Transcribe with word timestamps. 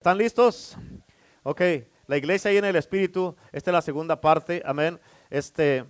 ¿Están 0.00 0.16
listos? 0.16 0.78
Ok, 1.42 1.60
la 2.06 2.16
iglesia 2.16 2.50
ahí 2.50 2.56
en 2.56 2.64
el 2.64 2.76
Espíritu, 2.76 3.36
esta 3.52 3.70
es 3.70 3.72
la 3.74 3.82
segunda 3.82 4.18
parte, 4.18 4.62
amén. 4.64 4.98
Este, 5.28 5.84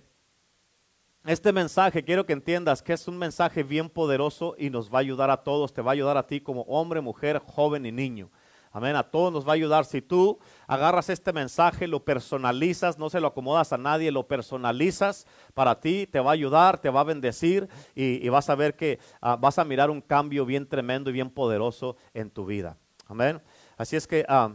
este 1.23 1.53
mensaje, 1.53 2.03
quiero 2.03 2.25
que 2.25 2.33
entiendas 2.33 2.83
que 2.83 2.91
es 2.91 3.07
un 3.07 3.17
mensaje 3.17 3.63
bien 3.63 3.89
poderoso 3.89 4.53
y 4.57 4.69
nos 4.69 4.93
va 4.93 4.97
a 4.97 4.99
ayudar 4.99 5.29
a 5.29 5.43
todos, 5.45 5.71
te 5.71 5.81
va 5.81 5.91
a 5.91 5.93
ayudar 5.93 6.17
a 6.17 6.27
ti 6.27 6.41
como 6.41 6.63
hombre, 6.63 6.99
mujer, 6.99 7.39
joven 7.39 7.85
y 7.85 7.93
niño. 7.93 8.29
Amén, 8.73 8.97
a 8.97 9.03
todos 9.03 9.31
nos 9.31 9.47
va 9.47 9.51
a 9.51 9.55
ayudar. 9.55 9.85
Si 9.85 10.01
tú 10.01 10.39
agarras 10.67 11.09
este 11.09 11.31
mensaje, 11.31 11.87
lo 11.87 12.03
personalizas, 12.03 12.97
no 12.97 13.09
se 13.09 13.21
lo 13.21 13.27
acomodas 13.27 13.71
a 13.71 13.77
nadie, 13.77 14.11
lo 14.11 14.27
personalizas 14.27 15.25
para 15.53 15.79
ti, 15.79 16.05
te 16.05 16.19
va 16.19 16.31
a 16.31 16.33
ayudar, 16.33 16.79
te 16.79 16.89
va 16.89 16.99
a 16.99 17.05
bendecir 17.05 17.69
y, 17.95 18.27
vas 18.27 18.49
a 18.49 18.55
ver 18.55 18.75
que 18.75 18.99
ah, 19.21 19.37
vas 19.37 19.57
a 19.57 19.63
mirar 19.63 19.89
un 19.89 20.01
cambio 20.01 20.45
bien 20.45 20.67
tremendo 20.67 21.09
y 21.09 21.13
bien 21.13 21.29
poderoso 21.29 21.95
en 22.13 22.29
tu 22.29 22.45
vida. 22.45 22.75
Amén. 23.07 23.41
Así 23.81 23.95
es 23.95 24.05
que 24.05 24.23
ah, 24.29 24.51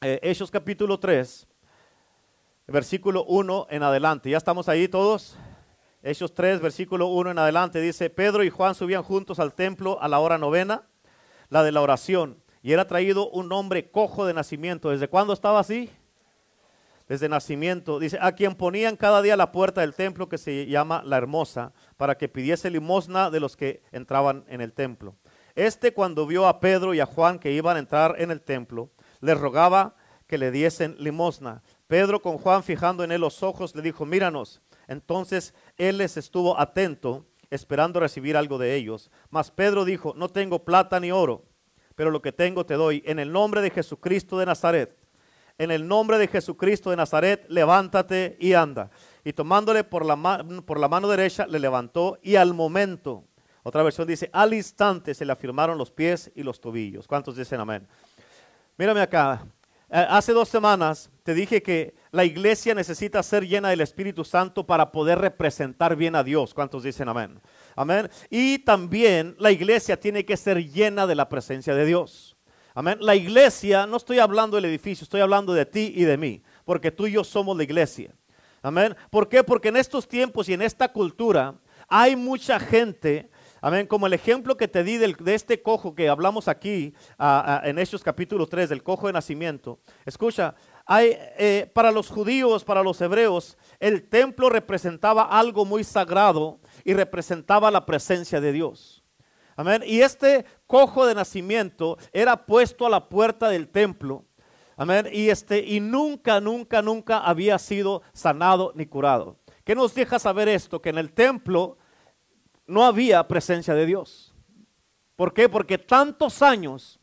eh, 0.00 0.20
Hechos 0.22 0.52
capítulo 0.52 1.00
3, 1.00 1.48
versículo 2.68 3.24
1 3.24 3.66
en 3.70 3.82
adelante. 3.82 4.30
¿Ya 4.30 4.36
estamos 4.36 4.68
ahí 4.68 4.86
todos? 4.86 5.36
Hechos 6.00 6.32
3, 6.32 6.60
versículo 6.60 7.08
1 7.08 7.32
en 7.32 7.38
adelante 7.40 7.80
dice, 7.80 8.08
Pedro 8.08 8.44
y 8.44 8.50
Juan 8.50 8.76
subían 8.76 9.02
juntos 9.02 9.40
al 9.40 9.52
templo 9.52 10.00
a 10.00 10.06
la 10.06 10.20
hora 10.20 10.38
novena, 10.38 10.84
la 11.48 11.64
de 11.64 11.72
la 11.72 11.80
oración, 11.80 12.40
y 12.62 12.70
era 12.70 12.86
traído 12.86 13.28
un 13.30 13.50
hombre 13.50 13.90
cojo 13.90 14.24
de 14.24 14.34
nacimiento. 14.34 14.90
¿Desde 14.90 15.08
cuándo 15.08 15.32
estaba 15.32 15.58
así? 15.58 15.90
Desde 17.08 17.28
nacimiento. 17.28 17.98
Dice, 17.98 18.16
a 18.20 18.30
quien 18.30 18.54
ponían 18.54 18.94
cada 18.94 19.22
día 19.22 19.36
la 19.36 19.50
puerta 19.50 19.80
del 19.80 19.96
templo 19.96 20.28
que 20.28 20.38
se 20.38 20.66
llama 20.66 21.02
la 21.04 21.16
hermosa, 21.16 21.72
para 21.96 22.16
que 22.16 22.28
pidiese 22.28 22.70
limosna 22.70 23.28
de 23.28 23.40
los 23.40 23.56
que 23.56 23.82
entraban 23.90 24.44
en 24.46 24.60
el 24.60 24.72
templo. 24.72 25.16
Este 25.56 25.94
cuando 25.94 26.26
vio 26.26 26.46
a 26.46 26.60
Pedro 26.60 26.92
y 26.92 27.00
a 27.00 27.06
Juan 27.06 27.38
que 27.38 27.50
iban 27.50 27.76
a 27.76 27.80
entrar 27.80 28.16
en 28.18 28.30
el 28.30 28.42
templo, 28.42 28.90
les 29.22 29.40
rogaba 29.40 29.96
que 30.26 30.36
le 30.36 30.50
diesen 30.50 30.94
limosna. 30.98 31.62
Pedro 31.86 32.20
con 32.20 32.36
Juan 32.36 32.62
fijando 32.62 33.02
en 33.02 33.10
él 33.10 33.22
los 33.22 33.42
ojos 33.42 33.74
le 33.74 33.80
dijo, 33.80 34.04
míranos. 34.04 34.60
Entonces 34.86 35.54
él 35.78 35.96
les 35.96 36.18
estuvo 36.18 36.60
atento, 36.60 37.24
esperando 37.48 38.00
recibir 38.00 38.36
algo 38.36 38.58
de 38.58 38.74
ellos. 38.74 39.10
Mas 39.30 39.50
Pedro 39.50 39.86
dijo, 39.86 40.12
no 40.14 40.28
tengo 40.28 40.62
plata 40.62 41.00
ni 41.00 41.10
oro, 41.10 41.46
pero 41.94 42.10
lo 42.10 42.20
que 42.20 42.32
tengo 42.32 42.66
te 42.66 42.74
doy. 42.74 43.02
En 43.06 43.18
el 43.18 43.32
nombre 43.32 43.62
de 43.62 43.70
Jesucristo 43.70 44.38
de 44.38 44.44
Nazaret, 44.44 44.94
en 45.56 45.70
el 45.70 45.88
nombre 45.88 46.18
de 46.18 46.28
Jesucristo 46.28 46.90
de 46.90 46.96
Nazaret, 46.96 47.46
levántate 47.48 48.36
y 48.38 48.52
anda. 48.52 48.90
Y 49.24 49.32
tomándole 49.32 49.84
por 49.84 50.04
la, 50.04 50.44
por 50.66 50.78
la 50.78 50.88
mano 50.88 51.08
derecha, 51.08 51.46
le 51.46 51.60
levantó 51.60 52.18
y 52.22 52.36
al 52.36 52.52
momento 52.52 53.24
otra 53.66 53.82
versión 53.82 54.06
dice, 54.06 54.30
al 54.32 54.54
instante 54.54 55.12
se 55.12 55.24
le 55.24 55.32
afirmaron 55.32 55.76
los 55.76 55.90
pies 55.90 56.30
y 56.36 56.44
los 56.44 56.60
tobillos. 56.60 57.08
¿Cuántos 57.08 57.34
dicen 57.34 57.58
amén? 57.58 57.84
Mírame 58.78 59.00
acá. 59.00 59.44
Eh, 59.90 60.06
hace 60.08 60.32
dos 60.32 60.48
semanas 60.48 61.10
te 61.24 61.34
dije 61.34 61.60
que 61.60 61.92
la 62.12 62.24
iglesia 62.24 62.76
necesita 62.76 63.20
ser 63.24 63.44
llena 63.44 63.70
del 63.70 63.80
Espíritu 63.80 64.24
Santo 64.24 64.64
para 64.64 64.92
poder 64.92 65.18
representar 65.18 65.96
bien 65.96 66.14
a 66.14 66.22
Dios. 66.22 66.54
¿Cuántos 66.54 66.84
dicen 66.84 67.08
amén? 67.08 67.40
Amén. 67.74 68.08
Y 68.30 68.60
también 68.60 69.34
la 69.40 69.50
iglesia 69.50 69.98
tiene 69.98 70.24
que 70.24 70.36
ser 70.36 70.64
llena 70.70 71.04
de 71.04 71.16
la 71.16 71.28
presencia 71.28 71.74
de 71.74 71.86
Dios. 71.86 72.36
Amén. 72.72 72.98
La 73.00 73.16
iglesia, 73.16 73.84
no 73.84 73.96
estoy 73.96 74.20
hablando 74.20 74.54
del 74.54 74.66
edificio, 74.66 75.02
estoy 75.02 75.22
hablando 75.22 75.52
de 75.52 75.66
ti 75.66 75.92
y 75.92 76.04
de 76.04 76.16
mí, 76.16 76.40
porque 76.64 76.92
tú 76.92 77.08
y 77.08 77.14
yo 77.14 77.24
somos 77.24 77.56
la 77.56 77.64
iglesia. 77.64 78.14
Amén. 78.62 78.94
¿Por 79.10 79.28
qué? 79.28 79.42
Porque 79.42 79.70
en 79.70 79.76
estos 79.76 80.06
tiempos 80.06 80.48
y 80.48 80.52
en 80.52 80.62
esta 80.62 80.86
cultura 80.92 81.56
hay 81.88 82.14
mucha 82.14 82.60
gente 82.60 83.28
Amén. 83.60 83.86
Como 83.86 84.06
el 84.06 84.12
ejemplo 84.12 84.56
que 84.56 84.68
te 84.68 84.84
di 84.84 84.98
de 84.98 85.34
este 85.34 85.62
cojo 85.62 85.94
que 85.94 86.08
hablamos 86.08 86.46
aquí 86.46 86.94
en 87.18 87.78
Hechos 87.78 88.02
capítulo 88.02 88.46
3, 88.46 88.68
del 88.68 88.82
cojo 88.82 89.06
de 89.06 89.14
nacimiento. 89.14 89.78
Escucha, 90.04 90.54
hay, 90.84 91.16
eh, 91.38 91.70
para 91.74 91.90
los 91.90 92.08
judíos, 92.08 92.64
para 92.64 92.82
los 92.82 93.00
hebreos, 93.00 93.56
el 93.80 94.08
templo 94.08 94.50
representaba 94.50 95.22
algo 95.22 95.64
muy 95.64 95.84
sagrado 95.84 96.60
y 96.84 96.92
representaba 96.92 97.70
la 97.70 97.86
presencia 97.86 98.40
de 98.40 98.52
Dios. 98.52 99.02
Amén. 99.56 99.82
Y 99.86 100.00
este 100.00 100.44
cojo 100.66 101.06
de 101.06 101.14
nacimiento 101.14 101.96
era 102.12 102.44
puesto 102.44 102.86
a 102.86 102.90
la 102.90 103.08
puerta 103.08 103.48
del 103.48 103.68
templo. 103.68 104.26
Amén. 104.76 105.08
Y, 105.10 105.30
este, 105.30 105.60
y 105.60 105.80
nunca, 105.80 106.40
nunca, 106.40 106.82
nunca 106.82 107.20
había 107.20 107.58
sido 107.58 108.02
sanado 108.12 108.72
ni 108.74 108.84
curado. 108.84 109.38
¿Qué 109.64 109.74
nos 109.74 109.94
deja 109.94 110.18
saber 110.18 110.46
esto? 110.46 110.82
Que 110.82 110.90
en 110.90 110.98
el 110.98 111.12
templo 111.12 111.78
no 112.66 112.84
había 112.84 113.26
presencia 113.26 113.74
de 113.74 113.86
Dios. 113.86 114.34
¿Por 115.14 115.32
qué? 115.32 115.48
Porque 115.48 115.78
tantos 115.78 116.42
años 116.42 117.00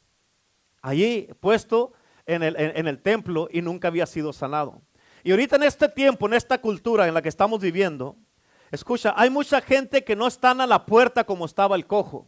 allí 0.81 1.29
puesto 1.39 1.93
en 2.25 2.43
el, 2.43 2.55
en, 2.57 2.87
el 2.87 3.01
templo 3.01 3.47
y 3.51 3.61
nunca 3.61 3.87
había 3.87 4.05
sido 4.05 4.33
sanado. 4.33 4.81
Y 5.23 5.31
ahorita 5.31 5.55
en 5.55 5.63
este 5.63 5.89
tiempo, 5.89 6.27
en 6.27 6.33
esta 6.33 6.59
cultura 6.59 7.07
en 7.07 7.13
la 7.13 7.21
que 7.21 7.29
estamos 7.29 7.59
viviendo, 7.59 8.15
escucha, 8.71 9.13
hay 9.15 9.29
mucha 9.29 9.61
gente 9.61 10.03
que 10.03 10.15
no 10.15 10.27
están 10.27 10.61
a 10.61 10.67
la 10.67 10.85
puerta 10.85 11.23
como 11.23 11.45
estaba 11.45 11.75
el 11.75 11.87
cojo. 11.87 12.27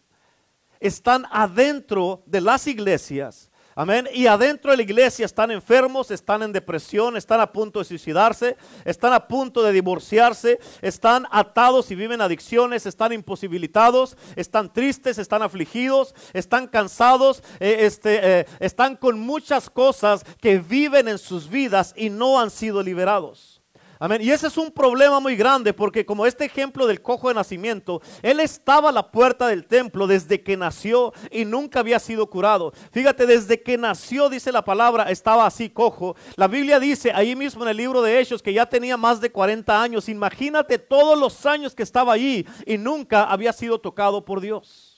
Están 0.80 1.26
adentro 1.32 2.24
de 2.26 2.42
las 2.42 2.68
iglesias 2.68 3.52
Amén. 3.78 4.08
Y 4.14 4.28
adentro 4.28 4.72
de 4.72 4.78
la 4.78 4.84
iglesia 4.84 5.26
están 5.26 5.52
enfermos, 5.52 6.10
están 6.10 6.42
en 6.42 6.54
depresión, 6.54 7.18
están 7.18 7.42
a 7.42 7.52
punto 7.52 7.80
de 7.80 7.86
suicidarse, 7.86 8.56
están 8.86 9.12
a 9.12 9.28
punto 9.28 9.62
de 9.64 9.74
divorciarse, 9.74 10.62
están 10.82 11.28
atados 11.30 11.92
y 11.92 11.96
viven 11.96 12.22
adicciones, 12.22 12.86
están 12.86 13.12
imposibilitados, 13.12 14.16
están 14.38 14.72
tristes, 14.72 15.18
están 15.18 15.42
afligidos, 15.42 16.16
están 16.32 16.68
cansados, 16.68 17.44
eh, 17.60 17.80
este, 17.82 18.40
eh, 18.40 18.46
están 18.62 18.96
con 18.96 19.20
muchas 19.20 19.70
cosas 19.70 20.24
que 20.40 20.60
viven 20.60 21.10
en 21.10 21.18
sus 21.18 21.50
vidas 21.50 21.94
y 21.98 22.10
no 22.10 22.40
han 22.40 22.52
sido 22.52 22.82
liberados. 22.82 23.55
Amén. 24.00 24.22
Y 24.22 24.30
ese 24.32 24.48
es 24.48 24.58
un 24.58 24.72
problema 24.72 25.20
muy 25.20 25.36
grande 25.36 25.74
porque 25.74 26.06
como 26.06 26.26
este 26.26 26.46
ejemplo 26.46 26.86
del 26.86 27.02
cojo 27.02 27.30
de 27.30 27.36
nacimiento, 27.36 28.02
él 28.22 28.40
estaba 28.40 28.90
a 28.90 28.92
la 28.92 29.10
puerta 29.10 29.48
del 29.48 29.66
templo 29.66 30.06
desde 30.08 30.42
que 30.42 30.58
nació 30.58 31.14
y 31.32 31.46
nunca 31.46 31.80
había 31.80 32.00
sido 32.00 32.30
curado. 32.30 32.74
Fíjate, 32.92 33.26
desde 33.26 33.62
que 33.62 33.78
nació, 33.78 34.30
dice 34.30 34.52
la 34.52 34.66
palabra, 34.66 35.06
estaba 35.10 35.46
así 35.46 35.70
cojo. 35.70 36.16
La 36.36 36.48
Biblia 36.48 36.80
dice 36.80 37.12
ahí 37.14 37.36
mismo 37.36 37.64
en 37.64 37.70
el 37.70 37.78
libro 37.78 38.02
de 38.02 38.20
Hechos 38.20 38.42
que 38.42 38.54
ya 38.54 38.66
tenía 38.66 38.98
más 38.98 39.22
de 39.22 39.32
40 39.32 39.82
años. 39.82 40.10
Imagínate 40.10 40.78
todos 40.78 41.18
los 41.18 41.46
años 41.46 41.74
que 41.74 41.84
estaba 41.84 42.14
allí 42.14 42.46
y 42.66 42.78
nunca 42.78 43.24
había 43.24 43.54
sido 43.54 43.80
tocado 43.80 44.26
por 44.26 44.42
Dios. 44.42 44.95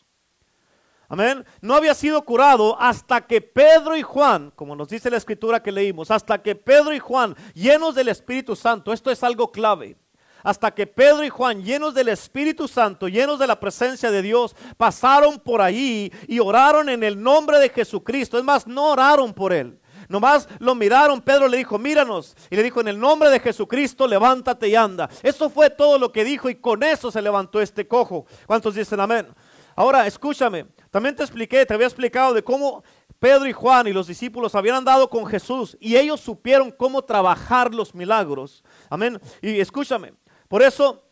Amén. 1.09 1.45
No 1.61 1.75
había 1.75 1.93
sido 1.93 2.21
curado 2.23 2.79
hasta 2.79 3.21
que 3.21 3.39
Pedro 3.39 3.95
y 3.95 4.01
Juan, 4.01 4.51
como 4.55 4.75
nos 4.75 4.89
dice 4.89 5.09
la 5.09 5.17
escritura 5.17 5.63
que 5.63 5.71
leímos, 5.71 6.11
hasta 6.11 6.41
que 6.41 6.53
Pedro 6.53 6.93
y 6.93 6.99
Juan, 6.99 7.35
llenos 7.53 7.95
del 7.95 8.09
Espíritu 8.09 8.55
Santo, 8.55 8.91
esto 8.91 9.09
es 9.09 9.23
algo 9.23 9.51
clave. 9.51 9.95
Hasta 10.43 10.71
que 10.71 10.85
Pedro 10.85 11.23
y 11.23 11.29
Juan, 11.29 11.63
llenos 11.63 11.93
del 11.93 12.09
Espíritu 12.09 12.67
Santo, 12.67 13.07
llenos 13.07 13.39
de 13.39 13.47
la 13.47 13.59
presencia 13.59 14.11
de 14.11 14.21
Dios, 14.21 14.55
pasaron 14.77 15.39
por 15.39 15.61
allí 15.61 16.11
y 16.27 16.39
oraron 16.39 16.89
en 16.89 17.03
el 17.03 17.21
nombre 17.21 17.59
de 17.59 17.69
Jesucristo. 17.69 18.37
Es 18.37 18.43
más, 18.43 18.67
no 18.67 18.91
oraron 18.91 19.33
por 19.33 19.51
él. 19.51 19.79
Nomás 20.09 20.47
lo 20.59 20.73
miraron, 20.75 21.21
Pedro 21.21 21.47
le 21.47 21.57
dijo, 21.57 21.77
míranos. 21.77 22.35
Y 22.49 22.55
le 22.55 22.63
dijo, 22.63 22.79
en 22.79 22.87
el 22.87 22.99
nombre 22.99 23.29
de 23.29 23.39
Jesucristo, 23.39 24.07
levántate 24.07 24.69
y 24.69 24.75
anda. 24.75 25.09
Eso 25.23 25.49
fue 25.49 25.69
todo 25.69 25.97
lo 25.97 26.11
que 26.11 26.23
dijo 26.23 26.49
y 26.49 26.55
con 26.55 26.83
eso 26.83 27.11
se 27.11 27.21
levantó 27.21 27.61
este 27.61 27.87
cojo. 27.87 28.25
¿Cuántos 28.45 28.75
dicen 28.75 28.99
amén? 28.99 29.27
Ahora, 29.75 30.07
escúchame, 30.07 30.65
también 30.91 31.15
te 31.15 31.23
expliqué, 31.23 31.65
te 31.65 31.73
había 31.73 31.87
explicado 31.87 32.33
de 32.33 32.43
cómo 32.43 32.83
Pedro 33.19 33.47
y 33.47 33.53
Juan 33.53 33.87
y 33.87 33.93
los 33.93 34.07
discípulos 34.07 34.55
habían 34.55 34.75
andado 34.75 35.09
con 35.09 35.25
Jesús 35.25 35.77
y 35.79 35.95
ellos 35.95 36.19
supieron 36.19 36.71
cómo 36.71 37.03
trabajar 37.03 37.73
los 37.73 37.95
milagros. 37.95 38.63
Amén. 38.89 39.19
Y 39.41 39.59
escúchame, 39.59 40.13
por 40.47 40.61
eso 40.61 41.07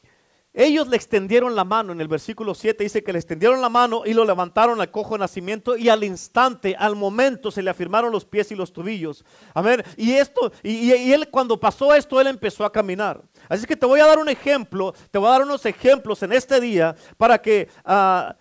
ellos 0.56 0.88
le 0.88 0.96
extendieron 0.96 1.54
la 1.54 1.66
mano. 1.66 1.92
En 1.92 2.00
el 2.00 2.08
versículo 2.08 2.56
7 2.56 2.84
dice 2.84 3.04
que 3.04 3.12
le 3.12 3.20
extendieron 3.20 3.62
la 3.62 3.70
mano 3.70 4.04
y 4.06 4.14
lo 4.14 4.24
levantaron 4.24 4.80
al 4.80 4.90
cojo 4.90 5.16
de 5.16 5.20
nacimiento 5.20 5.76
y 5.76 5.90
al 5.90 6.04
instante, 6.04 6.76
al 6.80 6.96
momento, 6.96 7.52
se 7.52 7.62
le 7.62 7.70
afirmaron 7.70 8.12
los 8.12 8.26
pies 8.26 8.52
y 8.52 8.56
los 8.56 8.72
tobillos. 8.72 9.26
Amén. 9.54 9.84
Y 9.98 10.14
esto, 10.14 10.52
y, 10.64 10.92
él 11.12 11.30
cuando 11.30 11.60
pasó 11.60 11.94
esto, 11.94 12.22
él 12.22 12.28
empezó 12.28 12.64
a 12.64 12.72
caminar. 12.72 13.22
Así 13.50 13.66
que 13.66 13.76
te 13.76 13.86
voy 13.86 14.00
a 14.00 14.08
dar 14.08 14.18
un 14.18 14.30
ejemplo, 14.30 14.94
te 15.12 15.18
voy 15.18 15.28
a 15.28 15.32
dar 15.32 15.42
unos 15.42 15.66
ejemplos 15.66 16.24
en 16.24 16.32
este 16.32 16.60
día 16.60 16.96
para 17.18 17.42
que... 17.42 17.68
Ah, 17.84 18.36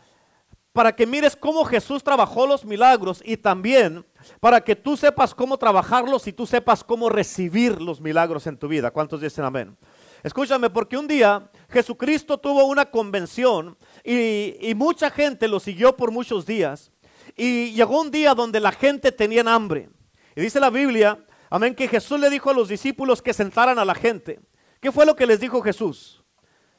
para 0.74 0.92
que 0.92 1.06
mires 1.06 1.36
cómo 1.36 1.64
Jesús 1.64 2.02
trabajó 2.02 2.48
los 2.48 2.64
milagros 2.64 3.22
y 3.24 3.36
también 3.36 4.04
para 4.40 4.60
que 4.60 4.74
tú 4.74 4.96
sepas 4.96 5.32
cómo 5.32 5.56
trabajarlos 5.56 6.26
y 6.26 6.32
tú 6.32 6.48
sepas 6.48 6.82
cómo 6.82 7.08
recibir 7.08 7.80
los 7.80 8.00
milagros 8.00 8.48
en 8.48 8.58
tu 8.58 8.66
vida. 8.66 8.90
¿Cuántos 8.90 9.20
dicen 9.20 9.44
amén? 9.44 9.76
Escúchame, 10.24 10.70
porque 10.70 10.96
un 10.96 11.06
día 11.06 11.48
Jesucristo 11.70 12.38
tuvo 12.38 12.64
una 12.64 12.86
convención 12.86 13.78
y, 14.02 14.72
mucha 14.74 15.10
gente 15.10 15.46
lo 15.46 15.60
siguió 15.60 15.96
por 15.96 16.10
muchos 16.10 16.44
días. 16.44 16.90
Y 17.36 17.70
llegó 17.70 18.00
un 18.00 18.10
día 18.10 18.34
donde 18.34 18.58
la 18.58 18.72
gente 18.72 19.12
tenía 19.12 19.42
hambre. 19.42 19.90
Y 20.34 20.40
dice 20.40 20.58
la 20.58 20.70
Biblia, 20.70 21.24
amén, 21.50 21.76
que 21.76 21.86
Jesús 21.86 22.18
le 22.18 22.28
dijo 22.30 22.50
a 22.50 22.54
los 22.54 22.68
discípulos 22.68 23.22
que 23.22 23.32
sentaran 23.32 23.78
a 23.78 23.84
la 23.84 23.94
gente. 23.94 24.40
¿Qué 24.80 24.90
fue 24.90 25.06
lo 25.06 25.14
que 25.14 25.26
les 25.26 25.38
dijo 25.38 25.62
Jesús? 25.62 26.24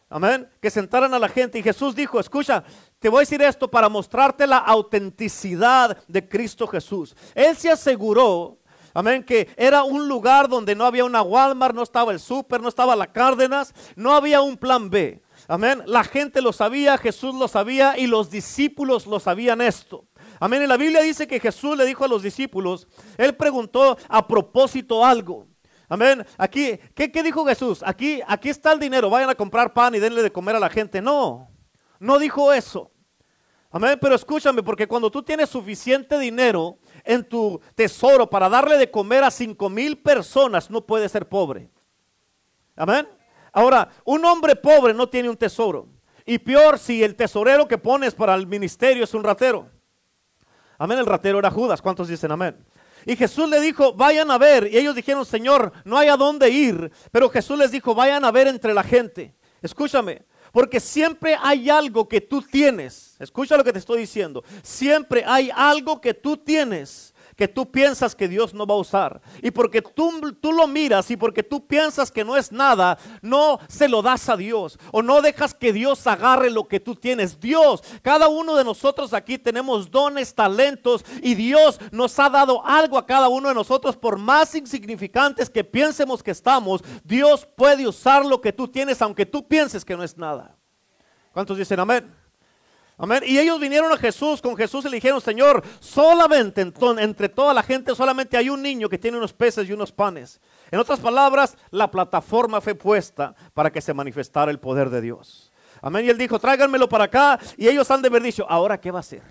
Amén, 0.10 0.48
que 0.62 0.70
sentaran 0.70 1.14
a 1.14 1.20
la 1.20 1.30
gente. 1.30 1.60
Y 1.60 1.64
Jesús 1.64 1.96
dijo, 1.96 2.20
escucha, 2.20 2.64
te 3.06 3.10
voy 3.10 3.20
a 3.20 3.22
decir 3.22 3.40
esto 3.44 3.70
para 3.70 3.88
mostrarte 3.88 4.48
la 4.48 4.58
autenticidad 4.58 5.96
de 6.08 6.28
Cristo 6.28 6.66
Jesús. 6.66 7.16
Él 7.36 7.56
se 7.56 7.70
aseguró 7.70 8.58
Amén, 8.96 9.24
que 9.24 9.48
era 9.58 9.84
un 9.84 10.08
lugar 10.08 10.50
donde 10.50 10.74
no 10.74 10.86
había 10.86 11.06
una 11.06 11.22
Walmart, 11.22 11.76
no 11.76 11.84
estaba 11.84 12.12
el 12.14 12.20
súper, 12.20 12.62
no 12.62 12.68
estaba 12.68 12.96
la 12.96 13.06
Cárdenas, 13.06 13.76
no 13.96 14.16
había 14.16 14.42
un 14.42 14.58
plan 14.58 14.90
B. 14.90 15.22
Amén, 15.48 15.84
la 15.86 16.04
gente 16.04 16.42
lo 16.42 16.52
sabía, 16.52 16.98
Jesús 16.98 17.36
lo 17.36 17.48
sabía 17.48 17.96
y 17.96 18.08
los 18.08 18.32
discípulos 18.32 19.06
lo 19.06 19.20
sabían 19.20 19.62
esto. 19.62 20.06
Amén, 20.40 20.64
en 20.64 20.70
la 20.70 20.78
Biblia 20.78 21.02
dice 21.04 21.28
que 21.28 21.40
Jesús 21.40 21.78
le 21.78 21.86
dijo 21.86 22.06
a 22.06 22.08
los 22.08 22.24
discípulos, 22.24 22.88
él 23.20 23.36
preguntó 23.36 24.00
a 24.10 24.28
propósito 24.28 25.06
algo. 25.06 25.46
Amén. 25.88 26.26
Aquí, 26.40 26.80
¿qué, 26.96 27.12
¿qué, 27.12 27.22
dijo 27.22 27.46
Jesús? 27.46 27.84
Aquí, 27.86 28.20
aquí 28.26 28.50
está 28.50 28.74
el 28.74 28.80
dinero, 28.80 29.12
vayan 29.12 29.30
a 29.30 29.36
comprar 29.36 29.76
pan 29.76 29.94
y 29.94 30.00
denle 30.00 30.24
de 30.24 30.32
comer 30.32 30.56
a 30.56 30.60
la 30.60 30.72
gente. 30.72 31.04
No, 31.04 31.52
no 32.00 32.18
dijo 32.18 32.52
eso. 32.52 32.90
Amén, 33.76 33.98
pero 34.00 34.16
escúchame, 34.16 34.64
porque 34.64 34.88
cuando 34.88 35.12
tú 35.12 35.22
tienes 35.22 35.50
suficiente 35.50 36.18
dinero 36.18 36.78
en 37.04 37.28
tu 37.28 37.60
tesoro 37.76 38.30
para 38.30 38.48
darle 38.48 38.78
de 38.78 38.90
comer 38.90 39.26
a 39.26 39.30
cinco 39.30 39.70
mil 39.70 39.98
personas, 39.98 40.70
no 40.70 40.86
puedes 40.86 41.12
ser 41.12 41.28
pobre. 41.28 41.70
Amén. 42.78 43.06
Ahora, 43.52 43.90
un 44.06 44.24
hombre 44.24 44.56
pobre 44.56 44.94
no 44.94 45.10
tiene 45.10 45.28
un 45.28 45.36
tesoro. 45.36 45.90
Y 46.26 46.40
peor 46.40 46.80
si 46.80 47.04
el 47.04 47.18
tesorero 47.18 47.68
que 47.68 47.78
pones 47.78 48.16
para 48.16 48.34
el 48.36 48.48
ministerio 48.48 49.04
es 49.04 49.14
un 49.14 49.26
ratero. 49.26 49.68
Amén, 50.78 51.00
el 51.00 51.06
ratero 51.06 51.40
era 51.40 51.52
Judas. 51.52 51.82
¿Cuántos 51.82 52.08
dicen 52.08 52.32
amén? 52.32 52.56
Y 53.06 53.18
Jesús 53.18 53.50
le 53.50 53.60
dijo, 53.60 53.92
vayan 53.92 54.32
a 54.32 54.38
ver. 54.38 54.72
Y 54.72 54.78
ellos 54.78 54.96
dijeron, 54.96 55.26
Señor, 55.26 55.74
no 55.84 55.98
hay 55.98 56.08
a 56.08 56.16
dónde 56.16 56.50
ir. 56.50 56.94
Pero 57.12 57.30
Jesús 57.30 57.60
les 57.60 57.72
dijo, 57.72 57.94
vayan 57.94 58.24
a 58.24 58.32
ver 58.32 58.48
entre 58.48 58.74
la 58.74 58.84
gente. 58.84 59.36
Escúchame, 59.62 60.24
porque 60.56 60.80
siempre 60.80 61.36
hay 61.44 61.70
algo 61.70 62.08
que 62.08 62.22
tú 62.22 62.42
tienes. 62.42 63.18
Escucha 63.20 63.58
lo 63.58 63.64
que 63.66 63.74
te 63.74 63.80
estoy 63.80 64.00
diciendo. 64.00 64.42
Siempre 64.64 65.22
hay 65.28 65.52
algo 65.54 66.00
que 66.00 66.14
tú 66.14 66.38
tienes 66.38 67.14
que 67.36 67.48
tú 67.48 67.70
piensas 67.70 68.16
que 68.16 68.28
Dios 68.28 68.54
no 68.54 68.66
va 68.66 68.76
a 68.76 68.80
usar. 68.80 69.22
Y 69.42 69.52
porque 69.52 69.82
tú, 69.82 70.34
tú 70.40 70.54
lo 70.54 70.68
miras 70.68 71.12
y 71.12 71.18
porque 71.18 71.44
tú 71.44 71.66
piensas 71.66 72.12
que 72.12 72.24
no 72.24 72.38
es 72.38 72.52
nada, 72.52 72.98
no 73.22 73.60
se 73.68 73.90
lo 73.90 74.02
das 74.02 74.30
a 74.30 74.38
Dios. 74.38 74.80
O 74.92 75.02
no 75.02 75.22
dejas 75.22 75.54
que 75.54 75.74
Dios 75.74 76.06
agarre 76.08 76.50
lo 76.50 76.68
que 76.68 76.80
tú 76.80 76.96
tienes. 76.96 77.40
Dios, 77.40 77.84
cada 78.02 78.28
uno 78.28 78.56
de 78.56 78.64
nosotros 78.64 79.14
aquí 79.14 79.38
tenemos 79.38 79.92
dones, 79.92 80.34
talentos 80.34 81.04
y 81.22 81.36
Dios 81.36 81.80
nos 81.92 82.18
ha 82.20 82.30
dado 82.30 82.66
algo 82.66 82.98
a 82.98 83.06
cada 83.06 83.28
uno 83.28 83.50
de 83.50 83.56
nosotros. 83.56 83.98
Por 83.98 84.18
más 84.18 84.56
insignificantes 84.56 85.50
que 85.50 85.64
piensemos 85.64 86.24
que 86.24 86.32
estamos, 86.32 86.84
Dios 87.04 87.46
puede 87.56 87.88
usar 87.88 88.26
lo 88.26 88.40
que 88.40 88.54
tú 88.54 88.68
tienes 88.68 89.02
aunque 89.02 89.26
tú 89.26 89.48
pienses 89.48 89.84
que 89.84 89.98
no 89.98 90.04
es 90.04 90.18
nada. 90.18 90.56
¿Cuántos 91.34 91.58
dicen 91.58 91.80
amén? 91.80 92.25
Amén. 92.98 93.24
Y 93.26 93.38
ellos 93.38 93.60
vinieron 93.60 93.92
a 93.92 93.98
Jesús, 93.98 94.42
con 94.42 94.56
Jesús 94.56 94.86
y 94.86 94.90
le 94.90 94.96
dijeron, 94.96 95.20
Señor, 95.20 95.64
solamente 95.80 96.62
entre 96.62 97.28
toda 97.28 97.54
la 97.54 97.62
gente, 97.62 97.94
solamente 97.94 98.38
hay 98.38 98.50
un 98.50 98.62
niño 98.62 98.88
que 98.88 98.98
tiene 98.98 99.18
unos 99.18 99.34
peces 99.34 99.68
y 99.68 99.74
unos 99.74 99.92
panes. 99.92 100.40
En 100.72 100.80
otras 100.80 101.00
palabras, 101.00 101.58
la 101.72 101.92
plataforma 101.92 102.62
fue 102.62 102.74
puesta 102.74 103.36
para 103.54 103.70
que 103.72 103.82
se 103.82 103.94
manifestara 103.94 104.50
el 104.50 104.60
poder 104.60 104.90
de 104.90 105.02
Dios. 105.02 105.52
Amén. 105.82 106.06
Y 106.06 106.10
él 106.10 106.18
dijo, 106.18 106.40
tráiganmelo 106.40 106.88
para 106.88 107.04
acá. 107.04 107.38
Y 107.58 107.68
ellos 107.68 107.90
han 107.92 108.02
de 108.02 108.08
haber 108.08 108.24
dicho, 108.24 108.46
¿ahora 108.50 108.80
qué 108.80 108.92
va 108.92 109.00
a 109.00 109.02
hacer? 109.02 109.24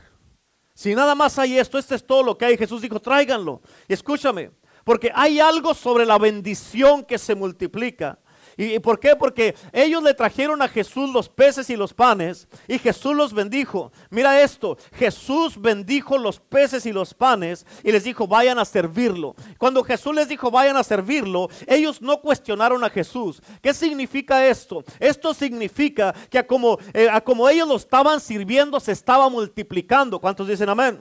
Si 0.74 0.94
nada 0.94 1.14
más 1.14 1.38
hay 1.38 1.58
esto, 1.58 1.78
este 1.78 1.94
es 1.94 2.04
todo 2.04 2.22
lo 2.22 2.36
que 2.36 2.44
hay. 2.44 2.58
Jesús 2.58 2.82
dijo, 2.82 3.00
tráiganlo. 3.00 3.62
Y 3.88 3.94
escúchame, 3.94 4.50
porque 4.84 5.10
hay 5.14 5.40
algo 5.40 5.72
sobre 5.72 6.04
la 6.04 6.18
bendición 6.18 7.02
que 7.02 7.16
se 7.16 7.34
multiplica 7.34 8.18
¿Y 8.56 8.78
por 8.78 9.00
qué? 9.00 9.16
Porque 9.16 9.54
ellos 9.72 10.02
le 10.02 10.14
trajeron 10.14 10.62
a 10.62 10.68
Jesús 10.68 11.10
los 11.10 11.28
peces 11.28 11.70
y 11.70 11.76
los 11.76 11.92
panes 11.92 12.48
y 12.68 12.78
Jesús 12.78 13.14
los 13.14 13.32
bendijo. 13.32 13.92
Mira 14.10 14.40
esto, 14.40 14.76
Jesús 14.96 15.60
bendijo 15.60 16.18
los 16.18 16.40
peces 16.40 16.86
y 16.86 16.92
los 16.92 17.14
panes 17.14 17.66
y 17.82 17.90
les 17.90 18.04
dijo, 18.04 18.26
vayan 18.26 18.58
a 18.58 18.64
servirlo. 18.64 19.34
Cuando 19.58 19.82
Jesús 19.82 20.14
les 20.14 20.28
dijo, 20.28 20.50
vayan 20.50 20.76
a 20.76 20.84
servirlo, 20.84 21.48
ellos 21.66 22.00
no 22.00 22.20
cuestionaron 22.20 22.84
a 22.84 22.90
Jesús. 22.90 23.42
¿Qué 23.60 23.74
significa 23.74 24.46
esto? 24.46 24.84
Esto 25.00 25.34
significa 25.34 26.14
que 26.30 26.46
como, 26.46 26.78
eh, 26.92 27.08
como 27.24 27.48
ellos 27.48 27.68
lo 27.68 27.76
estaban 27.76 28.20
sirviendo, 28.20 28.78
se 28.80 28.92
estaba 28.92 29.28
multiplicando. 29.28 30.20
¿Cuántos 30.20 30.48
dicen 30.48 30.68
amén? 30.68 31.00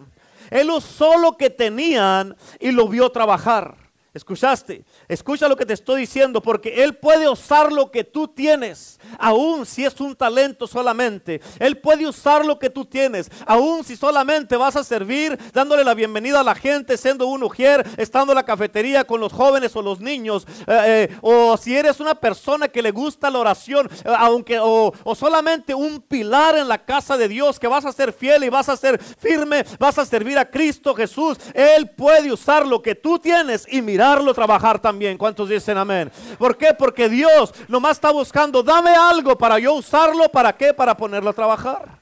Él 0.49 0.69
usó 0.69 1.17
lo 1.17 1.37
que 1.37 1.49
tenían 1.49 2.35
y 2.59 2.71
lo 2.71 2.87
vio 2.87 3.09
trabajar. 3.09 3.82
¿Escuchaste? 4.13 4.85
Escucha 5.07 5.47
lo 5.47 5.55
que 5.55 5.65
te 5.65 5.73
estoy 5.73 6.01
diciendo, 6.01 6.39
porque 6.39 6.83
Él 6.83 6.95
puede 6.97 7.27
usar 7.27 7.71
lo 7.71 7.89
que 7.89 8.03
tú 8.03 8.27
tienes, 8.27 8.99
aun 9.17 9.65
si 9.65 9.83
es 9.85 9.99
un 9.99 10.15
talento 10.15 10.67
solamente. 10.67 11.41
Él 11.57 11.79
puede 11.79 12.07
usar 12.07 12.45
lo 12.45 12.59
que 12.59 12.69
tú 12.69 12.85
tienes, 12.85 13.31
aun 13.47 13.83
si 13.83 13.95
solamente 13.95 14.55
vas 14.55 14.75
a 14.75 14.83
servir, 14.83 15.39
dándole 15.51 15.83
la 15.83 15.95
bienvenida 15.95 16.41
a 16.41 16.43
la 16.43 16.53
gente, 16.53 16.95
siendo 16.95 17.25
un 17.25 17.41
mujer, 17.41 17.83
estando 17.97 18.33
en 18.33 18.35
la 18.35 18.45
cafetería 18.45 19.03
con 19.03 19.19
los 19.19 19.33
jóvenes 19.33 19.75
o 19.75 19.81
los 19.81 19.99
niños, 19.99 20.45
eh, 20.67 21.09
eh, 21.09 21.17
o 21.21 21.57
si 21.57 21.75
eres 21.75 21.99
una 21.99 22.13
persona 22.13 22.67
que 22.67 22.83
le 22.83 22.91
gusta 22.91 23.31
la 23.31 23.39
oración, 23.39 23.89
eh, 24.05 24.13
aunque 24.15 24.59
o, 24.59 24.93
o 25.03 25.15
solamente 25.15 25.73
un 25.73 25.99
pilar 26.01 26.55
en 26.55 26.67
la 26.67 26.85
casa 26.85 27.17
de 27.17 27.27
Dios, 27.27 27.59
que 27.59 27.67
vas 27.67 27.83
a 27.83 27.91
ser 27.91 28.13
fiel 28.13 28.43
y 28.43 28.49
vas 28.49 28.69
a 28.69 28.77
ser 28.77 29.01
firme, 29.01 29.65
vas 29.79 29.97
a 29.97 30.05
servir 30.05 30.37
a 30.37 30.49
Cristo 30.49 30.93
Jesús. 30.93 31.39
Él 31.55 31.89
puede 31.89 32.31
usar 32.31 32.67
lo 32.67 32.79
que 32.79 32.93
tú 32.93 33.17
tienes 33.17 33.65
y 33.67 33.81
mirar 33.81 34.02
trabajar 34.33 34.79
también. 34.79 35.17
¿Cuántos 35.17 35.49
dicen 35.49 35.77
amén? 35.77 36.11
¿Por 36.37 36.57
qué? 36.57 36.73
Porque 36.73 37.09
Dios 37.09 37.53
nomás 37.67 37.97
está 37.97 38.11
buscando, 38.11 38.63
dame 38.63 38.91
algo 38.91 39.37
para 39.37 39.59
yo 39.59 39.73
usarlo, 39.73 40.29
¿para 40.29 40.55
qué? 40.55 40.73
Para 40.73 40.95
ponerlo 40.95 41.29
a 41.29 41.33
trabajar. 41.33 42.01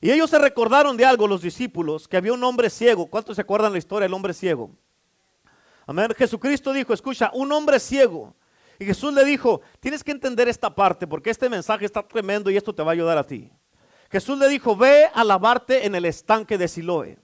Y 0.00 0.10
ellos 0.10 0.30
se 0.30 0.38
recordaron 0.38 0.96
de 0.96 1.04
algo, 1.04 1.26
los 1.26 1.42
discípulos, 1.42 2.06
que 2.06 2.16
había 2.16 2.32
un 2.32 2.44
hombre 2.44 2.70
ciego. 2.70 3.06
¿Cuántos 3.06 3.36
se 3.36 3.42
acuerdan 3.42 3.72
la 3.72 3.78
historia 3.78 4.04
del 4.04 4.14
hombre 4.14 4.34
ciego? 4.34 4.70
Amén. 5.86 6.12
Jesucristo 6.16 6.72
dijo, 6.72 6.92
escucha, 6.92 7.30
un 7.32 7.50
hombre 7.52 7.80
ciego. 7.80 8.34
Y 8.78 8.84
Jesús 8.84 9.12
le 9.14 9.24
dijo, 9.24 9.62
tienes 9.80 10.04
que 10.04 10.10
entender 10.10 10.48
esta 10.48 10.74
parte 10.74 11.06
porque 11.06 11.30
este 11.30 11.48
mensaje 11.48 11.86
está 11.86 12.02
tremendo 12.02 12.50
y 12.50 12.56
esto 12.56 12.74
te 12.74 12.82
va 12.82 12.90
a 12.90 12.92
ayudar 12.92 13.16
a 13.16 13.24
ti. 13.24 13.50
Jesús 14.10 14.38
le 14.38 14.48
dijo, 14.48 14.76
ve 14.76 15.08
a 15.12 15.24
lavarte 15.24 15.86
en 15.86 15.94
el 15.94 16.04
estanque 16.04 16.58
de 16.58 16.68
Siloé. 16.68 17.18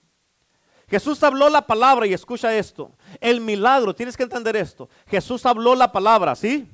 Jesús 0.92 1.22
habló 1.22 1.48
la 1.48 1.66
palabra 1.66 2.06
y 2.06 2.12
escucha 2.12 2.54
esto. 2.54 2.92
El 3.18 3.40
milagro, 3.40 3.94
tienes 3.94 4.14
que 4.14 4.24
entender 4.24 4.56
esto. 4.56 4.90
Jesús 5.06 5.46
habló 5.46 5.74
la 5.74 5.90
palabra, 5.90 6.34
¿sí? 6.34 6.68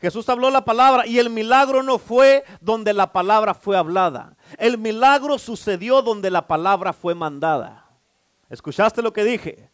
Jesús 0.00 0.28
habló 0.28 0.50
la 0.50 0.64
palabra 0.64 1.06
y 1.06 1.20
el 1.20 1.30
milagro 1.30 1.84
no 1.84 2.00
fue 2.00 2.42
donde 2.60 2.92
la 2.92 3.12
palabra 3.12 3.54
fue 3.54 3.76
hablada. 3.76 4.36
El 4.58 4.78
milagro 4.78 5.38
sucedió 5.38 6.02
donde 6.02 6.28
la 6.28 6.48
palabra 6.48 6.92
fue 6.92 7.14
mandada. 7.14 7.86
¿Escuchaste 8.48 9.00
lo 9.00 9.12
que 9.12 9.22
dije? 9.22 9.69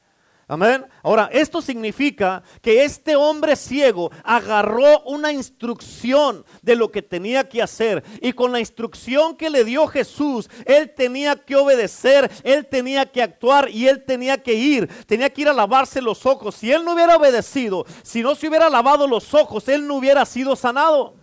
Amén. 0.48 0.86
Ahora, 1.02 1.28
esto 1.32 1.60
significa 1.60 2.40
que 2.62 2.84
este 2.84 3.16
hombre 3.16 3.56
ciego 3.56 4.12
agarró 4.22 5.00
una 5.00 5.32
instrucción 5.32 6.44
de 6.62 6.76
lo 6.76 6.92
que 6.92 7.02
tenía 7.02 7.48
que 7.48 7.60
hacer. 7.60 8.04
Y 8.20 8.32
con 8.32 8.52
la 8.52 8.60
instrucción 8.60 9.36
que 9.36 9.50
le 9.50 9.64
dio 9.64 9.88
Jesús, 9.88 10.48
él 10.64 10.94
tenía 10.94 11.34
que 11.34 11.56
obedecer, 11.56 12.30
él 12.44 12.64
tenía 12.66 13.10
que 13.10 13.22
actuar 13.22 13.68
y 13.70 13.88
él 13.88 14.04
tenía 14.04 14.40
que 14.40 14.54
ir. 14.54 14.88
Tenía 15.06 15.30
que 15.30 15.40
ir 15.40 15.48
a 15.48 15.52
lavarse 15.52 16.00
los 16.00 16.24
ojos. 16.24 16.54
Si 16.54 16.70
él 16.70 16.84
no 16.84 16.94
hubiera 16.94 17.16
obedecido, 17.16 17.84
si 18.04 18.22
no 18.22 18.36
se 18.36 18.46
hubiera 18.46 18.70
lavado 18.70 19.08
los 19.08 19.34
ojos, 19.34 19.66
él 19.66 19.84
no 19.84 19.96
hubiera 19.96 20.24
sido 20.24 20.54
sanado. 20.54 21.16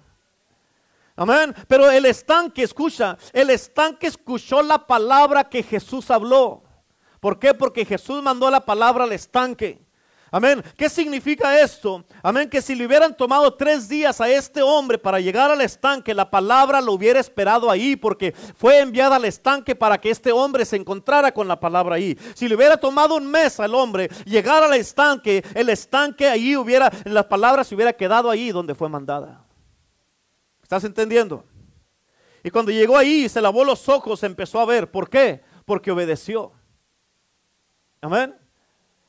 Amén. 1.16 1.56
Pero 1.70 1.90
el 1.90 2.06
estanque, 2.08 2.64
escucha, 2.64 3.18
el 3.32 3.52
estanque 3.52 4.08
escuchó 4.08 4.62
la 4.62 4.86
palabra 4.86 5.48
que 5.48 5.64
Jesús 5.64 6.12
habló. 6.12 6.64
¿Por 7.24 7.40
qué? 7.40 7.54
Porque 7.54 7.86
Jesús 7.86 8.22
mandó 8.22 8.52
la 8.52 8.60
palabra 8.66 9.06
al 9.06 9.14
estanque. 9.14 9.80
Amén. 10.30 10.62
¿Qué 10.76 10.90
significa 10.90 11.58
esto? 11.58 12.04
Amén. 12.22 12.50
Que 12.50 12.62
si 12.62 12.76
le 12.76 12.86
hubieran 12.86 13.16
tomado 13.16 13.54
tres 13.54 13.88
días 13.88 14.20
a 14.20 14.30
este 14.30 14.62
hombre 14.62 14.98
para 14.98 15.22
llegar 15.22 15.50
al 15.50 15.62
estanque, 15.62 16.14
la 16.14 16.30
palabra 16.30 16.82
lo 16.82 16.92
hubiera 16.92 17.22
esperado 17.22 17.72
ahí 17.72 17.96
porque 17.96 18.34
fue 18.34 18.82
enviada 18.82 19.16
al 19.16 19.24
estanque 19.24 19.74
para 19.74 20.02
que 20.02 20.10
este 20.10 20.34
hombre 20.34 20.66
se 20.66 20.76
encontrara 20.76 21.32
con 21.32 21.48
la 21.48 21.58
palabra 21.58 21.96
ahí. 21.96 22.18
Si 22.36 22.50
le 22.50 22.56
hubiera 22.56 22.76
tomado 22.76 23.16
un 23.16 23.26
mes 23.26 23.58
al 23.62 23.74
hombre 23.74 24.10
llegar 24.26 24.62
al 24.62 24.74
estanque, 24.74 25.46
el 25.56 25.70
estanque 25.70 26.28
ahí 26.28 26.58
hubiera, 26.58 26.92
la 27.06 27.30
palabra 27.30 27.64
se 27.64 27.74
hubiera 27.74 27.94
quedado 27.94 28.30
ahí 28.30 28.52
donde 28.52 28.76
fue 28.76 28.90
mandada. 28.90 29.46
¿Estás 30.62 30.84
entendiendo? 30.84 31.46
Y 32.44 32.50
cuando 32.50 32.74
llegó 32.74 32.98
ahí, 32.98 33.30
se 33.30 33.40
lavó 33.40 33.64
los 33.64 33.88
ojos, 33.88 34.24
empezó 34.24 34.60
a 34.60 34.66
ver. 34.66 34.92
¿Por 34.92 35.10
qué? 35.10 35.42
Porque 35.64 35.90
obedeció. 35.90 36.52
Amén. 38.04 38.36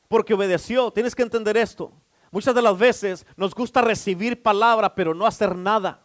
Porque 0.07 0.35
obedeció. 0.35 0.93
Tienes 0.93 1.17
que 1.17 1.23
entender 1.23 1.57
esto. 1.57 1.93
Muchas 2.31 2.55
de 2.55 2.63
las 2.63 2.79
veces 2.79 3.27
nos 3.37 3.53
gusta 3.55 3.81
recibir 3.81 4.41
palabra, 4.41 4.95
pero 4.95 5.15
no 5.15 5.27
hacer 5.27 5.57
nada. 5.57 6.01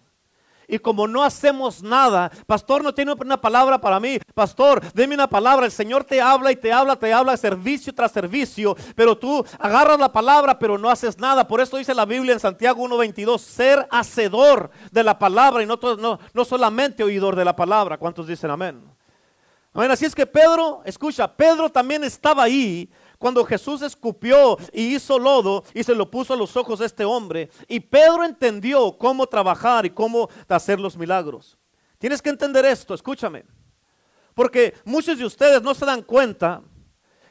Y 0.68 0.78
como 0.80 1.08
no 1.08 1.24
hacemos 1.24 1.82
nada, 1.82 2.32
pastor 2.46 2.84
no 2.84 2.94
tiene 2.94 3.14
una 3.14 3.42
palabra 3.42 3.82
para 3.82 4.00
mí, 4.00 4.20
pastor, 4.36 4.82
deme 4.94 5.16
una 5.16 5.28
palabra, 5.28 5.66
el 5.66 5.72
Señor 5.72 6.04
te 6.04 6.22
habla 6.22 6.52
y 6.52 6.56
te 6.56 6.72
habla, 6.72 6.96
te 6.96 7.12
habla 7.12 7.36
servicio 7.38 7.92
tras 7.92 8.12
servicio, 8.12 8.78
pero 8.96 9.18
tú 9.18 9.44
agarras 9.58 10.00
la 10.00 10.12
palabra 10.12 10.60
pero 10.60 10.78
no 10.78 10.92
haces 10.92 11.18
nada. 11.18 11.48
Por 11.48 11.60
eso 11.60 11.78
dice 11.78 11.96
la 11.96 12.06
Biblia 12.06 12.34
en 12.34 12.40
Santiago 12.40 12.88
1.22, 12.88 13.40
ser 13.40 13.88
hacedor 13.90 14.70
de 14.92 15.04
la 15.04 15.18
palabra 15.18 15.64
y 15.64 15.66
no, 15.66 15.80
no, 15.98 16.20
no 16.32 16.46
solamente 16.46 17.04
oidor 17.04 17.36
de 17.36 17.46
la 17.46 17.56
palabra. 17.56 17.98
¿Cuántos 17.98 18.28
dicen 18.28 18.52
amén? 18.52 18.99
Amén, 19.74 19.92
así 19.92 20.06
es 20.06 20.16
que 20.16 20.26
Pedro, 20.26 20.82
escucha, 20.84 21.32
Pedro 21.36 21.70
también 21.70 22.04
estaba 22.04 22.44
ahí 22.44 22.90
cuando 23.20 23.46
Jesús 23.46 23.82
escupió 23.82 24.58
y 24.74 24.96
hizo 24.96 25.20
lodo 25.20 25.64
y 25.74 25.84
se 25.84 25.94
lo 25.94 26.10
puso 26.10 26.34
a 26.34 26.38
los 26.38 26.56
ojos 26.58 26.80
de 26.80 26.88
este 26.88 27.06
hombre. 27.06 27.50
Y 27.68 27.80
Pedro 27.80 28.24
entendió 28.24 28.98
cómo 28.98 29.28
trabajar 29.28 29.86
y 29.86 29.92
cómo 29.92 30.30
hacer 30.48 30.80
los 30.80 30.98
milagros. 30.98 31.58
Tienes 32.00 32.22
que 32.22 32.30
entender 32.30 32.66
esto, 32.66 32.94
escúchame. 32.94 33.46
Porque 34.34 34.74
muchos 34.86 35.18
de 35.18 35.26
ustedes 35.26 35.62
no 35.62 35.76
se 35.76 35.86
dan 35.86 36.02
cuenta 36.02 36.62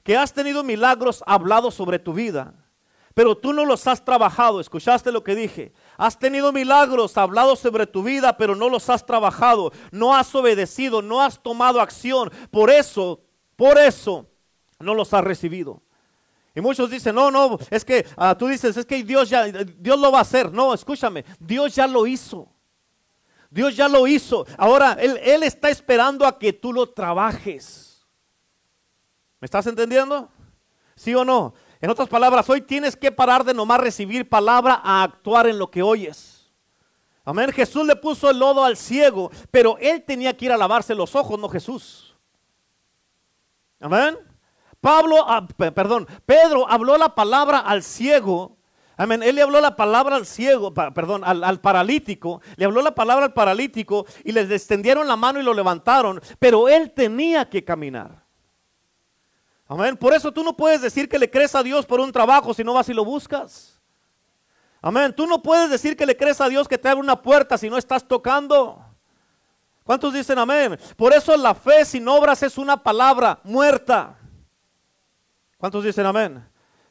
que 0.05 0.17
has 0.17 0.33
tenido 0.33 0.63
milagros 0.63 1.25
hablados 1.27 1.75
sobre 1.75 1.99
tu 1.99 2.13
vida, 2.13 2.55
pero 3.15 3.37
tú 3.37 3.53
no 3.53 3.65
los 3.65 3.87
has 3.87 4.05
trabajado. 4.05 4.61
¿Escuchaste 4.61 5.11
lo 5.11 5.25
que 5.25 5.35
dije? 5.35 5.73
Has 5.99 6.17
tenido 6.17 6.53
milagros 6.53 7.19
hablados 7.19 7.59
sobre 7.59 7.85
tu 7.85 8.05
vida, 8.05 8.37
pero 8.37 8.55
no 8.55 8.69
los 8.69 8.89
has 8.89 9.05
trabajado. 9.05 9.73
No 9.91 10.15
has 10.15 10.33
obedecido, 10.33 11.03
no 11.03 11.21
has 11.21 11.43
tomado 11.43 11.81
acción. 11.81 12.31
Por 12.53 12.71
eso, 12.71 13.21
por 13.57 13.77
eso 13.77 14.25
no 14.79 14.95
los 14.95 15.13
ha 15.13 15.21
recibido. 15.21 15.83
Y 16.55 16.61
muchos 16.61 16.89
dicen, 16.89 17.17
no, 17.17 17.33
no, 17.33 17.59
es 17.69 17.85
que 17.85 18.07
ah, 18.17 18.37
tú 18.39 18.47
dices, 18.47 18.77
es 18.77 18.87
que 18.87 19.03
Dios 19.03 19.29
ya, 19.29 19.47
Dios 19.47 19.99
lo 19.99 20.13
va 20.13 20.19
a 20.19 20.23
hacer. 20.23 20.53
No, 20.53 20.73
escúchame, 20.73 21.25
Dios 21.41 21.75
ya 21.75 21.89
lo 21.89 22.07
hizo. 22.07 22.49
Dios 23.51 23.75
ya 23.75 23.89
lo 23.89 24.07
hizo. 24.07 24.47
Ahora, 24.57 24.97
Él, 25.01 25.19
Él 25.21 25.43
está 25.43 25.69
esperando 25.69 26.25
a 26.25 26.39
que 26.39 26.53
tú 26.53 26.73
lo 26.73 26.89
trabajes. 26.89 28.07
¿Me 29.41 29.47
estás 29.47 29.67
entendiendo? 29.67 30.31
¿Sí 30.95 31.13
o 31.13 31.25
no? 31.25 31.55
En 31.81 31.91
otras 31.91 32.09
palabras, 32.09 32.49
hoy 32.51 32.61
tienes 32.61 32.97
que 32.97 33.13
parar 33.13 33.45
de 33.45 33.55
nomás 33.55 33.81
recibir 33.81 34.29
palabra 34.29 34.81
a 34.83 35.05
actuar 35.05 35.47
en 35.47 35.59
lo 35.59 35.71
que 35.71 35.83
oyes. 35.83 36.51
Amén. 37.25 37.53
Jesús 37.53 37.87
le 37.87 37.95
puso 37.95 38.31
el 38.31 38.39
lodo 38.39 38.65
al 38.65 38.77
ciego, 38.77 39.31
pero 39.51 39.77
él 39.79 40.03
tenía 40.03 40.37
que 40.37 40.47
ir 40.47 40.53
a 40.53 40.57
lavarse 40.57 40.95
los 40.95 41.15
ojos, 41.15 41.39
no 41.39 41.49
Jesús. 41.49 42.17
Amén. 43.81 44.19
Pablo, 44.81 45.17
ah, 45.27 45.47
perdón, 45.75 46.07
Pedro 46.25 46.69
habló 46.69 46.97
la 46.97 47.15
palabra 47.15 47.59
al 47.59 47.83
ciego. 47.83 48.57
Amén. 48.97 49.23
Él 49.23 49.37
le 49.37 49.43
habló 49.43 49.61
la 49.61 49.77
palabra 49.77 50.17
al 50.17 50.27
ciego, 50.27 50.75
perdón, 50.75 51.23
al, 51.25 51.61
paralítico. 51.61 52.41
Le 52.57 52.65
habló 52.65 52.83
la 52.83 52.95
palabra 52.95 53.27
al 53.27 53.33
paralítico 53.33 54.07
y 54.25 54.33
les 54.33 54.51
extendieron 54.51 55.07
la 55.07 55.15
mano 55.15 55.39
y 55.39 55.45
lo 55.45 55.55
levantaron. 55.55 56.21
Pero 56.41 56.69
él 56.69 56.91
tenía 56.91 57.49
que 57.49 57.65
caminar. 57.65 58.25
Amén. 59.69 59.97
Por 59.97 60.15
eso 60.15 60.33
tú 60.33 60.43
no 60.43 60.57
puedes 60.57 60.81
decir 60.81 61.09
que 61.09 61.19
le 61.19 61.31
crees 61.31 61.55
a 61.55 61.63
Dios 61.63 61.85
por 61.85 62.01
un 62.01 62.11
trabajo 62.11 62.55
si 62.55 62.65
no 62.65 62.73
vas 62.73 62.89
y 62.89 62.95
lo 62.95 63.05
buscas. 63.05 63.79
Amén. 64.81 65.15
Tú 65.15 65.27
no 65.27 65.43
puedes 65.43 65.69
decir 65.69 65.95
que 65.95 66.07
le 66.07 66.17
crees 66.17 66.41
a 66.41 66.49
Dios 66.49 66.67
que 66.67 66.79
te 66.79 66.89
abre 66.89 67.03
una 67.03 67.21
puerta 67.21 67.59
si 67.59 67.69
no 67.69 67.77
estás 67.77 68.07
tocando. 68.09 68.83
¿Cuántos 69.85 70.15
dicen 70.15 70.39
amén? 70.39 70.79
Por 70.97 71.13
eso 71.13 71.37
la 71.37 71.55
fe 71.55 71.85
sin 71.85 72.07
obras 72.09 72.43
es 72.43 72.57
una 72.57 72.83
palabra 72.83 73.41
muerta. 73.45 74.19
¿Cuántos 75.59 75.85
dicen 75.85 76.07
amén? 76.07 76.47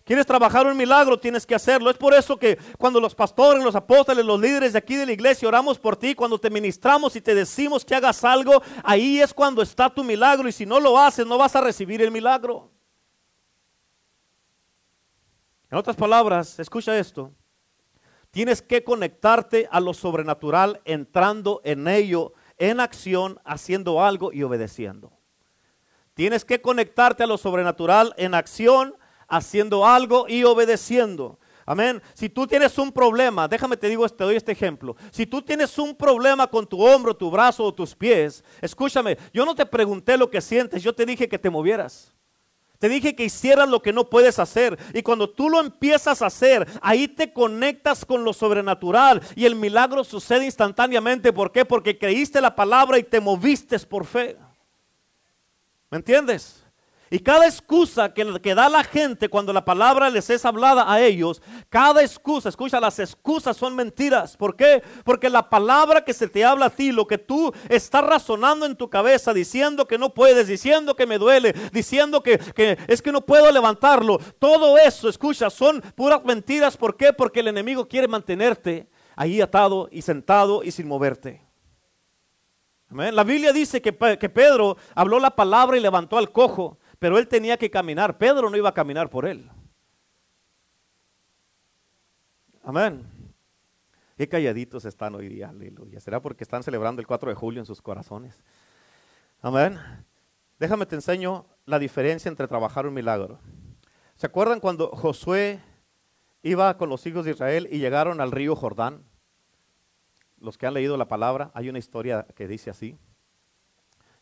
¿Quieres 0.08 0.26
trabajar 0.26 0.66
un 0.66 0.78
milagro? 0.78 1.20
Tienes 1.20 1.46
que 1.46 1.54
hacerlo. 1.54 1.90
Es 1.90 1.98
por 1.98 2.14
eso 2.14 2.38
que 2.38 2.58
cuando 2.78 3.02
los 3.02 3.14
pastores, 3.14 3.62
los 3.62 3.76
apóstoles, 3.76 4.26
los 4.26 4.40
líderes 4.40 4.72
de 4.72 4.80
aquí 4.80 4.96
de 4.96 5.06
la 5.06 5.12
iglesia 5.12 5.50
oramos 5.50 5.78
por 5.78 5.98
ti, 5.98 6.16
cuando 6.16 6.40
te 6.40 6.50
ministramos 6.50 7.18
y 7.18 7.22
te 7.22 7.36
decimos 7.36 7.84
que 7.84 7.94
hagas 7.94 8.24
algo, 8.24 8.64
ahí 8.86 9.20
es 9.20 9.34
cuando 9.34 9.62
está 9.62 9.94
tu 9.94 10.06
milagro. 10.06 10.48
Y 10.48 10.54
si 10.54 10.66
no 10.66 10.80
lo 10.80 10.98
haces, 10.98 11.28
no 11.28 11.38
vas 11.38 11.58
a 11.58 11.62
recibir 11.62 12.02
el 12.02 12.10
milagro. 12.10 12.72
En 15.70 15.78
otras 15.78 15.98
palabras, 15.98 16.58
escucha 16.58 16.98
esto. 16.98 17.34
Tienes 18.32 18.62
que 18.62 18.86
conectarte 18.86 19.68
a 19.70 19.82
lo 19.82 19.94
sobrenatural 19.94 20.80
entrando 20.86 21.60
en 21.66 21.86
ello, 21.86 22.32
en 22.58 22.80
acción, 22.80 23.42
haciendo 23.44 24.02
algo 24.02 24.32
y 24.32 24.42
obedeciendo. 24.44 25.12
Tienes 26.14 26.46
que 26.46 26.62
conectarte 26.62 27.24
a 27.24 27.28
lo 27.28 27.38
sobrenatural 27.38 28.14
en 28.16 28.36
acción, 28.36 28.96
haciendo 29.27 29.86
algo 29.86 30.27
y 30.27 30.43
obedeciendo. 30.43 31.39
Amén. 31.65 32.01
Si 32.13 32.29
tú 32.29 32.48
tienes 32.48 32.77
un 32.77 32.93
problema, 32.93 33.46
déjame 33.48 33.75
te 33.75 33.89
digo, 33.89 34.07
te 34.07 34.24
doy 34.24 34.38
este 34.38 34.53
ejemplo. 34.53 34.96
Si 35.12 35.25
tú 35.25 35.41
tienes 35.41 35.77
un 35.77 35.93
problema 35.96 36.48
con 36.48 36.65
tu 36.65 36.81
hombro, 36.81 37.13
tu 37.13 37.29
brazo 37.29 37.65
o 37.65 37.74
tus 37.74 37.93
pies, 37.93 38.41
escúchame, 38.62 39.17
yo 39.34 39.46
no 39.46 39.53
te 39.53 39.65
pregunté 39.65 40.17
lo 40.17 40.29
que 40.29 40.39
sientes, 40.39 40.81
yo 40.81 40.96
te 40.96 41.05
dije 41.05 41.27
que 41.27 41.38
te 41.38 41.50
movieras. 41.50 42.13
Te 42.79 42.88
dije 42.88 43.15
que 43.15 43.25
hicieras 43.25 43.67
lo 43.67 43.81
que 43.81 43.91
no 43.91 44.10
puedes 44.10 44.39
hacer. 44.39 44.77
Y 44.93 45.01
cuando 45.01 45.29
tú 45.29 45.50
lo 45.50 45.60
empiezas 45.60 46.22
a 46.22 46.27
hacer, 46.27 46.67
ahí 46.81 47.07
te 47.07 47.34
conectas 47.34 48.05
con 48.05 48.24
lo 48.24 48.34
sobrenatural 48.34 49.22
y 49.36 49.46
el 49.46 49.55
milagro 49.55 50.03
sucede 50.03 50.46
instantáneamente. 50.46 51.34
¿Por 51.34 51.51
qué? 51.51 51.65
Porque 51.65 51.98
creíste 51.98 52.39
la 52.39 52.55
palabra 52.55 53.00
y 53.00 53.03
te 53.03 53.19
moviste 53.19 53.77
por 53.79 54.05
fe. 54.05 54.38
¿Me 55.89 55.98
entiendes? 55.98 56.63
Y 57.10 57.20
cada 57.20 57.46
excusa 57.46 58.14
que, 58.14 58.56
da 58.56 58.68
la 58.68 58.84
gente 58.84 59.30
cuando 59.30 59.54
la 59.54 59.64
palabra 59.64 60.10
les 60.10 60.30
es 60.30 60.44
hablada 60.44 60.92
a 60.92 61.02
ellos, 61.02 61.42
cada 61.70 62.02
excusa, 62.02 62.50
escucha, 62.50 62.80
las 62.80 63.00
excusas 63.00 63.56
son 63.56 63.76
mentiras. 63.76 64.36
¿Por 64.36 64.56
qué? 64.56 64.84
Porque 65.06 65.30
la 65.30 65.50
palabra 65.50 66.04
que 66.04 66.14
se 66.14 66.28
te 66.28 66.44
habla 66.44 66.66
a 66.66 66.70
ti, 66.70 66.92
lo 66.92 67.08
que 67.08 67.18
tú 67.18 67.54
estás 67.70 68.04
razonando 68.04 68.66
en 68.66 68.76
tu 68.76 68.90
cabeza, 68.90 69.34
diciendo 69.34 69.88
que 69.88 69.98
no 69.98 70.14
puedes, 70.14 70.48
diciendo 70.48 70.96
que 70.96 71.06
me 71.06 71.18
duele, 71.18 71.54
diciendo 71.72 72.22
que, 72.22 72.38
que 72.38 72.78
es 72.88 73.02
que 73.02 73.12
no 73.12 73.22
puedo 73.22 73.52
levantarlo, 73.52 74.20
todo 74.40 74.78
eso, 74.78 75.08
escucha, 75.08 75.50
son 75.50 75.82
puras 75.96 76.26
mentiras. 76.26 76.76
¿Por 76.76 76.98
qué? 76.98 77.14
Porque 77.14 77.40
el 77.40 77.48
enemigo 77.48 77.88
quiere 77.88 78.08
mantenerte 78.08 78.90
ahí 79.16 79.40
atado 79.40 79.88
y 79.92 80.02
sentado 80.02 80.62
y 80.64 80.72
sin 80.72 80.88
moverte. 80.88 81.48
La 82.90 83.24
Biblia 83.26 83.52
dice 83.52 83.82
que, 83.82 83.94
que 83.94 84.30
Pedro 84.30 84.78
habló 84.96 85.20
la 85.20 85.36
palabra 85.36 85.76
y 85.76 85.82
levantó 85.82 86.18
al 86.18 86.32
cojo, 86.32 86.78
pero 87.00 87.18
él 87.18 87.27
tenía 87.27 87.58
que 87.58 87.70
caminar. 87.70 88.18
Pedro 88.18 88.50
no 88.50 88.58
iba 88.58 88.70
a 88.70 88.74
caminar 88.74 89.10
por 89.10 89.25
él. 89.25 89.50
Amén. 92.63 93.06
Qué 94.18 94.27
calladitos 94.27 94.86
están 94.86 95.16
hoy 95.16 95.30
día, 95.30 95.50
aleluya. 95.50 96.00
¿Será 96.00 96.22
porque 96.22 96.44
están 96.44 96.63
celebrando 96.63 97.00
el 97.00 97.08
4 97.08 97.30
de 97.30 97.36
julio 97.36 97.62
en 97.62 97.66
sus 97.66 97.82
corazones? 97.82 98.44
Amén. 99.42 99.77
Déjame 100.60 100.86
te 100.86 100.96
enseño 100.96 101.46
la 101.66 101.80
diferencia 101.80 102.30
entre 102.30 102.48
trabajar 102.48 102.88
un 102.88 102.94
milagro. 102.94 103.39
¿Se 104.16 104.25
acuerdan 104.25 104.60
cuando 104.60 104.89
Josué 104.89 105.62
iba 106.42 106.75
con 106.77 106.89
los 106.89 107.06
hijos 107.06 107.25
de 107.25 107.32
Israel 107.32 107.68
y 107.72 107.77
llegaron 107.77 108.20
al 108.20 108.32
río 108.32 108.56
Jordán? 108.56 109.04
los 110.39 110.58
que 110.58 110.68
han 110.68 110.74
leído 110.74 110.98
la 110.98 111.08
palabra, 111.08 111.51
hay 111.54 111.70
una 111.70 111.80
historia 111.80 112.25
que 112.36 112.48
dice 112.48 112.70
así. 112.70 112.98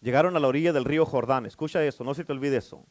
Llegaron 0.05 0.37
a 0.37 0.39
la 0.39 0.47
orilla 0.47 0.71
del 0.71 0.85
río 0.85 1.03
Jordán. 1.03 1.47
Escucha 1.47 1.83
eso, 1.83 2.03
no 2.03 2.13
se 2.13 2.23
te 2.23 2.31
olvide 2.31 2.57
eso. 2.57 2.85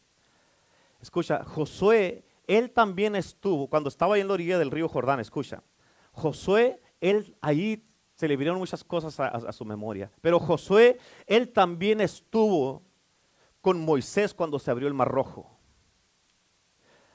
Escucha, 1.00 1.44
Josué, 1.44 2.24
él 2.48 2.72
también 2.72 3.14
estuvo, 3.14 3.68
cuando 3.68 3.88
estaba 3.88 4.16
ahí 4.16 4.22
en 4.22 4.26
la 4.26 4.34
orilla 4.34 4.58
del 4.58 4.72
río 4.72 4.88
Jordán, 4.88 5.20
escucha. 5.20 5.62
Josué, 6.10 6.82
él 7.00 7.36
ahí 7.40 7.86
se 8.16 8.26
le 8.26 8.36
vinieron 8.36 8.58
muchas 8.58 8.82
cosas 8.82 9.20
a, 9.20 9.28
a 9.28 9.52
su 9.52 9.64
memoria. 9.64 10.10
Pero 10.22 10.40
Josué, 10.40 10.98
él 11.28 11.52
también 11.52 12.00
estuvo 12.00 12.82
con 13.60 13.80
Moisés 13.80 14.34
cuando 14.34 14.58
se 14.58 14.72
abrió 14.72 14.88
el 14.88 14.94
mar 14.94 15.06
rojo. 15.06 15.56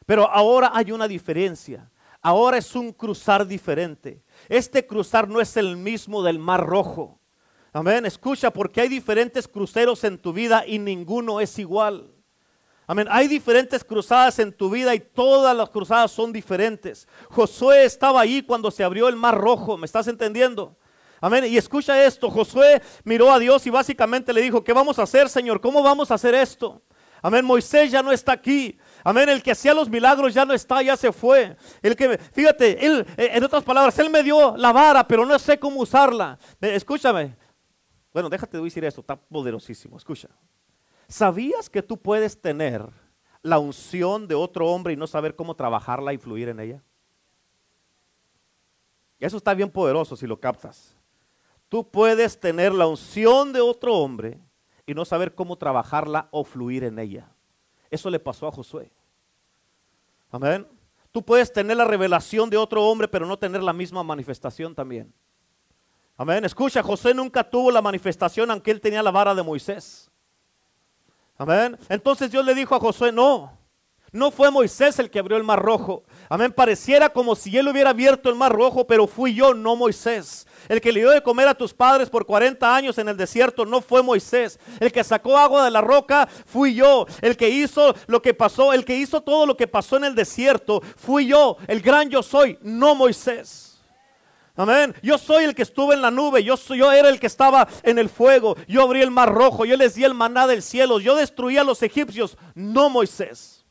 Pero 0.06 0.29
ahora 0.29 0.72
hay 0.74 0.94
una 0.94 1.10
diferencia. 1.10 1.91
Ahora 2.22 2.58
es 2.58 2.74
un 2.74 2.94
cruzar 2.94 3.46
diferente. 3.46 4.24
Este 4.48 4.88
cruzar 4.88 5.27
no 5.27 5.41
es 5.41 5.58
el 5.58 5.75
mismo 5.75 6.24
del 6.24 6.39
Mar 6.39 6.65
Rojo. 6.65 7.19
Amén. 7.72 8.06
Escucha, 8.06 8.52
porque 8.52 8.82
hay 8.82 8.88
diferentes 8.88 9.48
cruceros 9.48 10.04
en 10.04 10.18
tu 10.18 10.34
vida 10.34 10.64
y 10.66 10.80
ninguno 10.80 11.40
es 11.40 11.60
igual. 11.60 12.12
Amén. 12.88 13.08
Hay 13.12 13.28
diferentes 13.28 13.84
cruzadas 13.84 14.40
en 14.40 14.52
tu 14.52 14.72
vida 14.72 14.96
y 14.96 15.00
todas 15.00 15.56
las 15.56 15.70
cruzadas 15.70 16.12
son 16.12 16.34
diferentes. 16.34 17.08
Josué 17.30 17.86
estaba 17.86 18.22
ahí 18.22 18.42
cuando 18.42 18.72
se 18.72 18.84
abrió 18.84 19.08
el 19.08 19.16
Mar 19.16 19.38
Rojo. 19.38 19.78
¿Me 19.78 19.86
estás 19.86 20.08
entendiendo? 20.08 20.76
Amén. 21.22 21.46
Y 21.46 21.58
escucha 21.58 22.04
esto. 22.04 22.32
Josué 22.32 22.82
miró 23.04 23.32
a 23.32 23.38
Dios 23.38 23.68
y 23.68 23.70
básicamente 23.70 24.34
le 24.34 24.42
dijo, 24.42 24.64
¿qué 24.64 24.74
vamos 24.74 24.98
a 24.98 25.04
hacer, 25.04 25.30
Señor? 25.30 25.62
¿Cómo 25.62 25.84
vamos 25.84 26.10
a 26.10 26.16
hacer 26.16 26.34
esto? 26.34 26.82
Amén. 27.22 27.46
Moisés 27.46 27.92
ya 27.92 28.02
no 28.02 28.12
está 28.12 28.32
aquí. 28.32 28.76
Amén. 29.04 29.30
El 29.30 29.44
que 29.44 29.52
hacía 29.52 29.76
los 29.76 29.88
milagros 29.88 30.34
ya 30.34 30.44
no 30.44 30.56
está, 30.56 30.82
ya 30.82 30.98
se 30.98 31.12
fue. 31.12 31.56
El 31.84 31.96
que, 31.96 32.18
fíjate, 32.18 32.84
él, 32.84 33.06
eh, 33.18 33.30
en 33.34 33.44
otras 33.44 33.64
palabras, 33.64 34.00
él 34.00 34.10
me 34.10 34.24
dio 34.24 34.58
la 34.58 34.72
vara, 34.72 35.08
pero 35.08 35.28
no 35.28 35.38
sé 35.38 35.60
cómo 35.60 35.82
usarla. 35.82 36.40
Escúchame. 36.60 37.36
Bueno, 38.13 38.30
déjate 38.30 38.58
de 38.58 38.63
decir 38.63 38.84
esto, 38.84 39.01
está 39.01 39.16
poderosísimo. 39.16 39.98
Escucha. 39.98 40.30
¿Sabías 41.08 41.70
que 41.70 41.82
tú 41.82 41.98
puedes 41.98 42.39
tener 42.39 42.88
la 43.42 43.60
unción 43.60 44.28
de 44.28 44.36
otro 44.36 44.68
hombre 44.68 44.94
y 44.94 44.98
no 44.98 45.08
saber 45.08 45.36
cómo 45.36 45.56
trabajarla 45.56 46.13
y 46.13 46.18
fluir 46.18 46.50
en 46.50 46.60
ella? 46.60 46.84
Eso 49.20 49.38
está 49.38 49.54
bien 49.54 49.70
poderoso 49.70 50.16
si 50.16 50.25
lo 50.25 50.39
captas. 50.39 50.96
Tú 51.68 51.88
puedes 51.88 52.39
tener 52.39 52.74
la 52.74 52.88
unción 52.88 53.54
de 53.54 53.62
otro 53.62 53.96
hombre 53.96 54.39
y 54.86 54.94
no 54.94 55.06
saber 55.06 55.36
cómo 55.36 55.58
trabajarla 55.58 56.30
o 56.32 56.44
fluir 56.44 56.84
en 56.84 56.98
ella. 56.98 57.30
Eso 57.92 58.10
le 58.10 58.20
pasó 58.20 58.48
a 58.48 58.51
Josué. 58.51 58.92
Amén. 60.32 60.66
Tú 61.12 61.24
puedes 61.24 61.51
tener 61.51 61.78
la 61.78 61.86
revelación 61.86 62.50
de 62.50 62.58
otro 62.58 62.84
hombre, 62.86 63.08
pero 63.08 63.25
no 63.25 63.38
tener 63.38 63.62
la 63.62 63.74
misma 63.74 64.04
manifestación 64.04 64.74
también. 64.74 65.13
Amén. 66.20 66.44
Escucha, 66.44 66.84
José 66.84 67.14
nunca 67.14 67.50
tuvo 67.50 67.72
la 67.72 67.82
manifestación 67.82 68.52
aunque 68.52 68.72
él 68.72 68.82
tenía 68.82 69.02
la 69.02 69.10
vara 69.10 69.34
de 69.34 69.42
Moisés. 69.42 70.12
Amén. 71.38 71.80
Entonces 71.88 72.30
Dios 72.30 72.46
le 72.46 72.54
dijo 72.54 72.76
a 72.76 72.80
Josué, 72.82 73.14
no, 73.14 73.58
no 74.12 74.30
fue 74.30 74.52
Moisés 74.52 75.00
el 75.00 75.10
que 75.10 75.20
abrió 75.20 75.38
el 75.38 75.46
mar 75.46 75.62
rojo. 75.62 76.04
Amén. 76.28 76.52
Pareciera 76.52 77.08
como 77.08 77.38
si 77.38 77.58
él 77.58 77.70
hubiera 77.70 77.92
abierto 77.92 78.28
el 78.28 78.36
mar 78.36 78.52
rojo, 78.52 78.86
pero 78.86 79.08
fui 79.08 79.34
yo, 79.34 79.54
no 79.54 79.78
Moisés. 79.78 80.46
El 80.68 80.82
que 80.82 80.92
le 80.92 81.00
dio 81.00 81.12
de 81.12 81.24
comer 81.24 81.48
a 81.48 81.56
tus 81.56 81.74
padres 81.74 82.10
por 82.10 82.26
40 82.26 82.76
años 82.76 82.98
en 82.98 83.08
el 83.08 83.16
desierto 83.16 83.66
no 83.66 83.80
fue 83.80 84.04
Moisés. 84.04 84.60
El 84.82 84.92
que 84.92 85.06
sacó 85.06 85.38
agua 85.38 85.64
de 85.64 85.72
la 85.72 85.80
roca 85.80 86.28
fui 86.46 86.76
yo. 86.76 87.06
El 87.22 87.38
que 87.38 87.48
hizo 87.48 87.96
lo 88.08 88.22
que 88.22 88.34
pasó, 88.34 88.74
el 88.74 88.84
que 88.84 88.98
hizo 88.98 89.22
todo 89.22 89.46
lo 89.46 89.56
que 89.56 89.68
pasó 89.68 89.96
en 89.96 90.04
el 90.04 90.16
desierto 90.16 90.82
fui 90.98 91.28
yo. 91.28 91.56
El 91.66 91.80
gran 91.80 92.10
yo 92.10 92.22
soy, 92.22 92.60
no 92.62 92.94
Moisés. 92.94 93.69
Amén. 94.60 94.94
Yo 95.01 95.18
soy 95.18 95.46
el 95.46 95.56
que 95.56 95.62
estuve 95.62 95.96
en 95.96 96.01
la 96.01 96.12
nube. 96.12 96.44
Yo, 96.44 96.58
soy, 96.58 96.80
yo 96.80 96.92
era 96.92 97.08
el 97.08 97.18
que 97.18 97.28
estaba 97.28 97.66
en 97.82 97.98
el 97.98 98.10
fuego. 98.10 98.58
Yo 98.68 98.82
abrí 98.82 99.01
el 99.01 99.10
mar 99.10 99.34
rojo. 99.34 99.63
Yo 99.63 99.78
les 99.78 99.96
di 99.96 100.04
el 100.04 100.13
maná 100.13 100.48
del 100.48 100.62
cielo. 100.62 101.00
Yo 101.00 101.16
destruí 101.16 101.58
a 101.58 101.63
los 101.63 101.82
egipcios, 101.82 102.38
no 102.56 102.89
Moisés. 102.89 103.66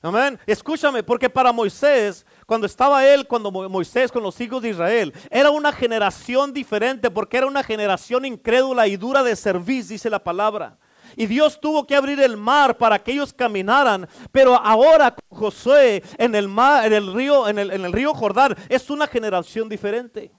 Amén. 0.00 0.38
Escúchame, 0.46 1.02
porque 1.02 1.28
para 1.28 1.50
Moisés, 1.50 2.24
cuando 2.46 2.64
estaba 2.64 3.04
él, 3.04 3.26
cuando 3.26 3.50
Moisés 3.50 4.12
con 4.12 4.22
los 4.22 4.40
hijos 4.40 4.62
de 4.62 4.68
Israel, 4.68 5.12
era 5.28 5.50
una 5.50 5.72
generación 5.72 6.52
diferente, 6.52 7.10
porque 7.10 7.38
era 7.38 7.48
una 7.48 7.64
generación 7.64 8.24
incrédula 8.24 8.86
y 8.86 8.96
dura 8.96 9.24
de 9.24 9.34
servicio, 9.34 9.94
dice 9.94 10.08
la 10.08 10.22
palabra. 10.22 10.78
Y 11.16 11.26
Dios 11.26 11.60
tuvo 11.60 11.86
que 11.86 11.96
abrir 11.96 12.20
el 12.20 12.36
mar 12.36 12.76
para 12.76 12.98
que 12.98 13.12
ellos 13.12 13.32
caminaran. 13.32 14.08
Pero 14.30 14.56
ahora 14.56 15.14
Josué 15.28 16.02
en 16.18 16.34
el 16.34 16.48
mar, 16.48 16.86
en 16.86 16.92
el 16.92 17.12
río, 17.12 17.48
en 17.48 17.58
el, 17.58 17.92
río 17.92 18.14
Jordán, 18.14 18.56
es 18.68 18.90
una 18.90 19.06
generación 19.06 19.68
diferente. 19.68 20.32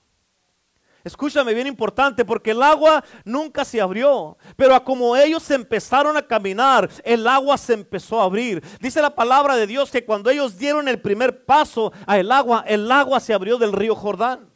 Escúchame, 1.04 1.54
bien 1.54 1.68
importante, 1.68 2.24
porque 2.24 2.52
el 2.52 2.64
agua 2.64 3.04
nunca 3.26 3.66
se 3.66 3.82
abrió, 3.82 4.38
pero 4.56 4.82
como 4.86 5.18
ellos 5.18 5.52
empezaron 5.52 6.16
a 6.16 6.26
caminar, 6.26 6.90
el 7.04 7.28
agua 7.28 7.58
se 7.58 7.74
empezó 7.74 8.22
a 8.22 8.24
abrir. 8.24 8.64
Dice 8.80 9.02
la 9.02 9.14
palabra 9.14 9.58
de 9.58 9.68
Dios 9.68 9.92
que 9.92 10.06
cuando 10.06 10.30
ellos 10.30 10.58
dieron 10.58 10.88
el 10.88 11.02
primer 11.02 11.44
paso 11.44 11.92
a 12.08 12.18
el 12.18 12.32
agua, 12.32 12.64
el 12.66 12.90
agua 12.90 13.20
se 13.20 13.34
abrió 13.34 13.58
del 13.58 13.74
río 13.74 13.96
Jordán. 13.96 14.53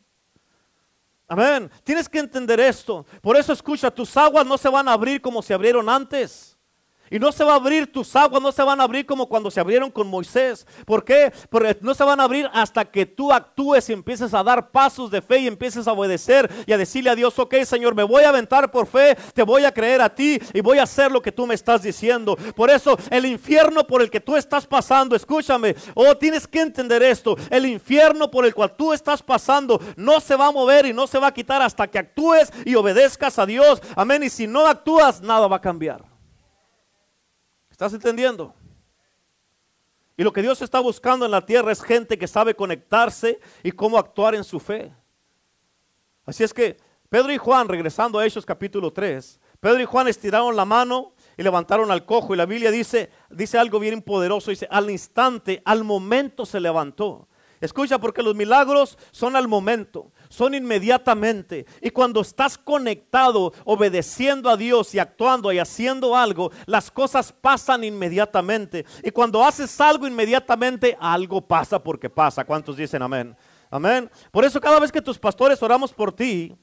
Amén. 1.27 1.69
Tienes 1.84 2.07
que 2.07 2.19
entender 2.19 2.60
esto. 2.60 3.05
Por 3.22 3.36
eso 3.36 3.51
escucha, 3.51 3.91
tus 3.91 4.15
aguas 4.15 4.46
no 4.46 4.57
se 4.57 4.69
van 4.69 4.88
a 4.88 4.93
abrir 4.93 5.22
como 5.22 5.41
se 5.41 5.53
abrieron 5.53 5.89
antes. 5.89 6.57
Y 7.10 7.20
no 7.20 7.32
se 7.32 7.44
va 7.44 7.54
a 7.54 7.56
abrir 7.56 7.92
tus 7.92 8.16
aguas, 8.16 8.42
no 8.42 8.52
se 8.52 8.64
van 8.64 8.80
a 8.80 8.84
abrir 8.84 9.06
como 9.06 9.28
cuando 9.28 9.52
se 9.52 9.60
abrieron 9.60 9.92
con 9.92 10.08
Moisés. 10.08 10.66
¿Por 10.86 11.04
qué? 11.04 11.32
Porque 11.50 11.78
no 11.82 11.94
se 11.94 12.04
van 12.04 12.20
a 12.20 12.24
abrir 12.24 12.50
hasta 12.54 12.86
que 12.86 13.06
tú 13.06 13.32
actúes 13.32 13.90
y 13.90 13.94
empieces 13.94 14.34
a 14.34 14.44
dar 14.44 14.72
pasos 14.72 15.12
de 15.12 15.22
fe 15.22 15.40
y 15.40 15.48
empieces 15.48 15.88
a 15.88 15.94
obedecer 15.94 16.50
y 16.66 16.74
a 16.74 16.78
decirle 16.78 17.10
a 17.10 17.16
Dios, 17.16 17.38
ok 17.38 17.56
Señor, 17.64 17.96
me 17.96 18.04
voy 18.04 18.24
a 18.24 18.30
aventar 18.30 18.72
por 18.72 18.88
fe, 18.88 19.18
te 19.34 19.44
voy 19.44 19.66
a 19.66 19.74
creer 19.74 20.02
a 20.02 20.14
ti 20.14 20.40
y 20.54 20.62
voy 20.62 20.80
a 20.80 20.84
hacer 20.84 21.12
lo 21.12 21.22
que 21.22 21.32
tú 21.32 21.46
me 21.48 21.56
estás 21.56 21.82
diciendo. 21.82 22.36
Por 22.56 22.70
eso 22.70 22.98
el 23.10 23.26
infierno 23.26 23.86
por 23.86 24.02
el 24.02 24.10
que 24.10 24.20
tú 24.20 24.36
estás 24.36 24.66
pasando, 24.66 25.16
escúchame, 25.16 25.76
oh 25.94 26.16
tienes 26.16 26.48
que 26.48 26.62
entender 26.62 27.04
esto, 27.04 27.36
el 27.50 27.66
infierno 27.66 28.30
por 28.30 28.46
el 28.46 28.54
cual 28.54 28.76
tú 28.76 28.94
estás 28.94 29.22
pasando 29.22 29.80
no 29.96 30.20
se 30.20 30.36
va 30.36 30.48
a 30.48 30.52
mover 30.52 30.86
y 30.86 30.94
no 30.94 31.08
se 31.08 31.20
va 31.20 31.28
a 31.28 31.34
quitar 31.34 31.62
hasta 31.62 31.88
que 31.88 32.00
actúes 32.00 32.52
y 32.66 32.76
obedezcas 32.76 33.40
a 33.40 33.46
Dios. 33.46 33.82
Amén. 33.96 34.24
Y 34.24 34.30
si 34.30 34.48
no 34.48 34.68
actúas, 34.68 35.22
nada 35.22 35.48
va 35.48 35.58
a 35.58 35.62
cambiar. 35.62 36.16
¿Estás 37.77 37.93
entendiendo? 37.93 38.55
Y 40.17 40.24
lo 40.24 40.34
que 40.34 40.41
Dios 40.41 40.63
está 40.63 40.79
buscando 40.79 41.25
en 41.25 41.31
la 41.31 41.46
tierra 41.46 41.72
es 41.72 41.84
gente 41.84 42.17
que 42.17 42.25
sabe 42.25 42.55
conectarse 42.55 43.39
y 43.62 43.72
cómo 43.72 44.00
actuar 44.00 44.34
en 44.34 44.43
su 44.43 44.60
fe. 44.60 44.91
Así 46.25 46.43
es 46.43 46.55
que 46.55 46.77
Pedro 47.07 47.31
y 47.31 47.38
Juan, 47.38 47.67
regresando 47.67 48.17
a 48.17 48.25
Hechos 48.25 48.48
capítulo 48.48 48.91
3, 48.91 49.39
Pedro 49.60 49.79
y 49.79 49.86
Juan 49.86 50.07
estiraron 50.07 50.55
la 50.55 50.65
mano 50.65 51.13
y 51.38 51.43
levantaron 51.43 51.91
al 51.91 52.03
cojo. 52.03 52.34
Y 52.34 52.38
la 52.38 52.48
Biblia 52.48 52.72
dice, 52.72 53.12
dice 53.29 53.60
algo 53.60 53.77
bien 53.77 54.01
poderoso, 54.01 54.50
dice, 54.50 54.67
al 54.72 54.89
instante, 54.89 55.62
al 55.63 55.84
momento 55.84 56.48
se 56.48 56.60
levantó. 56.60 57.27
Escucha, 57.62 58.00
porque 58.00 58.24
los 58.24 58.34
milagros 58.34 58.98
son 59.12 59.36
al 59.36 59.47
momento, 59.47 60.12
son 60.30 60.54
inmediatamente. 60.54 61.66
Y 61.82 61.90
cuando 61.90 62.22
estás 62.22 62.58
conectado, 62.58 63.54
obedeciendo 63.66 64.50
a 64.50 64.58
Dios 64.58 64.94
y 64.96 65.00
actuando 65.00 65.52
y 65.52 65.60
haciendo 65.60 66.16
algo, 66.16 66.52
las 66.66 66.92
cosas 66.92 67.32
pasan 67.32 67.84
inmediatamente. 67.84 68.86
Y 69.04 69.12
cuando 69.12 69.44
haces 69.44 69.80
algo 69.82 70.08
inmediatamente, 70.08 70.98
algo 71.00 71.42
pasa 71.42 71.82
porque 71.82 72.10
pasa. 72.10 72.46
¿Cuántos 72.46 72.78
dicen 72.78 73.02
amén? 73.02 73.36
Amén. 73.70 74.10
Por 74.32 74.46
eso 74.46 74.62
cada 74.62 74.80
vez 74.80 74.92
que 74.92 75.02
tus 75.02 75.20
pastores 75.20 75.62
oramos 75.62 75.94
por 75.94 76.12
ti, 76.12 76.56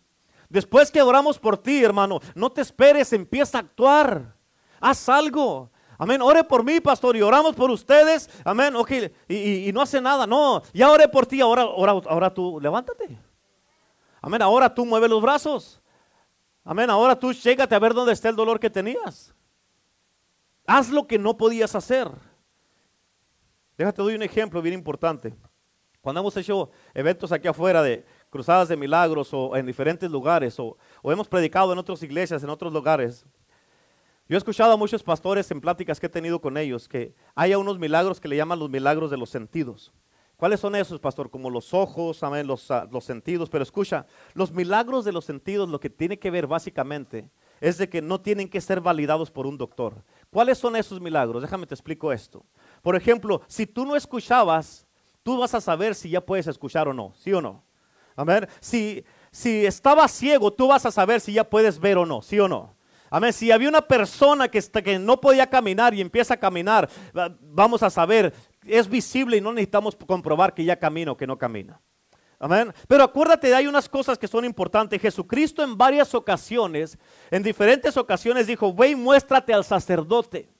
después 0.48 0.90
que 0.90 1.02
oramos 1.02 1.38
por 1.38 1.58
ti, 1.58 1.82
hermano, 1.82 2.20
no 2.34 2.50
te 2.50 2.62
esperes, 2.62 3.12
empieza 3.12 3.58
a 3.58 3.60
actuar. 3.62 4.34
Haz 4.80 5.08
algo. 5.08 5.70
Amén. 5.98 6.20
Ore 6.22 6.44
por 6.44 6.64
mí, 6.64 6.80
pastor, 6.80 7.16
y 7.16 7.22
oramos 7.22 7.54
por 7.54 7.70
ustedes. 7.70 8.28
Amén. 8.44 8.74
Ok, 8.76 8.90
y, 9.28 9.70
no 9.72 9.82
hace 9.82 10.00
nada. 10.00 10.26
No, 10.26 10.62
ya 10.72 10.90
oré 10.90 11.08
por 11.08 11.26
ti, 11.26 11.40
ahora, 11.40 11.62
ahora, 11.62 11.92
ahora 12.06 12.34
tú 12.34 12.58
levántate. 12.60 13.18
Amén. 14.24 14.40
Ahora 14.40 14.72
tú 14.72 14.86
mueve 14.86 15.06
los 15.06 15.20
brazos. 15.20 15.82
Amén. 16.64 16.88
Ahora 16.88 17.14
tú 17.14 17.30
llégate 17.30 17.74
a 17.74 17.78
ver 17.78 17.92
dónde 17.92 18.14
está 18.14 18.30
el 18.30 18.36
dolor 18.36 18.58
que 18.58 18.70
tenías. 18.70 19.34
Haz 20.66 20.88
lo 20.88 21.06
que 21.06 21.18
no 21.18 21.36
podías 21.36 21.74
hacer. 21.74 22.08
Déjate 23.76 24.00
doy 24.00 24.14
un 24.14 24.22
ejemplo 24.22 24.62
bien 24.62 24.72
importante. 24.72 25.34
Cuando 26.00 26.22
hemos 26.22 26.34
hecho 26.38 26.70
eventos 26.94 27.32
aquí 27.32 27.48
afuera 27.48 27.82
de 27.82 28.06
cruzadas 28.30 28.68
de 28.68 28.78
milagros 28.78 29.28
o 29.34 29.54
en 29.56 29.66
diferentes 29.66 30.10
lugares 30.10 30.58
o 30.58 30.78
hemos 31.02 31.28
predicado 31.28 31.74
en 31.74 31.78
otras 31.78 32.02
iglesias, 32.02 32.42
en 32.42 32.48
otros 32.48 32.72
lugares, 32.72 33.26
yo 34.26 34.36
he 34.36 34.38
escuchado 34.38 34.72
a 34.72 34.78
muchos 34.78 35.02
pastores 35.02 35.50
en 35.50 35.60
pláticas 35.60 36.00
que 36.00 36.06
he 36.06 36.08
tenido 36.08 36.40
con 36.40 36.56
ellos 36.56 36.88
que 36.88 37.14
haya 37.34 37.58
unos 37.58 37.78
milagros 37.78 38.20
que 38.20 38.28
le 38.28 38.36
llaman 38.36 38.58
los 38.58 38.70
milagros 38.70 39.10
de 39.10 39.18
los 39.18 39.28
sentidos. 39.28 39.92
¿Cuáles 40.36 40.60
son 40.60 40.74
esos, 40.74 40.98
pastor? 40.98 41.30
Como 41.30 41.48
los 41.48 41.72
ojos, 41.72 42.22
amén, 42.22 42.46
los, 42.46 42.70
ah, 42.70 42.88
los 42.90 43.04
sentidos. 43.04 43.48
Pero 43.48 43.62
escucha, 43.62 44.06
los 44.34 44.52
milagros 44.52 45.04
de 45.04 45.12
los 45.12 45.24
sentidos 45.24 45.68
lo 45.68 45.78
que 45.78 45.90
tiene 45.90 46.18
que 46.18 46.30
ver 46.30 46.46
básicamente 46.46 47.28
es 47.60 47.78
de 47.78 47.88
que 47.88 48.02
no 48.02 48.20
tienen 48.20 48.48
que 48.48 48.60
ser 48.60 48.80
validados 48.80 49.30
por 49.30 49.46
un 49.46 49.56
doctor. 49.56 50.02
¿Cuáles 50.30 50.58
son 50.58 50.76
esos 50.76 51.00
milagros? 51.00 51.40
Déjame 51.40 51.66
te 51.66 51.74
explico 51.74 52.12
esto. 52.12 52.44
Por 52.82 52.96
ejemplo, 52.96 53.42
si 53.46 53.66
tú 53.66 53.86
no 53.86 53.94
escuchabas, 53.96 54.86
tú 55.22 55.38
vas 55.38 55.54
a 55.54 55.60
saber 55.60 55.94
si 55.94 56.10
ya 56.10 56.20
puedes 56.20 56.46
escuchar 56.46 56.88
o 56.88 56.92
no, 56.92 57.14
¿sí 57.16 57.32
o 57.32 57.40
no? 57.40 57.62
Amén. 58.16 58.46
Si, 58.60 59.04
si 59.30 59.64
estabas 59.64 60.10
ciego, 60.12 60.52
tú 60.52 60.68
vas 60.68 60.84
a 60.86 60.90
saber 60.90 61.20
si 61.20 61.32
ya 61.32 61.44
puedes 61.44 61.78
ver 61.78 61.96
o 61.98 62.06
no, 62.06 62.22
¿sí 62.22 62.38
o 62.38 62.48
no? 62.48 62.74
Amén. 63.10 63.32
Si 63.32 63.50
había 63.52 63.68
una 63.68 63.80
persona 63.80 64.48
que, 64.48 64.60
que 64.60 64.98
no 64.98 65.20
podía 65.20 65.48
caminar 65.48 65.94
y 65.94 66.00
empieza 66.00 66.34
a 66.34 66.36
caminar, 66.36 66.88
vamos 67.40 67.82
a 67.82 67.90
saber, 67.90 68.34
es 68.66 68.88
visible 68.88 69.36
y 69.36 69.40
no 69.40 69.52
necesitamos 69.52 69.96
comprobar 69.96 70.54
que 70.54 70.64
ya 70.64 70.78
camina 70.78 71.12
o 71.12 71.16
que 71.16 71.26
no 71.26 71.38
camina. 71.38 71.80
Amén. 72.38 72.74
Pero 72.88 73.04
acuérdate, 73.04 73.54
hay 73.54 73.66
unas 73.66 73.88
cosas 73.88 74.18
que 74.18 74.28
son 74.28 74.44
importantes. 74.44 75.00
Jesucristo 75.00 75.62
en 75.62 75.78
varias 75.78 76.14
ocasiones, 76.14 76.98
en 77.30 77.42
diferentes 77.42 77.96
ocasiones 77.96 78.46
dijo, 78.46 78.74
ve 78.74 78.88
y 78.88 78.96
muéstrate 78.96 79.54
al 79.54 79.64
sacerdote. 79.64 80.50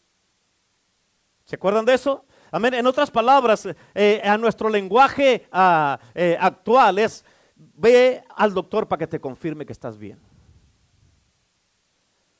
¿Se 1.44 1.56
acuerdan 1.56 1.84
de 1.84 1.94
eso? 1.94 2.24
Amén. 2.50 2.74
En 2.74 2.86
otras 2.86 3.10
palabras, 3.10 3.68
eh, 3.94 4.22
a 4.24 4.38
nuestro 4.38 4.68
lenguaje 4.68 5.46
ah, 5.52 5.98
eh, 6.14 6.36
actual 6.40 6.98
es, 6.98 7.24
ve 7.54 8.22
al 8.34 8.54
doctor 8.54 8.88
para 8.88 9.00
que 9.00 9.06
te 9.06 9.20
confirme 9.20 9.66
que 9.66 9.72
estás 9.72 9.98
bien. 9.98 10.18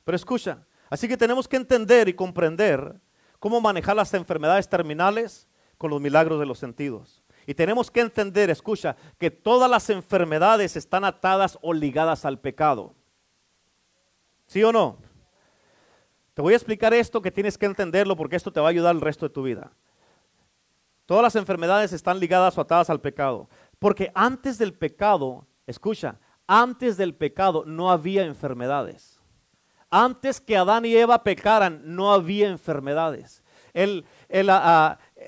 Pero 0.05 0.17
escucha, 0.17 0.67
así 0.89 1.09
que 1.09 1.17
tenemos 1.17 1.49
que 1.49 1.57
entender 1.57 2.09
y 2.09 2.15
comprender 2.15 3.01
cómo 3.39 3.61
manejar 3.61 3.97
las 3.97 4.15
enfermedades 4.15 4.69
terminales 4.69 5.49
con 5.85 5.91
los 5.91 6.01
milagros 6.01 6.41
de 6.41 6.47
los 6.47 6.59
sentidos. 6.59 7.23
Y 7.47 7.53
tenemos 7.53 7.91
que 7.91 8.01
entender, 8.01 8.49
escucha, 8.49 8.97
que 9.19 9.31
todas 9.31 9.71
las 9.71 9.91
enfermedades 9.91 10.77
están 10.77 11.05
atadas 11.05 11.59
o 11.61 11.75
ligadas 11.75 12.25
al 12.25 12.41
pecado. 12.41 12.95
¿Sí 14.47 14.65
o 14.65 14.73
no? 14.73 14.97
Te 16.33 16.41
voy 16.41 16.55
a 16.55 16.57
explicar 16.57 16.95
esto 16.95 17.21
que 17.21 17.31
tienes 17.31 17.59
que 17.59 17.67
entenderlo 17.67 18.17
porque 18.17 18.37
esto 18.37 18.51
te 18.51 18.61
va 18.61 18.69
a 18.69 18.71
ayudar 18.71 18.95
el 18.95 19.03
resto 19.03 19.27
de 19.29 19.35
tu 19.35 19.43
vida. 19.43 19.73
Todas 21.05 21.23
las 21.23 21.37
enfermedades 21.37 21.93
están 21.93 22.19
ligadas 22.19 22.57
o 22.57 22.63
atadas 22.63 22.89
al 22.89 23.03
pecado. 23.03 23.51
Porque 23.79 24.11
antes 24.15 24.57
del 24.57 24.73
pecado, 24.73 25.47
escucha, 25.67 26.19
antes 26.47 26.97
del 26.97 27.15
pecado 27.15 27.65
no 27.67 27.91
había 27.91 28.25
enfermedades. 28.25 29.21
Antes 29.91 30.41
que 30.41 30.57
Adán 30.57 30.87
y 30.87 30.97
Eva 30.97 31.23
pecaran, 31.23 31.83
no 31.85 32.11
había 32.11 32.49
enfermedades. 32.49 33.43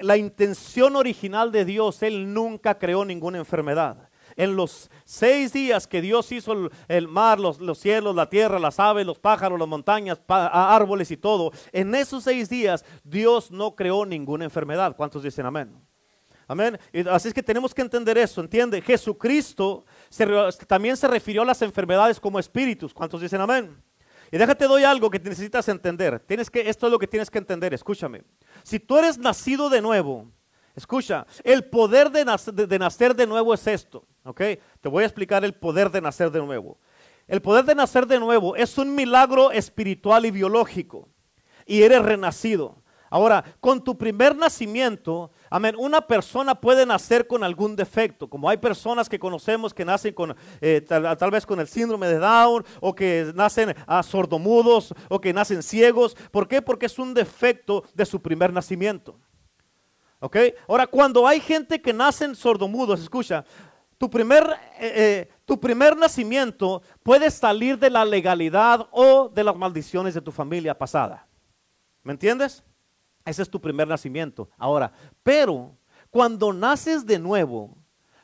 La 0.00 0.16
intención 0.16 0.96
original 0.96 1.52
de 1.52 1.64
Dios, 1.64 2.02
Él 2.02 2.32
nunca 2.32 2.78
creó 2.78 3.04
ninguna 3.04 3.38
enfermedad. 3.38 4.08
en 4.38 4.54
los 4.54 4.90
seis 5.04 5.52
días 5.52 5.86
que 5.86 6.02
Dios 6.02 6.30
hizo 6.30 6.68
el, 6.88 7.08
mar, 7.08 7.40
los, 7.40 7.58
los, 7.58 7.78
cielos, 7.78 8.14
la 8.14 8.28
tierra, 8.28 8.58
las 8.58 8.78
aves, 8.78 9.06
los 9.06 9.18
pájaros, 9.18 9.58
las 9.58 9.68
montañas, 9.68 10.20
árboles 10.28 11.10
y 11.10 11.16
todo, 11.16 11.52
en 11.72 11.94
esos 11.94 12.24
seis 12.24 12.50
días 12.50 12.84
Dios 13.02 13.50
no 13.50 13.74
creó 13.74 14.04
ninguna 14.04 14.44
enfermedad. 14.44 14.94
¿Cuántos 14.94 15.22
dicen 15.22 15.46
amén? 15.46 15.74
Amén. 16.48 16.78
así 17.10 17.28
es 17.28 17.34
que 17.34 17.42
tenemos 17.42 17.74
que 17.74 17.82
entender 17.82 18.16
eso, 18.18 18.40
¿entiende? 18.40 18.80
Jesucristo 18.80 19.84
también 20.66 20.96
se 20.96 21.08
refirió 21.08 21.42
a 21.42 21.46
las 21.46 21.60
enfermedades 21.62 22.20
como 22.20 22.38
espíritus. 22.38 22.94
¿Cuántos 22.94 23.20
dicen 23.20 23.40
amén? 23.40 23.76
Y 24.30 24.38
déjate 24.38 24.66
doy 24.66 24.84
algo 24.84 25.10
que 25.10 25.18
necesitas 25.18 25.68
entender. 25.68 26.20
Tienes 26.20 26.50
que, 26.50 26.68
esto 26.68 26.86
es 26.86 26.92
lo 26.92 26.98
que 26.98 27.06
tienes 27.06 27.30
que 27.30 27.38
entender, 27.38 27.72
escúchame. 27.74 28.22
Si 28.62 28.80
tú 28.80 28.98
eres 28.98 29.18
nacido 29.18 29.70
de 29.70 29.80
nuevo, 29.80 30.30
escucha, 30.74 31.26
el 31.44 31.64
poder 31.64 32.10
de, 32.10 32.24
de 32.66 32.78
nacer 32.78 33.14
de 33.14 33.26
nuevo 33.26 33.54
es 33.54 33.66
esto, 33.66 34.06
¿ok? 34.24 34.40
Te 34.80 34.88
voy 34.88 35.04
a 35.04 35.06
explicar 35.06 35.44
el 35.44 35.54
poder 35.54 35.90
de 35.90 36.00
nacer 36.00 36.30
de 36.30 36.40
nuevo. 36.40 36.78
El 37.28 37.42
poder 37.42 37.64
de 37.64 37.74
nacer 37.74 38.06
de 38.06 38.20
nuevo 38.20 38.56
es 38.56 38.78
un 38.78 38.94
milagro 38.94 39.50
espiritual 39.50 40.26
y 40.26 40.30
biológico. 40.30 41.08
Y 41.66 41.82
eres 41.82 42.02
renacido. 42.02 42.82
Ahora, 43.10 43.44
con 43.60 43.82
tu 43.82 43.96
primer 43.96 44.36
nacimiento, 44.36 45.30
amén, 45.50 45.74
una 45.78 46.00
persona 46.00 46.54
puede 46.54 46.86
nacer 46.86 47.26
con 47.26 47.44
algún 47.44 47.76
defecto, 47.76 48.28
como 48.28 48.48
hay 48.48 48.56
personas 48.56 49.08
que 49.08 49.18
conocemos 49.18 49.74
que 49.74 49.84
nacen 49.84 50.14
con, 50.14 50.36
eh, 50.60 50.80
tal, 50.80 51.30
vez 51.30 51.46
con 51.46 51.60
el 51.60 51.68
síndrome 51.68 52.08
de 52.08 52.18
Down, 52.18 52.64
o 52.80 52.94
que 52.94 53.32
nacen 53.34 53.74
a 53.86 54.02
sordomudos, 54.02 54.94
o 55.08 55.20
que 55.20 55.32
nacen 55.32 55.62
ciegos. 55.62 56.16
¿Por 56.30 56.48
qué? 56.48 56.62
Porque 56.62 56.86
es 56.86 56.98
un 56.98 57.14
defecto 57.14 57.84
de 57.94 58.06
su 58.06 58.20
primer 58.20 58.52
nacimiento. 58.52 59.18
¿Ok? 60.20 60.36
Ahora, 60.68 60.86
cuando 60.86 61.26
hay 61.26 61.40
gente 61.40 61.80
que 61.80 61.92
nacen 61.92 62.34
sordomudos, 62.34 63.00
escucha, 63.00 63.44
tu 63.98 64.10
primer, 64.10 64.44
eh, 64.78 64.92
eh, 64.94 65.28
tu 65.44 65.58
primer 65.58 65.96
nacimiento 65.96 66.82
puede 67.02 67.30
salir 67.30 67.78
de 67.78 67.90
la 67.90 68.04
legalidad 68.04 68.88
o 68.90 69.28
de 69.28 69.44
las 69.44 69.56
maldiciones 69.56 70.14
de 70.14 70.20
tu 70.20 70.32
familia 70.32 70.76
pasada. 70.76 71.26
¿Me 72.02 72.12
entiendes? 72.12 72.62
Ese 73.26 73.42
es 73.42 73.50
tu 73.50 73.60
primer 73.60 73.88
nacimiento. 73.88 74.48
Ahora, 74.56 74.92
pero 75.24 75.76
cuando 76.10 76.52
naces 76.52 77.04
de 77.04 77.18
nuevo, 77.18 77.76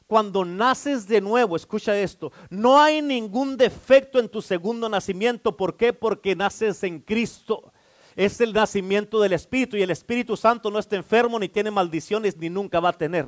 cuando 0.06 0.44
naces 0.44 1.08
de 1.08 1.20
nuevo, 1.20 1.56
escucha 1.56 1.98
esto, 1.98 2.32
no 2.48 2.80
hay 2.80 3.02
ningún 3.02 3.56
defecto 3.56 4.20
en 4.20 4.28
tu 4.28 4.40
segundo 4.40 4.88
nacimiento. 4.88 5.56
¿Por 5.56 5.76
qué? 5.76 5.92
Porque 5.92 6.36
naces 6.36 6.84
en 6.84 7.00
Cristo. 7.00 7.72
Es 8.14 8.40
el 8.40 8.52
nacimiento 8.52 9.20
del 9.20 9.32
Espíritu 9.32 9.76
y 9.76 9.82
el 9.82 9.90
Espíritu 9.90 10.36
Santo 10.36 10.70
no 10.70 10.78
está 10.78 10.96
enfermo 10.96 11.38
ni 11.38 11.48
tiene 11.48 11.70
maldiciones 11.70 12.36
ni 12.36 12.48
nunca 12.48 12.78
va 12.78 12.90
a 12.90 12.92
tener. 12.92 13.26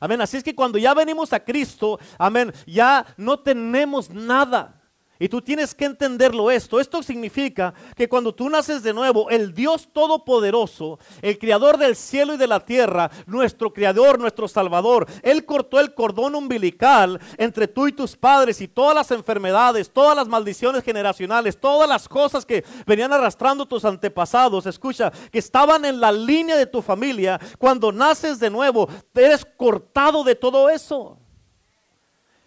Amén. 0.00 0.20
Así 0.22 0.38
es 0.38 0.42
que 0.42 0.54
cuando 0.54 0.78
ya 0.78 0.92
venimos 0.94 1.32
a 1.32 1.44
Cristo, 1.44 2.00
amén, 2.18 2.52
ya 2.66 3.06
no 3.16 3.38
tenemos 3.38 4.10
nada. 4.10 4.79
Y 5.20 5.28
tú 5.28 5.42
tienes 5.42 5.74
que 5.74 5.84
entenderlo 5.84 6.50
esto. 6.50 6.80
Esto 6.80 7.02
significa 7.02 7.74
que 7.94 8.08
cuando 8.08 8.34
tú 8.34 8.48
naces 8.48 8.82
de 8.82 8.94
nuevo, 8.94 9.28
el 9.28 9.52
Dios 9.54 9.90
Todopoderoso, 9.92 10.98
el 11.20 11.38
Creador 11.38 11.76
del 11.76 11.94
cielo 11.94 12.32
y 12.32 12.36
de 12.38 12.46
la 12.46 12.64
tierra, 12.64 13.10
nuestro 13.26 13.70
Creador, 13.70 14.18
nuestro 14.18 14.48
Salvador, 14.48 15.06
Él 15.22 15.44
cortó 15.44 15.78
el 15.78 15.94
cordón 15.94 16.34
umbilical 16.34 17.20
entre 17.36 17.68
tú 17.68 17.86
y 17.86 17.92
tus 17.92 18.16
padres 18.16 18.62
y 18.62 18.68
todas 18.68 18.94
las 18.94 19.10
enfermedades, 19.10 19.92
todas 19.92 20.16
las 20.16 20.26
maldiciones 20.26 20.82
generacionales, 20.82 21.60
todas 21.60 21.86
las 21.86 22.08
cosas 22.08 22.46
que 22.46 22.64
venían 22.86 23.12
arrastrando 23.12 23.66
tus 23.66 23.84
antepasados, 23.84 24.64
escucha, 24.64 25.12
que 25.30 25.38
estaban 25.38 25.84
en 25.84 26.00
la 26.00 26.12
línea 26.12 26.56
de 26.56 26.64
tu 26.64 26.80
familia. 26.80 27.38
Cuando 27.58 27.92
naces 27.92 28.40
de 28.40 28.48
nuevo, 28.48 28.88
eres 29.14 29.44
cortado 29.44 30.24
de 30.24 30.34
todo 30.34 30.70
eso. 30.70 31.18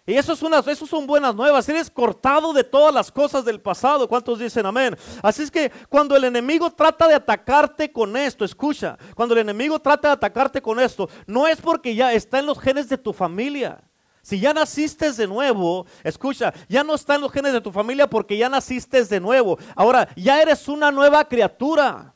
Y 0.06 0.14
eso, 0.14 0.34
es 0.34 0.42
una, 0.42 0.58
eso 0.58 0.86
son 0.86 1.06
buenas 1.06 1.34
nuevas. 1.34 1.66
Eres 1.68 1.90
cortado 1.90 2.52
de 2.52 2.62
todas 2.62 2.92
las 2.92 3.10
cosas 3.10 3.42
del 3.44 3.60
pasado. 3.60 4.06
¿Cuántos 4.06 4.38
dicen 4.38 4.66
amén? 4.66 4.96
Así 5.22 5.42
es 5.42 5.50
que 5.50 5.72
cuando 5.88 6.14
el 6.14 6.24
enemigo 6.24 6.70
trata 6.70 7.08
de 7.08 7.14
atacarte 7.14 7.90
con 7.90 8.14
esto, 8.14 8.44
escucha, 8.44 8.98
cuando 9.14 9.34
el 9.34 9.40
enemigo 9.40 9.78
trata 9.78 10.08
de 10.08 10.14
atacarte 10.14 10.60
con 10.60 10.78
esto, 10.78 11.08
no 11.26 11.48
es 11.48 11.58
porque 11.60 11.94
ya 11.94 12.12
está 12.12 12.38
en 12.38 12.46
los 12.46 12.58
genes 12.58 12.88
de 12.90 12.98
tu 12.98 13.14
familia. 13.14 13.82
Si 14.20 14.40
ya 14.40 14.52
naciste 14.54 15.12
de 15.12 15.26
nuevo, 15.26 15.86
escucha, 16.02 16.52
ya 16.68 16.84
no 16.84 16.94
está 16.94 17.14
en 17.14 17.22
los 17.22 17.32
genes 17.32 17.52
de 17.52 17.60
tu 17.60 17.72
familia 17.72 18.08
porque 18.08 18.36
ya 18.36 18.48
naciste 18.48 19.04
de 19.04 19.20
nuevo. 19.20 19.58
Ahora, 19.74 20.08
ya 20.16 20.40
eres 20.40 20.68
una 20.68 20.90
nueva 20.90 21.26
criatura. 21.26 22.13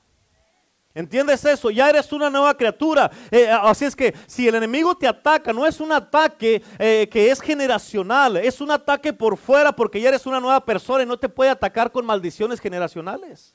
¿Entiendes 0.99 1.45
eso? 1.45 1.71
Ya 1.71 1.89
eres 1.89 2.11
una 2.13 2.29
nueva 2.29 2.57
criatura. 2.57 3.09
Eh, 3.31 3.49
así 3.49 3.85
es 3.85 3.95
que 3.95 4.17
si 4.27 4.49
el 4.49 4.57
enemigo 4.57 4.97
te 4.97 5.07
ataca, 5.07 5.53
no 5.53 5.65
es 5.65 5.79
un 5.79 5.93
ataque 5.93 6.61
eh, 6.77 7.09
que 7.09 7.31
es 7.31 7.41
generacional, 7.41 8.37
es 8.39 8.61
un 8.61 8.73
ataque 8.73 9.13
por 9.13 9.37
fuera 9.37 9.71
porque 9.71 10.01
ya 10.01 10.09
eres 10.09 10.27
una 10.27 10.41
nueva 10.41 10.65
persona 10.65 11.05
y 11.05 11.07
no 11.07 11.17
te 11.17 11.29
puede 11.29 11.51
atacar 11.51 11.93
con 11.93 12.05
maldiciones 12.05 12.59
generacionales. 12.59 13.55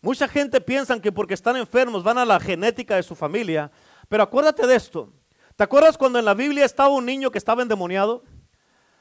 Mucha 0.00 0.26
gente 0.26 0.60
piensa 0.60 0.98
que 1.00 1.12
porque 1.12 1.34
están 1.34 1.56
enfermos 1.56 2.02
van 2.02 2.18
a 2.18 2.24
la 2.24 2.40
genética 2.40 2.96
de 2.96 3.04
su 3.04 3.14
familia, 3.14 3.70
pero 4.08 4.24
acuérdate 4.24 4.66
de 4.66 4.74
esto. 4.74 5.12
¿Te 5.54 5.62
acuerdas 5.62 5.96
cuando 5.96 6.18
en 6.18 6.24
la 6.24 6.34
Biblia 6.34 6.64
estaba 6.64 6.88
un 6.88 7.06
niño 7.06 7.30
que 7.30 7.38
estaba 7.38 7.62
endemoniado? 7.62 8.24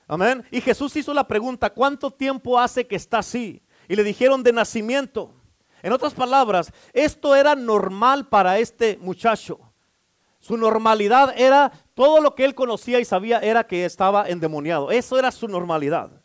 Amén. 0.08 0.46
Y 0.52 0.62
Jesús 0.62 0.96
hizo 0.96 1.12
la 1.12 1.28
pregunta, 1.28 1.72
¿cuánto 1.72 2.12
tiempo 2.12 2.60
hace 2.60 2.86
que 2.86 2.98
está 2.98 3.18
así? 3.18 3.64
Y 3.88 3.96
le 3.96 4.04
dijeron 4.04 4.44
de 4.44 4.54
nacimiento. 4.54 5.41
En 5.82 5.94
otras 5.94 6.14
palabras, 6.14 6.72
esto 6.94 7.36
era 7.36 7.56
normal 7.56 8.28
para 8.28 8.60
este 8.60 8.98
muchacho. 9.02 9.60
Su 10.40 10.58
normalidad 10.58 11.34
era, 11.38 11.72
todo 11.94 12.20
lo 12.20 12.34
que 12.34 12.46
él 12.46 12.56
conocía 12.56 13.00
y 13.00 13.06
sabía 13.06 13.40
era 13.40 13.66
que 13.66 13.86
estaba 13.86 14.28
endemoniado. 14.28 14.90
Eso 14.92 15.18
era 15.20 15.32
su 15.32 15.48
normalidad. 15.48 16.22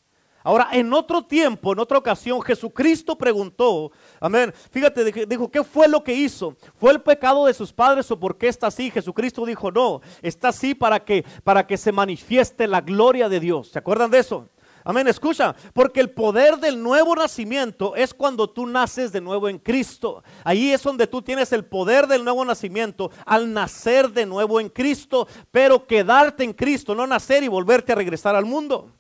Ahora, 0.47 0.69
en 0.71 0.93
otro 0.93 1.23
tiempo, 1.25 1.73
en 1.73 1.81
otra 1.81 1.99
ocasión, 1.99 2.41
Jesucristo 2.41 3.19
preguntó, 3.19 3.91
amén, 4.21 4.55
fíjate, 4.71 5.27
dijo, 5.27 5.51
¿qué 5.51 5.65
fue 5.65 5.89
lo 5.89 6.05
que 6.05 6.15
hizo? 6.15 6.57
¿Fue 6.77 6.93
el 6.93 7.01
pecado 7.01 7.47
de 7.47 7.53
sus 7.53 7.73
padres 7.73 8.09
o 8.13 8.21
por 8.21 8.39
qué 8.39 8.47
está 8.47 8.69
así? 8.69 8.89
Jesucristo 8.89 9.45
dijo, 9.45 9.73
no, 9.73 10.01
está 10.23 10.49
así 10.49 10.73
para 10.73 11.05
que, 11.05 11.25
para 11.43 11.67
que 11.67 11.77
se 11.77 11.91
manifieste 11.91 12.69
la 12.69 12.81
gloria 12.81 13.29
de 13.29 13.41
Dios. 13.41 13.73
¿Se 13.73 13.81
acuerdan 13.81 14.09
de 14.09 14.21
eso? 14.21 14.49
Amén, 14.89 15.09
escucha, 15.09 15.57
porque 15.73 15.99
el 15.99 16.11
poder 16.11 16.59
del 16.59 16.81
nuevo 16.81 17.17
nacimiento 17.17 17.97
es 17.97 18.15
cuando 18.15 18.49
tú 18.49 18.69
naces 18.69 19.11
de 19.11 19.21
nuevo 19.21 19.49
en 19.49 19.59
Cristo. 19.59 20.23
Ahí 20.45 20.71
es 20.71 20.81
donde 20.81 21.09
tú 21.09 21.21
tienes 21.23 21.53
el 21.53 21.65
poder 21.65 22.07
del 22.07 22.23
nuevo 22.23 22.45
nacimiento 22.45 23.11
al 23.25 23.53
nacer 23.53 24.13
de 24.13 24.25
nuevo 24.25 24.61
en 24.61 24.69
Cristo, 24.69 25.27
pero 25.51 25.89
quedarte 25.89 26.45
en 26.45 26.53
Cristo, 26.53 26.95
no 26.95 27.05
nacer 27.05 27.43
y 27.43 27.49
volverte 27.49 27.91
a 27.91 27.97
regresar 27.97 28.37
al 28.37 28.45
mundo. 28.45 28.93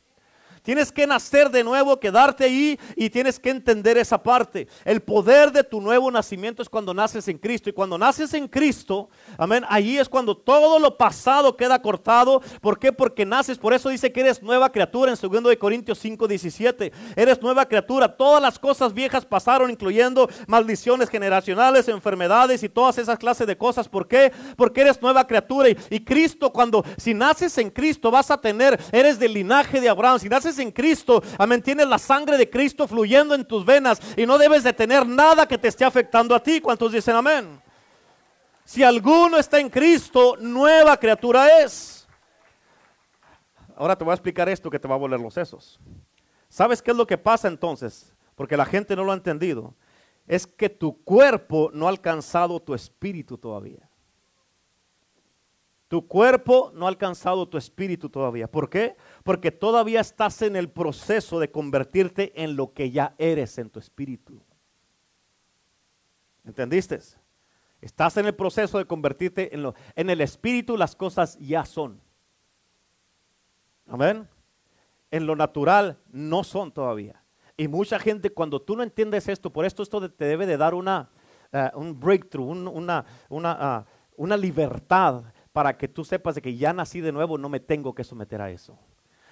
Tienes 0.66 0.90
que 0.90 1.06
nacer 1.06 1.48
de 1.48 1.62
nuevo, 1.62 2.00
quedarte 2.00 2.42
ahí 2.42 2.76
y 2.96 3.08
tienes 3.08 3.38
que 3.38 3.50
entender 3.50 3.96
esa 3.96 4.20
parte. 4.20 4.66
El 4.84 5.00
poder 5.00 5.52
de 5.52 5.62
tu 5.62 5.80
nuevo 5.80 6.10
nacimiento 6.10 6.60
es 6.60 6.68
cuando 6.68 6.92
naces 6.92 7.28
en 7.28 7.38
Cristo. 7.38 7.70
Y 7.70 7.72
cuando 7.72 7.96
naces 7.96 8.34
en 8.34 8.48
Cristo, 8.48 9.08
amén, 9.38 9.64
ahí 9.68 9.96
es 9.96 10.08
cuando 10.08 10.36
todo 10.36 10.80
lo 10.80 10.96
pasado 10.96 11.56
queda 11.56 11.80
cortado. 11.80 12.42
¿Por 12.60 12.80
qué? 12.80 12.90
Porque 12.90 13.24
naces. 13.24 13.58
Por 13.58 13.74
eso 13.74 13.90
dice 13.90 14.10
que 14.10 14.22
eres 14.22 14.42
nueva 14.42 14.72
criatura 14.72 15.12
en 15.12 15.16
2 15.16 15.44
de 15.44 15.56
Corintios 15.56 16.00
5, 16.00 16.26
17. 16.26 16.92
Eres 17.14 17.40
nueva 17.40 17.68
criatura. 17.68 18.16
Todas 18.16 18.42
las 18.42 18.58
cosas 18.58 18.92
viejas 18.92 19.24
pasaron, 19.24 19.70
incluyendo 19.70 20.28
maldiciones 20.48 21.08
generacionales, 21.08 21.86
enfermedades 21.86 22.64
y 22.64 22.68
todas 22.68 22.98
esas 22.98 23.20
clases 23.20 23.46
de 23.46 23.56
cosas. 23.56 23.88
¿Por 23.88 24.08
qué? 24.08 24.32
Porque 24.56 24.80
eres 24.80 25.00
nueva 25.00 25.28
criatura. 25.28 25.68
Y, 25.68 25.76
y 25.90 26.00
Cristo, 26.04 26.52
cuando 26.52 26.84
si 26.96 27.14
naces 27.14 27.56
en 27.58 27.70
Cristo, 27.70 28.10
vas 28.10 28.32
a 28.32 28.40
tener, 28.40 28.80
eres 28.90 29.20
del 29.20 29.32
linaje 29.32 29.80
de 29.80 29.88
Abraham. 29.88 30.18
Si 30.18 30.28
naces 30.28 30.55
en 30.58 30.70
Cristo, 30.70 31.22
amén, 31.38 31.62
tienes 31.62 31.86
la 31.86 31.98
sangre 31.98 32.36
de 32.36 32.48
Cristo 32.48 32.86
fluyendo 32.88 33.34
en 33.34 33.44
tus 33.44 33.64
venas 33.64 34.00
y 34.16 34.26
no 34.26 34.38
debes 34.38 34.62
de 34.62 34.72
tener 34.72 35.06
nada 35.06 35.46
que 35.46 35.58
te 35.58 35.68
esté 35.68 35.84
afectando 35.84 36.34
a 36.34 36.42
ti. 36.42 36.60
¿Cuántos 36.60 36.92
dicen 36.92 37.16
amén? 37.16 37.60
Si 38.64 38.82
alguno 38.82 39.38
está 39.38 39.60
en 39.60 39.70
Cristo, 39.70 40.36
nueva 40.40 40.96
criatura 40.96 41.62
es. 41.62 42.08
Ahora 43.76 43.96
te 43.96 44.04
voy 44.04 44.10
a 44.10 44.14
explicar 44.14 44.48
esto 44.48 44.70
que 44.70 44.78
te 44.78 44.88
va 44.88 44.94
a 44.94 44.98
volver 44.98 45.20
los 45.20 45.34
sesos. 45.34 45.78
¿Sabes 46.48 46.80
qué 46.82 46.90
es 46.90 46.96
lo 46.96 47.06
que 47.06 47.18
pasa 47.18 47.46
entonces? 47.46 48.14
Porque 48.34 48.56
la 48.56 48.64
gente 48.64 48.96
no 48.96 49.04
lo 49.04 49.12
ha 49.12 49.16
entendido. 49.16 49.74
Es 50.26 50.46
que 50.46 50.68
tu 50.68 51.02
cuerpo 51.04 51.70
no 51.72 51.86
ha 51.86 51.90
alcanzado 51.90 52.58
tu 52.58 52.74
espíritu 52.74 53.38
todavía. 53.38 53.85
Tu 55.88 56.06
cuerpo 56.06 56.72
no 56.74 56.86
ha 56.86 56.88
alcanzado 56.88 57.48
tu 57.48 57.56
espíritu 57.56 58.08
todavía. 58.08 58.50
¿Por 58.50 58.68
qué? 58.68 58.96
Porque 59.22 59.52
todavía 59.52 60.00
estás 60.00 60.42
en 60.42 60.56
el 60.56 60.68
proceso 60.68 61.38
de 61.38 61.50
convertirte 61.50 62.32
en 62.42 62.56
lo 62.56 62.72
que 62.72 62.90
ya 62.90 63.14
eres 63.18 63.56
en 63.58 63.70
tu 63.70 63.78
espíritu. 63.78 64.42
¿Entendiste? 66.44 66.98
Estás 67.80 68.16
en 68.16 68.26
el 68.26 68.34
proceso 68.34 68.78
de 68.78 68.86
convertirte 68.86 69.54
en 69.54 69.62
lo 69.62 69.74
en 69.94 70.10
el 70.10 70.20
espíritu 70.20 70.76
las 70.76 70.96
cosas 70.96 71.38
ya 71.38 71.64
son. 71.64 72.00
Amén. 73.86 74.28
En 75.10 75.26
lo 75.26 75.36
natural 75.36 75.98
no 76.10 76.42
son 76.42 76.72
todavía. 76.72 77.22
Y 77.56 77.68
mucha 77.68 77.98
gente 78.00 78.30
cuando 78.30 78.60
tú 78.60 78.76
no 78.76 78.82
entiendes 78.82 79.28
esto, 79.28 79.52
por 79.52 79.64
esto 79.64 79.84
esto 79.84 80.10
te 80.10 80.24
debe 80.24 80.46
de 80.46 80.56
dar 80.56 80.74
una 80.74 81.10
uh, 81.52 81.78
un 81.78 81.98
breakthrough, 81.98 82.48
una, 82.48 83.04
una, 83.28 83.86
uh, 83.86 84.22
una 84.22 84.36
libertad 84.36 85.24
para 85.56 85.78
que 85.78 85.88
tú 85.88 86.04
sepas 86.04 86.34
de 86.34 86.42
que 86.42 86.54
ya 86.54 86.74
nací 86.74 87.00
de 87.00 87.12
nuevo, 87.12 87.38
no 87.38 87.48
me 87.48 87.60
tengo 87.60 87.94
que 87.94 88.04
someter 88.04 88.42
a 88.42 88.50
eso. 88.50 88.78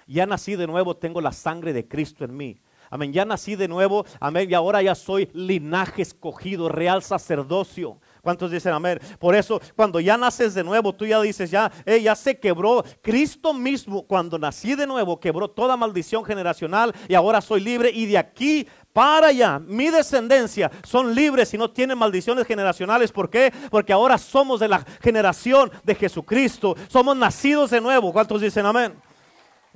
Ya 0.07 0.25
nací 0.25 0.55
de 0.55 0.65
nuevo, 0.65 0.97
tengo 0.97 1.21
la 1.21 1.31
sangre 1.31 1.71
de 1.71 1.87
Cristo 1.87 2.25
en 2.25 2.35
mí. 2.35 2.59
Amén, 2.89 3.13
ya 3.13 3.25
nací 3.25 3.55
de 3.55 3.67
nuevo, 3.67 4.07
amén, 4.19 4.49
y 4.49 4.55
ahora 4.55 4.81
ya 4.81 4.95
soy 4.95 5.29
linaje 5.33 6.01
escogido, 6.01 6.67
real 6.67 7.03
sacerdocio. 7.03 7.99
¿Cuántos 8.25 8.49
dicen 8.49 8.73
amén? 8.73 8.99
Por 9.19 9.35
eso, 9.35 9.61
cuando 9.75 9.99
ya 9.99 10.17
naces 10.17 10.55
de 10.55 10.63
nuevo, 10.63 10.91
tú 10.93 11.05
ya 11.05 11.21
dices, 11.21 11.51
ya, 11.51 11.71
ya 11.85 12.15
se 12.15 12.39
quebró. 12.39 12.83
Cristo 13.03 13.53
mismo, 13.53 14.01
cuando 14.01 14.39
nací 14.39 14.73
de 14.73 14.87
nuevo, 14.87 15.19
quebró 15.19 15.47
toda 15.47 15.77
maldición 15.77 16.25
generacional 16.25 16.91
y 17.07 17.13
ahora 17.13 17.39
soy 17.39 17.61
libre. 17.61 17.91
Y 17.91 18.07
de 18.07 18.17
aquí 18.17 18.67
para 18.91 19.27
allá, 19.27 19.59
mi 19.59 19.91
descendencia 19.91 20.71
son 20.83 21.13
libres 21.13 21.53
y 21.53 21.59
no 21.59 21.69
tienen 21.69 21.99
maldiciones 21.99 22.47
generacionales. 22.47 23.11
¿Por 23.11 23.29
qué? 23.29 23.53
Porque 23.69 23.93
ahora 23.93 24.17
somos 24.17 24.59
de 24.59 24.69
la 24.69 24.83
generación 25.03 25.71
de 25.83 25.93
Jesucristo. 25.93 26.75
Somos 26.87 27.15
nacidos 27.15 27.69
de 27.69 27.79
nuevo. 27.79 28.11
¿Cuántos 28.11 28.41
dicen 28.41 28.65
amén? 28.65 28.99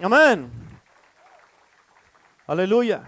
Amén. 0.01 0.49
Aleluya. 2.47 3.03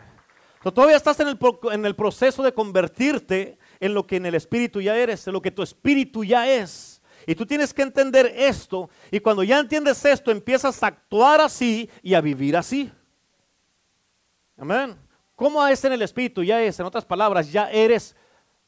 todavía 0.62 0.98
estás 0.98 1.20
en 1.20 1.86
el 1.86 1.96
proceso 1.96 2.44
de 2.44 2.54
convertirte 2.54 3.58
en 3.82 3.94
lo 3.94 4.08
que 4.08 4.16
en 4.16 4.28
el 4.28 4.36
espíritu 4.36 4.80
ya 4.80 4.96
eres, 4.96 5.28
en 5.28 5.34
lo 5.34 5.42
que 5.42 5.52
tu 5.52 5.64
espíritu 5.64 6.24
ya 6.24 6.50
es. 6.50 7.02
Y 7.26 7.36
tú 7.36 7.46
tienes 7.46 7.74
que 7.74 7.82
entender 7.82 8.32
esto. 8.38 8.90
Y 9.10 9.20
cuando 9.20 9.44
ya 9.44 9.60
entiendes 9.60 10.06
esto, 10.06 10.32
empiezas 10.32 10.82
a 10.82 10.88
actuar 10.88 11.42
así 11.42 11.90
y 12.02 12.14
a 12.14 12.22
vivir 12.22 12.56
así. 12.56 12.92
Amén. 14.56 14.96
¿Cómo 15.36 15.66
es 15.68 15.84
en 15.84 15.94
el 15.94 16.02
espíritu? 16.04 16.44
Ya 16.44 16.62
es, 16.62 16.80
en 16.80 16.86
otras 16.86 17.04
palabras, 17.04 17.52
ya 17.52 17.70
eres 17.72 18.16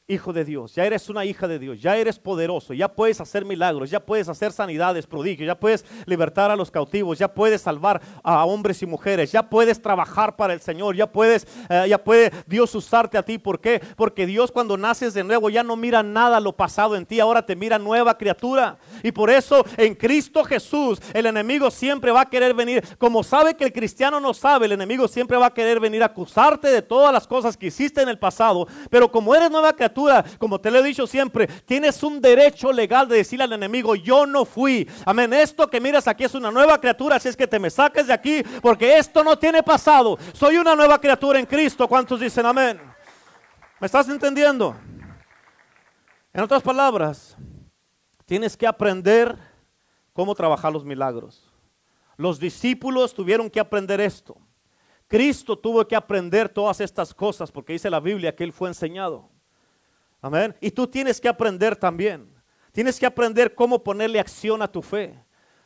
hijo 0.06 0.34
de 0.34 0.44
Dios, 0.44 0.76
ya 0.76 0.84
eres 0.84 1.10
una 1.10 1.24
hija 1.24 1.48
de 1.48 1.60
Dios, 1.60 1.82
ya 1.82 1.96
eres 1.96 2.20
poderoso, 2.20 2.74
ya 2.74 2.90
puedes 2.90 3.22
hacer 3.22 3.46
milagros, 3.46 3.90
ya 3.90 4.02
puedes 4.02 4.28
hacer 4.28 4.52
sanidades, 4.52 5.08
prodigios, 5.08 5.48
ya 5.48 5.58
puedes 5.58 5.86
libertar 6.06 6.52
a 6.52 6.58
los 6.58 6.70
cautivos, 6.70 7.18
ya 7.18 7.34
puedes 7.34 7.62
salvar 7.62 8.02
a 8.22 8.44
hombres 8.44 8.82
y 8.82 8.86
mujeres, 8.86 9.32
ya 9.32 9.50
puedes 9.50 9.82
trabajar 9.82 10.36
para 10.36 10.54
el 10.54 10.60
Señor, 10.60 10.98
ya 10.98 11.10
puedes, 11.10 11.48
eh, 11.70 11.86
ya 11.88 12.04
puede 12.04 12.32
Dios 12.46 12.76
usarte 12.76 13.18
a 13.18 13.24
ti. 13.24 13.38
¿Por 13.38 13.62
qué? 13.62 13.82
Porque 13.96 14.26
Dios 14.26 14.52
cuando 14.52 14.76
naces 14.76 15.14
de 15.14 15.24
nuevo 15.24 15.50
ya 15.50 15.64
no 15.64 15.78
mira 15.78 16.04
nada 16.04 16.42
lo 16.42 16.52
pasado 16.52 16.98
en 16.98 17.06
ti, 17.06 17.22
ahora 17.22 17.46
te 17.46 17.56
mira 17.56 17.80
nueva 17.80 18.18
criatura. 18.18 18.78
Y 19.04 19.14
por 19.14 19.30
eso 19.30 19.64
en 19.78 19.96
Cristo 19.96 20.44
Jesús 20.44 21.00
el 21.14 21.28
enemigo 21.28 21.72
siempre 21.72 22.12
va 22.12 22.22
a 22.22 22.30
querer 22.30 22.54
venir, 22.54 22.84
como 22.98 23.24
sabe 23.24 23.56
que 23.56 23.64
el 23.64 23.72
cristiano 23.72 24.20
no 24.20 24.34
sabe, 24.34 24.66
el 24.66 24.74
enemigo 24.74 25.08
siempre 25.08 25.38
va 25.38 25.46
a 25.46 25.54
querer 25.54 25.80
venir 25.80 26.04
a 26.04 26.08
acusarte 26.08 26.68
de 26.68 26.82
todas 26.82 27.14
las 27.14 27.26
cosas 27.26 27.56
que 27.56 27.68
hiciste 27.68 28.02
en 28.02 28.10
el 28.10 28.20
pasado, 28.20 28.68
pero 28.90 29.10
como 29.10 29.34
eres 29.34 29.50
nueva 29.50 29.72
criatura, 29.72 29.93
como 30.38 30.60
te 30.60 30.72
lo 30.72 30.80
he 30.80 30.84
dicho 30.84 31.08
siempre, 31.08 31.48
tienes 31.48 32.02
un 32.04 32.22
derecho 32.22 32.72
legal 32.72 33.08
de 33.08 33.18
decirle 33.18 33.46
al 33.46 33.54
enemigo, 33.54 33.96
yo 33.96 34.26
no 34.26 34.46
fui. 34.46 34.90
Amén, 35.06 35.34
esto 35.34 35.70
que 35.70 35.80
miras 35.80 36.08
aquí 36.08 36.24
es 36.24 36.36
una 36.36 36.52
nueva 36.52 36.80
criatura, 36.80 37.16
así 37.18 37.30
es 37.30 37.38
que 37.38 37.48
te 37.48 37.60
me 37.60 37.70
saques 37.70 38.08
de 38.08 38.14
aquí, 38.14 38.44
porque 38.62 38.98
esto 38.98 39.24
no 39.24 39.38
tiene 39.38 39.64
pasado. 39.64 40.18
Soy 40.34 40.58
una 40.58 40.76
nueva 40.76 41.00
criatura 41.00 41.40
en 41.40 41.46
Cristo. 41.46 41.88
¿Cuántos 41.88 42.20
dicen 42.20 42.46
amén? 42.46 42.80
¿Me 43.80 43.86
estás 43.86 44.08
entendiendo? 44.10 44.76
En 46.34 46.42
otras 46.42 46.64
palabras, 46.64 47.38
tienes 48.26 48.58
que 48.58 48.66
aprender 48.66 49.38
cómo 50.14 50.34
trabajar 50.34 50.72
los 50.72 50.86
milagros. 50.86 51.52
Los 52.18 52.40
discípulos 52.40 53.14
tuvieron 53.14 53.50
que 53.50 53.60
aprender 53.60 54.00
esto. 54.00 54.38
Cristo 55.08 55.58
tuvo 55.58 55.88
que 55.88 55.96
aprender 55.96 56.50
todas 56.50 56.80
estas 56.82 57.14
cosas 57.14 57.52
porque 57.52 57.74
dice 57.74 57.90
la 57.90 58.00
Biblia 58.00 58.36
que 58.36 58.44
Él 58.44 58.54
fue 58.54 58.70
enseñado. 58.70 59.30
Amén. 60.24 60.56
Y 60.62 60.72
tú 60.72 60.88
tienes 60.88 61.20
que 61.20 61.28
aprender 61.28 61.76
también. 61.76 62.34
Tienes 62.72 62.98
que 62.98 63.06
aprender 63.06 63.54
cómo 63.54 63.84
ponerle 63.84 64.22
acción 64.22 64.62
a 64.62 64.72
tu 64.72 64.82
fe. 64.82 65.20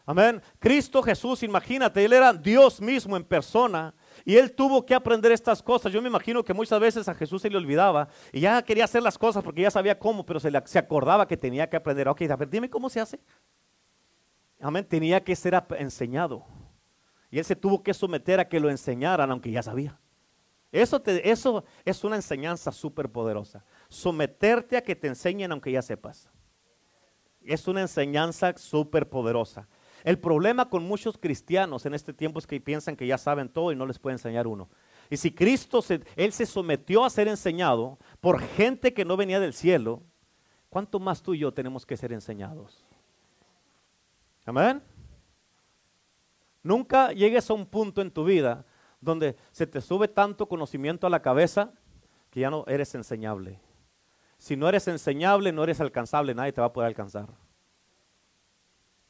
Amén. 0.03 0.41
Cristo 0.57 1.03
Jesús, 1.03 1.43
imagínate, 1.43 2.03
Él 2.03 2.11
era 2.11 2.33
Dios 2.33 2.81
mismo 2.81 3.15
en 3.15 3.23
persona 3.23 3.93
y 4.25 4.35
Él 4.35 4.51
tuvo 4.53 4.83
que 4.83 4.95
aprender 4.95 5.31
estas 5.31 5.61
cosas. 5.61 5.93
Yo 5.93 6.01
me 6.01 6.07
imagino 6.07 6.43
que 6.43 6.55
muchas 6.55 6.79
veces 6.79 7.07
a 7.07 7.13
Jesús 7.13 7.43
se 7.43 7.51
le 7.51 7.57
olvidaba 7.57 8.07
y 8.33 8.39
ya 8.39 8.63
quería 8.63 8.85
hacer 8.85 9.03
las 9.03 9.15
cosas 9.15 9.43
porque 9.43 9.61
ya 9.61 9.69
sabía 9.69 9.99
cómo, 9.99 10.25
pero 10.25 10.39
se, 10.39 10.49
le, 10.49 10.59
se 10.65 10.79
acordaba 10.79 11.27
que 11.27 11.37
tenía 11.37 11.69
que 11.69 11.77
aprender. 11.77 12.07
Ok, 12.07 12.23
a 12.23 12.35
ver, 12.35 12.49
dime 12.49 12.67
cómo 12.67 12.89
se 12.89 12.99
hace. 12.99 13.19
Amén. 14.59 14.83
Tenía 14.85 15.23
que 15.23 15.35
ser 15.35 15.63
enseñado. 15.77 16.45
Y 17.29 17.37
Él 17.37 17.45
se 17.45 17.55
tuvo 17.55 17.83
que 17.83 17.93
someter 17.93 18.39
a 18.39 18.49
que 18.49 18.59
lo 18.59 18.71
enseñaran, 18.71 19.29
aunque 19.29 19.51
ya 19.51 19.61
sabía. 19.61 19.99
Eso, 20.71 21.01
eso 21.05 21.63
es 21.85 22.03
una 22.03 22.15
enseñanza 22.15 22.71
súper 22.71 23.09
poderosa 23.09 23.63
someterte 23.89 24.77
a 24.77 24.81
que 24.81 24.95
te 24.95 25.07
enseñen 25.07 25.51
aunque 25.51 25.71
ya 25.71 25.81
sepas. 25.81 26.29
Es 27.41 27.67
una 27.67 27.81
enseñanza 27.81 28.57
súper 28.57 29.09
poderosa. 29.09 29.67
El 30.03 30.19
problema 30.19 30.69
con 30.69 30.83
muchos 30.83 31.17
cristianos 31.17 31.85
en 31.85 31.93
este 31.93 32.13
tiempo 32.13 32.39
es 32.39 32.47
que 32.47 32.61
piensan 32.61 32.95
que 32.95 33.07
ya 33.07 33.17
saben 33.17 33.49
todo 33.49 33.71
y 33.71 33.75
no 33.75 33.85
les 33.85 33.99
puede 33.99 34.15
enseñar 34.15 34.47
uno. 34.47 34.69
Y 35.09 35.17
si 35.17 35.31
Cristo, 35.31 35.81
se, 35.81 36.01
Él 36.15 36.31
se 36.33 36.45
sometió 36.45 37.03
a 37.03 37.09
ser 37.09 37.27
enseñado 37.27 37.97
por 38.19 38.39
gente 38.39 38.93
que 38.93 39.05
no 39.05 39.17
venía 39.17 39.39
del 39.39 39.53
cielo, 39.53 40.03
¿cuánto 40.69 40.99
más 40.99 41.21
tú 41.21 41.33
y 41.33 41.39
yo 41.39 41.53
tenemos 41.53 41.85
que 41.85 41.97
ser 41.97 42.13
enseñados? 42.13 42.85
Amén. 44.45 44.81
Nunca 46.63 47.11
llegues 47.11 47.49
a 47.49 47.53
un 47.53 47.65
punto 47.65 48.01
en 48.01 48.11
tu 48.11 48.23
vida 48.23 48.65
donde 48.99 49.35
se 49.51 49.67
te 49.67 49.81
sube 49.81 50.07
tanto 50.07 50.47
conocimiento 50.47 51.07
a 51.07 51.09
la 51.09 51.21
cabeza 51.21 51.71
que 52.29 52.41
ya 52.41 52.49
no 52.49 52.65
eres 52.67 52.93
enseñable. 52.95 53.59
Si 54.37 54.55
no 54.55 54.69
eres 54.69 54.87
enseñable, 54.87 55.51
no 55.51 55.63
eres 55.63 55.81
alcanzable, 55.81 56.35
nadie 56.35 56.53
te 56.53 56.61
va 56.61 56.67
a 56.67 56.73
poder 56.73 56.87
alcanzar. 56.87 57.27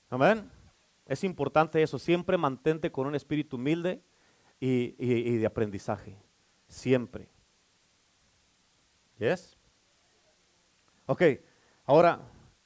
Amén. 0.10 0.50
Es 1.06 1.24
importante 1.24 1.82
eso. 1.82 2.00
Siempre 2.00 2.38
mantente 2.38 2.92
con 2.92 3.08
un 3.08 3.16
espíritu 3.16 3.58
humilde 3.58 4.02
y, 4.60 5.38
de 5.38 5.46
aprendizaje. 5.46 6.18
Siempre. 6.68 7.30
¿Yes? 9.20 9.58
Ok, 11.06 11.24
ahora 11.86 12.20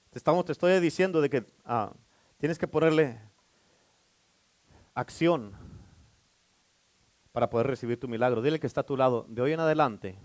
te, 0.09 0.17
estamos, 0.17 0.45
te 0.45 0.51
estoy 0.51 0.79
diciendo 0.79 1.21
de 1.21 1.29
que 1.29 1.45
ah, 1.63 1.93
tienes 2.37 2.57
que 2.57 2.67
ponerle 2.67 3.19
acción 4.93 5.53
para 7.31 7.49
poder 7.49 7.67
recibir 7.67 7.99
tu 7.99 8.07
milagro. 8.07 8.41
Dile 8.41 8.59
que 8.59 8.67
está 8.67 8.81
a 8.81 8.85
tu 8.85 8.97
lado. 8.97 9.25
De 9.29 9.41
hoy 9.41 9.53
en 9.53 9.59
adelante 9.59 10.17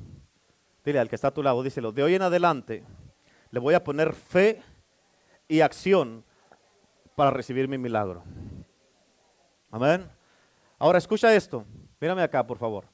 Dile 0.87 1.01
al 1.01 1.09
que 1.09 1.16
está 1.16 1.29
a 1.29 1.35
tu 1.35 1.42
lado, 1.42 1.64
díselo, 1.64 1.90
de 1.90 2.05
hoy 2.05 2.14
en 2.14 2.22
adelante 2.22 2.85
le 3.51 3.59
voy 3.59 3.75
a 3.75 3.83
poner 3.83 4.12
fe 4.12 4.62
y 5.49 5.61
acción 5.61 6.25
para 7.16 7.33
recibir 7.33 7.66
mi 7.66 7.77
milagro. 7.77 8.22
Amén. 9.68 10.09
Ahora 10.79 10.99
escucha 10.99 11.35
esto. 11.35 11.64
Mírame 12.01 12.22
acá, 12.22 12.46
por 12.46 12.57
favor. 12.57 12.85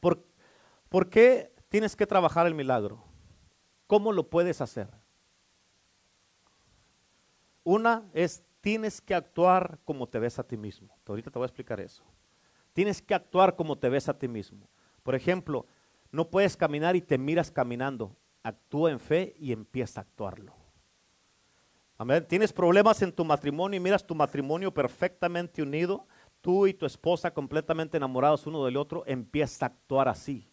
¿Por, 0.00 0.22
¿Por, 0.90 1.08
qué 1.08 1.50
tienes 1.70 1.96
que 1.96 2.06
trabajar 2.06 2.46
el 2.46 2.54
milagro? 2.54 3.02
¿Cómo 3.86 4.12
lo 4.12 4.28
puedes 4.28 4.60
hacer? 4.60 4.88
Una 7.64 8.02
es, 8.12 8.44
tienes 8.60 9.00
que 9.00 9.14
actuar 9.14 9.78
como 9.86 10.06
te 10.06 10.18
ves 10.18 10.38
a 10.38 10.42
ti 10.42 10.58
mismo. 10.58 10.94
Ahorita 11.06 11.30
te 11.30 11.38
voy 11.38 11.44
a 11.44 11.46
explicar 11.46 11.80
eso. 11.80 12.04
Tienes 12.74 13.00
que 13.00 13.14
actuar 13.14 13.56
como 13.56 13.78
te 13.78 13.88
ves 13.88 14.10
a 14.10 14.18
ti 14.18 14.28
mismo. 14.28 14.68
Por 15.02 15.14
ejemplo, 15.14 15.64
no 16.12 16.28
puedes 16.28 16.56
caminar 16.56 16.96
y 16.96 17.00
te 17.00 17.18
miras 17.18 17.50
caminando. 17.50 18.16
Actúa 18.42 18.90
en 18.90 18.98
fe 18.98 19.34
y 19.38 19.52
empieza 19.52 20.00
a 20.00 20.02
actuarlo. 20.02 20.54
Amén. 21.98 22.26
Tienes 22.26 22.52
problemas 22.52 23.02
en 23.02 23.12
tu 23.12 23.24
matrimonio 23.24 23.76
y 23.76 23.80
miras 23.80 24.06
tu 24.06 24.14
matrimonio 24.14 24.72
perfectamente 24.72 25.62
unido, 25.62 26.06
tú 26.40 26.66
y 26.66 26.72
tu 26.72 26.86
esposa 26.86 27.32
completamente 27.32 27.98
enamorados 27.98 28.46
uno 28.46 28.64
del 28.64 28.78
otro, 28.78 29.04
empieza 29.06 29.66
a 29.66 29.68
actuar 29.68 30.08
así. 30.08 30.48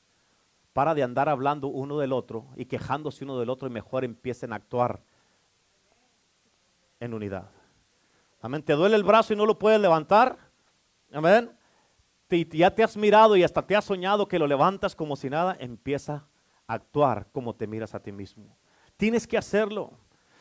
Para 0.73 0.93
de 0.93 1.03
andar 1.03 1.29
hablando 1.29 1.69
uno 1.69 1.97
del 1.97 2.11
otro 2.11 2.47
y 2.55 2.65
quejándose 2.65 3.23
uno 3.23 3.39
del 3.39 3.49
otro 3.49 3.67
y 3.67 3.71
mejor 3.71 4.03
empiecen 4.03 4.51
a 4.51 4.57
actuar 4.57 5.01
en 6.99 7.13
unidad. 7.13 7.49
Amén. 8.41 8.61
¿Te 8.61 8.73
duele 8.73 8.95
el 8.95 9.03
brazo 9.03 9.33
y 9.33 9.37
no 9.37 9.45
lo 9.45 9.57
puedes 9.57 9.79
levantar? 9.79 10.37
Amén 11.13 11.56
ya 12.29 12.73
te 12.73 12.83
has 12.83 12.97
mirado 12.97 13.35
y 13.35 13.43
hasta 13.43 13.65
te 13.65 13.75
has 13.75 13.85
soñado 13.85 14.27
que 14.27 14.39
lo 14.39 14.47
levantas 14.47 14.95
como 14.95 15.15
si 15.15 15.29
nada, 15.29 15.55
empieza 15.59 16.27
a 16.67 16.73
actuar 16.73 17.27
como 17.31 17.55
te 17.55 17.67
miras 17.67 17.95
a 17.95 17.99
ti 18.01 18.11
mismo. 18.11 18.57
Tienes 18.97 19.27
que 19.27 19.37
hacerlo. 19.37 19.93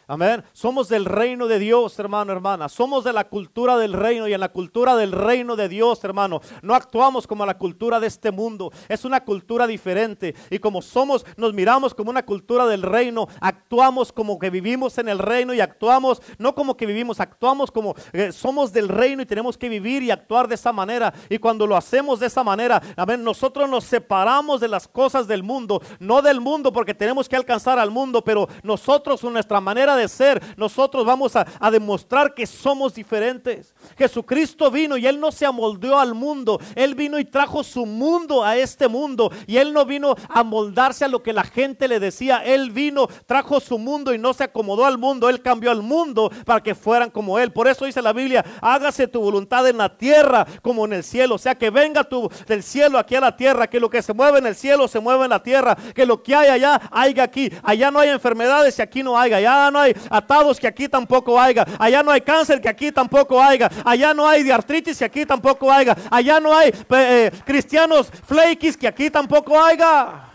Amén. 0.08 0.44
Somos 0.52 0.88
del 0.88 1.04
reino 1.04 1.48
de 1.48 1.58
Dios, 1.58 1.98
hermano, 1.98 2.30
hermana. 2.30 2.68
Somos 2.68 3.02
de 3.02 3.12
la 3.12 3.24
cultura 3.24 3.76
del 3.76 3.92
reino 3.92 4.28
y 4.28 4.34
en 4.34 4.38
la 4.38 4.50
cultura 4.50 4.94
del 4.94 5.10
reino 5.10 5.56
de 5.56 5.68
Dios, 5.68 6.04
hermano. 6.04 6.40
No 6.62 6.76
actuamos 6.76 7.26
como 7.26 7.44
la 7.44 7.58
cultura 7.58 7.98
de 7.98 8.06
este 8.06 8.30
mundo. 8.30 8.70
Es 8.88 9.04
una 9.04 9.24
cultura 9.24 9.66
diferente. 9.66 10.36
Y 10.48 10.60
como 10.60 10.80
somos, 10.80 11.26
nos 11.36 11.52
miramos 11.54 11.92
como 11.92 12.10
una 12.10 12.24
cultura 12.24 12.66
del 12.66 12.82
reino. 12.82 13.26
Actuamos 13.40 14.12
como 14.12 14.38
que 14.38 14.48
vivimos 14.48 14.96
en 14.98 15.08
el 15.08 15.18
reino 15.18 15.52
y 15.52 15.58
actuamos, 15.58 16.22
no 16.38 16.54
como 16.54 16.76
que 16.76 16.86
vivimos, 16.86 17.18
actuamos 17.18 17.72
como 17.72 17.96
eh, 18.12 18.30
somos 18.30 18.72
del 18.72 18.88
reino 18.88 19.22
y 19.22 19.26
tenemos 19.26 19.58
que 19.58 19.68
vivir 19.68 20.04
y 20.04 20.12
actuar 20.12 20.46
de 20.46 20.54
esa 20.54 20.72
manera. 20.72 21.12
Y 21.28 21.38
cuando 21.38 21.66
lo 21.66 21.76
hacemos 21.76 22.20
de 22.20 22.26
esa 22.26 22.44
manera, 22.44 22.80
amén, 22.96 23.24
nosotros 23.24 23.68
nos 23.68 23.82
separamos 23.82 24.60
de 24.60 24.68
las 24.68 24.86
cosas 24.86 25.26
del 25.26 25.42
mundo. 25.42 25.82
No 25.98 26.22
del 26.22 26.40
mundo 26.40 26.72
porque 26.72 26.94
tenemos 26.94 27.28
que 27.28 27.34
alcanzar 27.34 27.80
al 27.80 27.90
mundo, 27.90 28.22
pero 28.22 28.48
nosotros, 28.62 29.24
nuestra 29.24 29.60
manera 29.60 29.95
de 29.96 30.08
ser, 30.08 30.42
nosotros 30.56 31.04
vamos 31.04 31.34
a, 31.36 31.46
demostrar 31.70 32.34
que 32.34 32.46
somos 32.46 32.94
diferentes. 32.94 33.74
Jesucristo 33.98 34.70
vino 34.70 34.96
y 34.96 35.06
Él 35.06 35.20
no 35.20 35.32
se 35.32 35.44
amoldeó 35.44 35.98
al 35.98 36.14
mundo, 36.14 36.60
Él 36.74 36.94
vino 36.94 37.18
y 37.18 37.24
trajo 37.24 37.64
su 37.64 37.84
mundo 37.84 38.44
a 38.44 38.56
este 38.56 38.88
mundo. 38.88 39.30
Y 39.46 39.56
Él 39.56 39.72
no 39.72 39.84
vino 39.84 40.14
a 40.28 40.42
moldarse 40.42 41.04
a 41.04 41.08
lo 41.08 41.22
que 41.22 41.32
la 41.32 41.44
gente 41.44 41.88
le 41.88 42.00
decía, 42.00 42.42
Él 42.44 42.70
vino, 42.70 43.08
trajo 43.26 43.60
su 43.60 43.78
mundo 43.78 44.14
y 44.14 44.18
no 44.18 44.32
se 44.32 44.44
acomodó 44.44 44.86
al 44.86 44.98
mundo, 44.98 45.28
Él 45.28 45.42
cambió 45.42 45.70
al 45.70 45.82
mundo 45.82 46.30
para 46.44 46.62
que 46.62 46.74
fueran 46.74 47.10
como 47.10 47.38
Él. 47.38 47.52
Por 47.52 47.68
eso 47.68 47.84
dice 47.84 48.02
la 48.02 48.12
Biblia, 48.12 48.44
hágase 48.60 49.08
tu 49.08 49.20
voluntad 49.20 49.66
en 49.68 49.78
la 49.78 49.96
tierra 49.96 50.46
como 50.62 50.84
en 50.84 50.92
el 50.92 51.04
cielo, 51.04 51.34
o 51.34 51.38
sea 51.38 51.54
que 51.54 51.70
venga 51.70 52.04
tu, 52.04 52.30
del 52.46 52.62
cielo 52.62 52.98
aquí 52.98 53.14
a 53.14 53.20
la 53.20 53.36
tierra, 53.36 53.66
que 53.66 53.80
lo 53.80 53.90
que 53.90 54.02
se 54.02 54.12
mueve 54.12 54.38
en 54.38 54.46
el 54.46 54.56
cielo 54.56 54.88
se 54.88 55.00
mueve 55.00 55.24
en 55.24 55.30
la 55.30 55.42
tierra, 55.42 55.76
que 55.94 56.06
lo 56.06 56.22
que 56.22 56.34
hay 56.34 56.48
allá 56.48 56.80
haya 56.90 57.22
aquí, 57.22 57.50
allá 57.62 57.90
no 57.90 57.98
hay 57.98 58.10
enfermedades 58.10 58.78
y 58.78 58.82
aquí 58.82 59.02
no 59.02 59.18
haya, 59.18 59.36
allá 59.36 59.70
no 59.70 59.78
hay 59.78 59.85
atados 60.10 60.58
que 60.58 60.66
aquí 60.66 60.88
tampoco 60.88 61.38
haya, 61.38 61.66
allá 61.78 62.02
no 62.02 62.10
hay 62.10 62.20
cáncer 62.20 62.60
que 62.60 62.68
aquí 62.68 62.90
tampoco 62.90 63.40
haya, 63.40 63.70
allá 63.84 64.14
no 64.14 64.26
hay 64.26 64.42
de 64.42 64.52
artritis 64.52 64.98
que 64.98 65.04
aquí 65.04 65.26
tampoco 65.26 65.70
haya, 65.70 65.96
allá 66.10 66.40
no 66.40 66.56
hay 66.56 66.72
eh, 66.90 67.30
cristianos 67.44 68.10
flakies 68.24 68.76
que 68.76 68.88
aquí 68.88 69.10
tampoco 69.10 69.60
haya. 69.62 70.30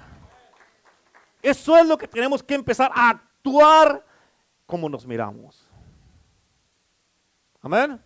Eso 1.41 1.77
es 1.77 1.85
lo 1.87 1.97
que 1.97 2.07
tenemos 2.07 2.43
que 2.43 2.53
empezar 2.53 2.91
a 2.93 3.09
actuar 3.09 4.05
como 4.65 4.87
nos 4.87 5.05
miramos. 5.05 5.67
Amén. 7.61 7.99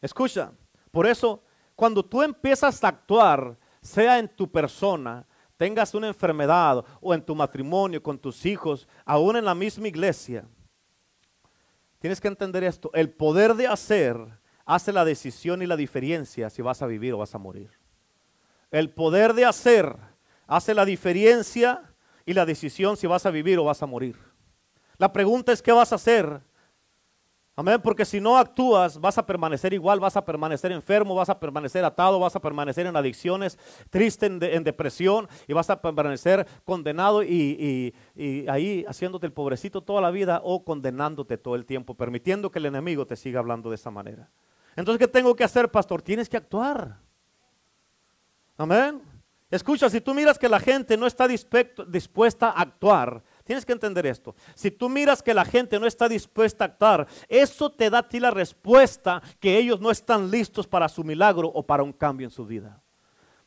Escucha, 0.00 0.52
por 0.90 1.06
eso 1.06 1.42
cuando 1.74 2.02
tú 2.02 2.22
empiezas 2.22 2.82
a 2.82 2.88
actuar, 2.88 3.56
sea 3.82 4.18
en 4.18 4.28
tu 4.28 4.50
persona, 4.50 5.24
tengas 5.56 5.94
una 5.94 6.08
enfermedad 6.08 6.84
o 7.00 7.14
en 7.14 7.22
tu 7.22 7.34
matrimonio, 7.34 8.02
con 8.02 8.18
tus 8.18 8.44
hijos, 8.46 8.86
aún 9.04 9.36
en 9.36 9.44
la 9.44 9.54
misma 9.54 9.88
iglesia, 9.88 10.44
tienes 11.98 12.20
que 12.20 12.28
entender 12.28 12.64
esto. 12.64 12.90
El 12.92 13.10
poder 13.10 13.54
de 13.54 13.66
hacer 13.66 14.16
hace 14.64 14.92
la 14.92 15.04
decisión 15.04 15.62
y 15.62 15.66
la 15.66 15.76
diferencia 15.76 16.50
si 16.50 16.62
vas 16.62 16.82
a 16.82 16.86
vivir 16.86 17.14
o 17.14 17.18
vas 17.18 17.34
a 17.34 17.38
morir. 17.38 17.70
El 18.70 18.90
poder 18.90 19.32
de 19.32 19.44
hacer 19.44 19.96
hace 20.46 20.74
la 20.74 20.84
diferencia 20.84 21.94
y 22.24 22.34
la 22.34 22.44
decisión 22.44 22.96
si 22.96 23.06
vas 23.06 23.24
a 23.26 23.30
vivir 23.30 23.58
o 23.58 23.64
vas 23.64 23.82
a 23.82 23.86
morir. 23.86 24.16
La 24.98 25.12
pregunta 25.12 25.52
es, 25.52 25.62
¿qué 25.62 25.72
vas 25.72 25.92
a 25.92 25.96
hacer? 25.96 26.40
Amén, 27.58 27.80
porque 27.82 28.04
si 28.04 28.20
no 28.20 28.36
actúas, 28.36 29.00
vas 29.00 29.16
a 29.16 29.24
permanecer 29.24 29.72
igual, 29.72 29.98
vas 29.98 30.14
a 30.14 30.22
permanecer 30.22 30.72
enfermo, 30.72 31.14
vas 31.14 31.30
a 31.30 31.40
permanecer 31.40 31.82
atado, 31.86 32.20
vas 32.20 32.36
a 32.36 32.40
permanecer 32.40 32.84
en 32.84 32.94
adicciones, 32.94 33.58
triste, 33.88 34.26
en, 34.26 34.62
depresión 34.62 35.26
y 35.48 35.54
vas 35.54 35.70
a 35.70 35.80
permanecer 35.80 36.46
condenado 36.66 37.22
y, 37.22 37.94
y, 38.14 38.46
ahí 38.46 38.84
haciéndote 38.86 39.24
el 39.24 39.32
pobrecito 39.32 39.80
toda 39.80 40.02
la 40.02 40.10
vida 40.10 40.42
o 40.44 40.64
condenándote 40.64 41.38
todo 41.38 41.54
el 41.54 41.64
tiempo, 41.64 41.94
permitiendo 41.94 42.50
que 42.50 42.58
el 42.58 42.66
enemigo 42.66 43.06
te 43.06 43.16
siga 43.16 43.40
hablando 43.40 43.70
de 43.70 43.76
esa 43.76 43.90
manera. 43.90 44.28
Entonces, 44.76 44.98
¿qué 44.98 45.10
tengo 45.10 45.34
que 45.34 45.44
hacer, 45.44 45.70
pastor? 45.70 46.02
Tienes 46.02 46.28
que 46.28 46.36
actuar. 46.36 46.98
Amén. 48.58 49.00
Escucha, 49.50 49.88
si 49.88 50.02
tú 50.02 50.12
miras 50.12 50.38
que 50.38 50.48
la 50.48 50.60
gente 50.60 50.96
no 50.98 51.06
está 51.06 51.26
dispuesta 51.26 52.50
a 52.50 52.60
actuar, 52.60 53.22
tienes 53.46 53.64
que 53.64 53.72
entender 53.72 54.04
esto. 54.06 54.34
Si 54.54 54.70
tú 54.70 54.88
miras 54.88 55.22
que 55.22 55.32
la 55.32 55.44
gente 55.44 55.78
no 55.78 55.86
está 55.86 56.08
dispuesta 56.08 56.64
a 56.64 56.66
actuar, 56.66 57.06
eso 57.28 57.70
te 57.70 57.88
da 57.88 57.98
a 57.98 58.08
ti 58.08 58.20
la 58.20 58.30
respuesta 58.30 59.22
que 59.40 59.56
ellos 59.56 59.80
no 59.80 59.90
están 59.90 60.30
listos 60.30 60.66
para 60.66 60.88
su 60.88 61.04
milagro 61.04 61.48
o 61.48 61.62
para 61.62 61.82
un 61.82 61.92
cambio 61.92 62.26
en 62.26 62.30
su 62.30 62.44
vida. 62.44 62.82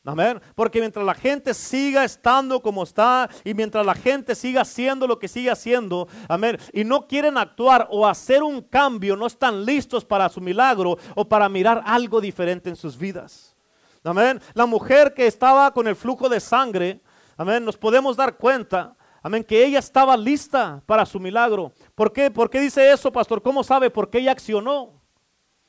Amén. 0.04 0.40
Porque 0.54 0.80
mientras 0.80 1.04
la 1.04 1.14
gente 1.14 1.52
siga 1.52 2.04
estando 2.04 2.62
como 2.62 2.84
está 2.84 3.28
y 3.44 3.52
mientras 3.52 3.84
la 3.84 3.94
gente 3.94 4.34
siga 4.34 4.62
haciendo 4.62 5.06
lo 5.06 5.18
que 5.18 5.28
sigue 5.28 5.50
haciendo, 5.50 6.08
amén, 6.26 6.58
y 6.72 6.84
no 6.84 7.06
quieren 7.06 7.36
actuar 7.36 7.86
o 7.90 8.06
hacer 8.06 8.42
un 8.42 8.62
cambio, 8.62 9.14
no 9.14 9.26
están 9.26 9.66
listos 9.66 10.04
para 10.04 10.30
su 10.30 10.40
milagro 10.40 10.96
o 11.14 11.28
para 11.28 11.50
mirar 11.50 11.82
algo 11.84 12.20
diferente 12.20 12.70
en 12.70 12.76
sus 12.76 12.96
vidas. 12.96 13.54
Amén. 14.02 14.40
La 14.54 14.64
mujer 14.64 15.12
que 15.12 15.26
estaba 15.26 15.70
con 15.72 15.86
el 15.86 15.94
flujo 15.94 16.30
de 16.30 16.40
sangre, 16.40 17.02
amén, 17.36 17.62
nos 17.62 17.76
podemos 17.76 18.16
dar 18.16 18.38
cuenta, 18.38 18.96
amén, 19.22 19.44
que 19.44 19.64
ella 19.64 19.78
estaba 19.78 20.16
lista 20.16 20.82
para 20.86 21.06
su 21.06 21.18
milagro. 21.20 21.72
¿Por 21.94 22.12
qué? 22.12 22.30
¿Por 22.30 22.50
qué 22.50 22.60
dice 22.60 22.90
eso, 22.90 23.10
pastor? 23.12 23.42
¿Cómo 23.42 23.62
sabe? 23.62 23.90
Porque 23.90 24.18
ella 24.18 24.32
accionó. 24.32 25.00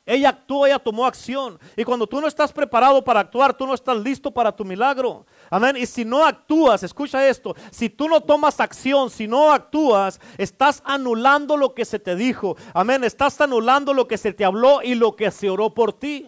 Ella 0.05 0.29
actuó, 0.29 0.65
ella 0.65 0.79
tomó 0.79 1.05
acción. 1.05 1.59
Y 1.75 1.83
cuando 1.83 2.07
tú 2.07 2.19
no 2.19 2.27
estás 2.27 2.51
preparado 2.51 3.03
para 3.03 3.19
actuar, 3.19 3.55
tú 3.55 3.67
no 3.67 3.73
estás 3.73 3.97
listo 3.97 4.31
para 4.31 4.51
tu 4.51 4.65
milagro. 4.65 5.25
Amén. 5.49 5.77
Y 5.77 5.85
si 5.85 6.03
no 6.03 6.25
actúas, 6.25 6.81
escucha 6.81 7.27
esto, 7.27 7.55
si 7.69 7.89
tú 7.89 8.09
no 8.09 8.19
tomas 8.19 8.59
acción, 8.59 9.09
si 9.09 9.27
no 9.27 9.51
actúas, 9.51 10.19
estás 10.37 10.81
anulando 10.85 11.55
lo 11.55 11.75
que 11.75 11.85
se 11.85 11.99
te 11.99 12.15
dijo. 12.15 12.57
Amén. 12.73 13.03
Estás 13.03 13.39
anulando 13.41 13.93
lo 13.93 14.07
que 14.07 14.17
se 14.17 14.33
te 14.33 14.43
habló 14.43 14.81
y 14.81 14.95
lo 14.95 15.15
que 15.15 15.29
se 15.29 15.49
oró 15.49 15.73
por 15.73 15.93
ti. 15.93 16.27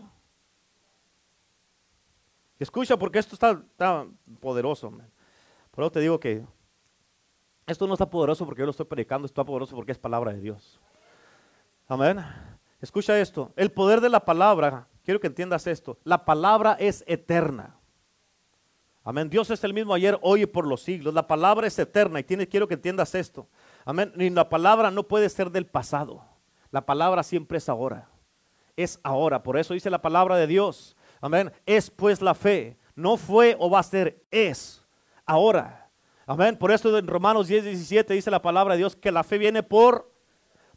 Escucha 2.59 2.95
porque 2.95 3.19
esto 3.19 3.35
está, 3.35 4.07
poderoso. 4.39 4.93
Pero 5.75 5.91
te 5.91 5.99
digo 5.99 6.19
que 6.19 6.45
esto 7.65 7.87
no 7.87 7.93
está 7.93 8.09
poderoso 8.09 8.45
porque 8.45 8.59
yo 8.59 8.65
lo 8.65 8.71
estoy 8.71 8.85
predicando, 8.85 9.25
está 9.25 9.43
poderoso 9.43 9.75
porque 9.75 9.91
es 9.91 9.97
palabra 9.97 10.33
de 10.33 10.41
Dios. 10.41 10.79
Amén. 11.87 12.23
Escucha 12.81 13.19
esto. 13.19 13.51
El 13.55 13.71
poder 13.71 14.01
de 14.01 14.09
la 14.09 14.19
palabra, 14.19 14.87
quiero 15.03 15.19
que 15.19 15.27
entiendas 15.27 15.67
esto. 15.67 15.97
La 16.03 16.25
palabra 16.25 16.75
es 16.79 17.03
eterna. 17.07 17.77
Amén. 19.05 19.29
Dios 19.29 19.49
es 19.49 19.63
el 19.63 19.73
mismo 19.73 19.93
ayer, 19.93 20.17
hoy 20.21 20.43
y 20.43 20.45
por 20.45 20.65
los 20.65 20.81
siglos. 20.81 21.13
La 21.13 21.27
palabra 21.27 21.67
es 21.67 21.77
eterna 21.77 22.19
y 22.19 22.23
tiene, 22.23 22.47
quiero 22.47 22.67
que 22.67 22.73
entiendas 22.73 23.15
esto. 23.15 23.47
Amén. 23.85 24.13
Y 24.17 24.29
la 24.29 24.49
palabra 24.49 24.91
no 24.91 25.03
puede 25.03 25.29
ser 25.29 25.51
del 25.51 25.65
pasado. 25.65 26.23
La 26.71 26.85
palabra 26.85 27.23
siempre 27.23 27.57
es 27.57 27.69
ahora. 27.69 28.09
Es 28.75 28.99
ahora. 29.03 29.43
Por 29.43 29.57
eso 29.57 29.73
dice 29.73 29.89
la 29.89 30.01
palabra 30.01 30.37
de 30.37 30.47
Dios. 30.47 30.95
Amén. 31.21 31.51
Es 31.65 31.89
pues 31.89 32.21
la 32.21 32.33
fe. 32.33 32.77
No 32.95 33.17
fue 33.17 33.55
o 33.59 33.69
va 33.69 33.79
a 33.79 33.83
ser, 33.83 34.23
es 34.31 34.83
ahora. 35.25 35.82
Amén. 36.25 36.57
Por 36.57 36.71
eso 36.71 36.97
en 36.97 37.07
Romanos 37.07 37.47
10, 37.47 37.65
17 37.65 38.13
dice 38.13 38.31
la 38.31 38.41
palabra 38.41 38.73
de 38.75 38.79
Dios 38.79 38.95
que 38.95 39.11
la 39.11 39.23
fe 39.23 39.37
viene 39.37 39.63
por 39.63 40.13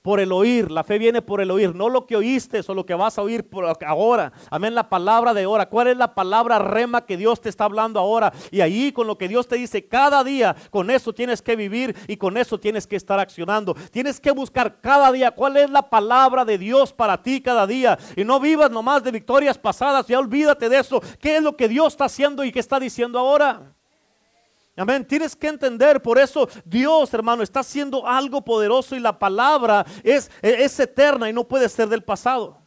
por 0.07 0.21
el 0.21 0.31
oír. 0.31 0.71
La 0.71 0.85
fe 0.85 1.01
viene 1.01 1.21
por 1.21 1.41
el 1.41 1.51
oír, 1.51 1.75
no 1.75 1.89
lo 1.89 2.07
que 2.07 2.15
oíste 2.15 2.61
o 2.65 2.75
lo 2.75 2.87
que 2.87 2.95
vas 2.95 3.19
a 3.19 3.23
oír 3.23 3.51
por 3.51 3.65
ahora. 3.85 4.33
Amén, 4.53 4.73
la 4.73 4.89
palabra 4.89 5.35
de 5.35 5.43
ahora. 5.43 5.69
¿Cuál 5.69 5.89
es 5.89 5.97
la 5.97 6.15
palabra 6.15 6.61
rema 6.61 7.05
que 7.05 7.17
Dios 7.17 7.41
te 7.41 7.49
está 7.49 7.65
hablando 7.65 7.99
ahora? 7.99 8.33
Y 8.53 8.61
ahí 8.61 8.93
con 8.93 9.09
lo 9.09 9.19
que 9.19 9.27
Dios 9.27 9.49
te 9.49 9.57
dice 9.57 9.89
cada 9.89 10.23
día, 10.23 10.55
con 10.71 10.93
eso 10.93 11.13
tienes 11.13 11.43
que 11.43 11.57
vivir 11.57 11.97
y 12.07 12.19
con 12.19 12.37
eso 12.37 12.61
tienes 12.61 12.87
que 12.87 12.95
estar 12.95 13.19
accionando. 13.19 13.75
Tienes 13.91 14.21
que 14.21 14.31
buscar 14.31 14.81
cada 14.81 15.11
día 15.11 15.33
cuál 15.33 15.57
es 15.57 15.71
la 15.71 15.91
palabra 15.91 16.45
de 16.45 16.57
Dios 16.57 16.93
para 16.93 17.21
ti 17.21 17.41
cada 17.41 17.67
día. 17.67 17.99
Y 18.15 18.23
no 18.23 18.39
vivas 18.39 18.71
nomás 18.71 19.03
de 19.03 19.11
victorias 19.11 19.59
pasadas, 19.59 20.07
ya 20.07 20.21
olvídate 20.21 20.69
de 20.69 20.79
eso. 20.79 21.03
¿Qué 21.21 21.39
es 21.39 21.43
lo 21.43 21.57
que 21.57 21.67
Dios 21.67 21.95
está 21.95 22.05
haciendo 22.05 22.45
y 22.45 22.53
qué 22.53 22.61
está 22.61 22.79
diciendo 22.79 23.19
ahora? 23.19 23.76
Amén. 24.77 25.07
Tienes 25.07 25.35
que 25.35 25.49
entender, 25.49 26.03
por 26.03 26.19
eso 26.19 26.49
Dios, 26.65 27.13
hermano, 27.15 27.43
está 27.43 27.61
haciendo 27.61 28.07
algo 28.07 28.45
poderoso 28.45 28.95
y 28.95 29.01
la 29.01 29.19
palabra 29.19 29.87
es, 30.03 30.31
es 30.43 30.79
eterna 30.79 31.31
y 31.31 31.33
no 31.33 31.49
puede 31.49 31.69
ser 31.69 31.89
del 31.89 32.05
pasado. 32.05 32.59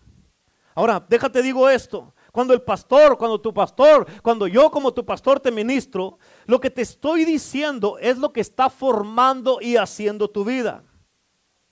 Ahora, 0.74 1.06
déjate 1.08 1.42
digo 1.42 1.70
esto. 1.70 2.14
Cuando 2.32 2.54
el 2.54 2.62
pastor, 2.62 3.18
cuando 3.18 3.42
tu 3.42 3.54
pastor, 3.54 4.08
cuando 4.22 4.48
yo 4.48 4.72
como 4.72 4.94
tu 4.94 5.06
pastor 5.06 5.40
te 5.40 5.52
ministro, 5.52 6.20
lo 6.46 6.60
que 6.60 6.70
te 6.70 6.82
estoy 6.82 7.26
diciendo 7.26 7.98
es 8.00 8.18
lo 8.18 8.32
que 8.32 8.40
está 8.40 8.70
formando 8.70 9.60
y 9.62 9.76
haciendo 9.76 10.30
tu 10.30 10.46
vida. 10.46 10.84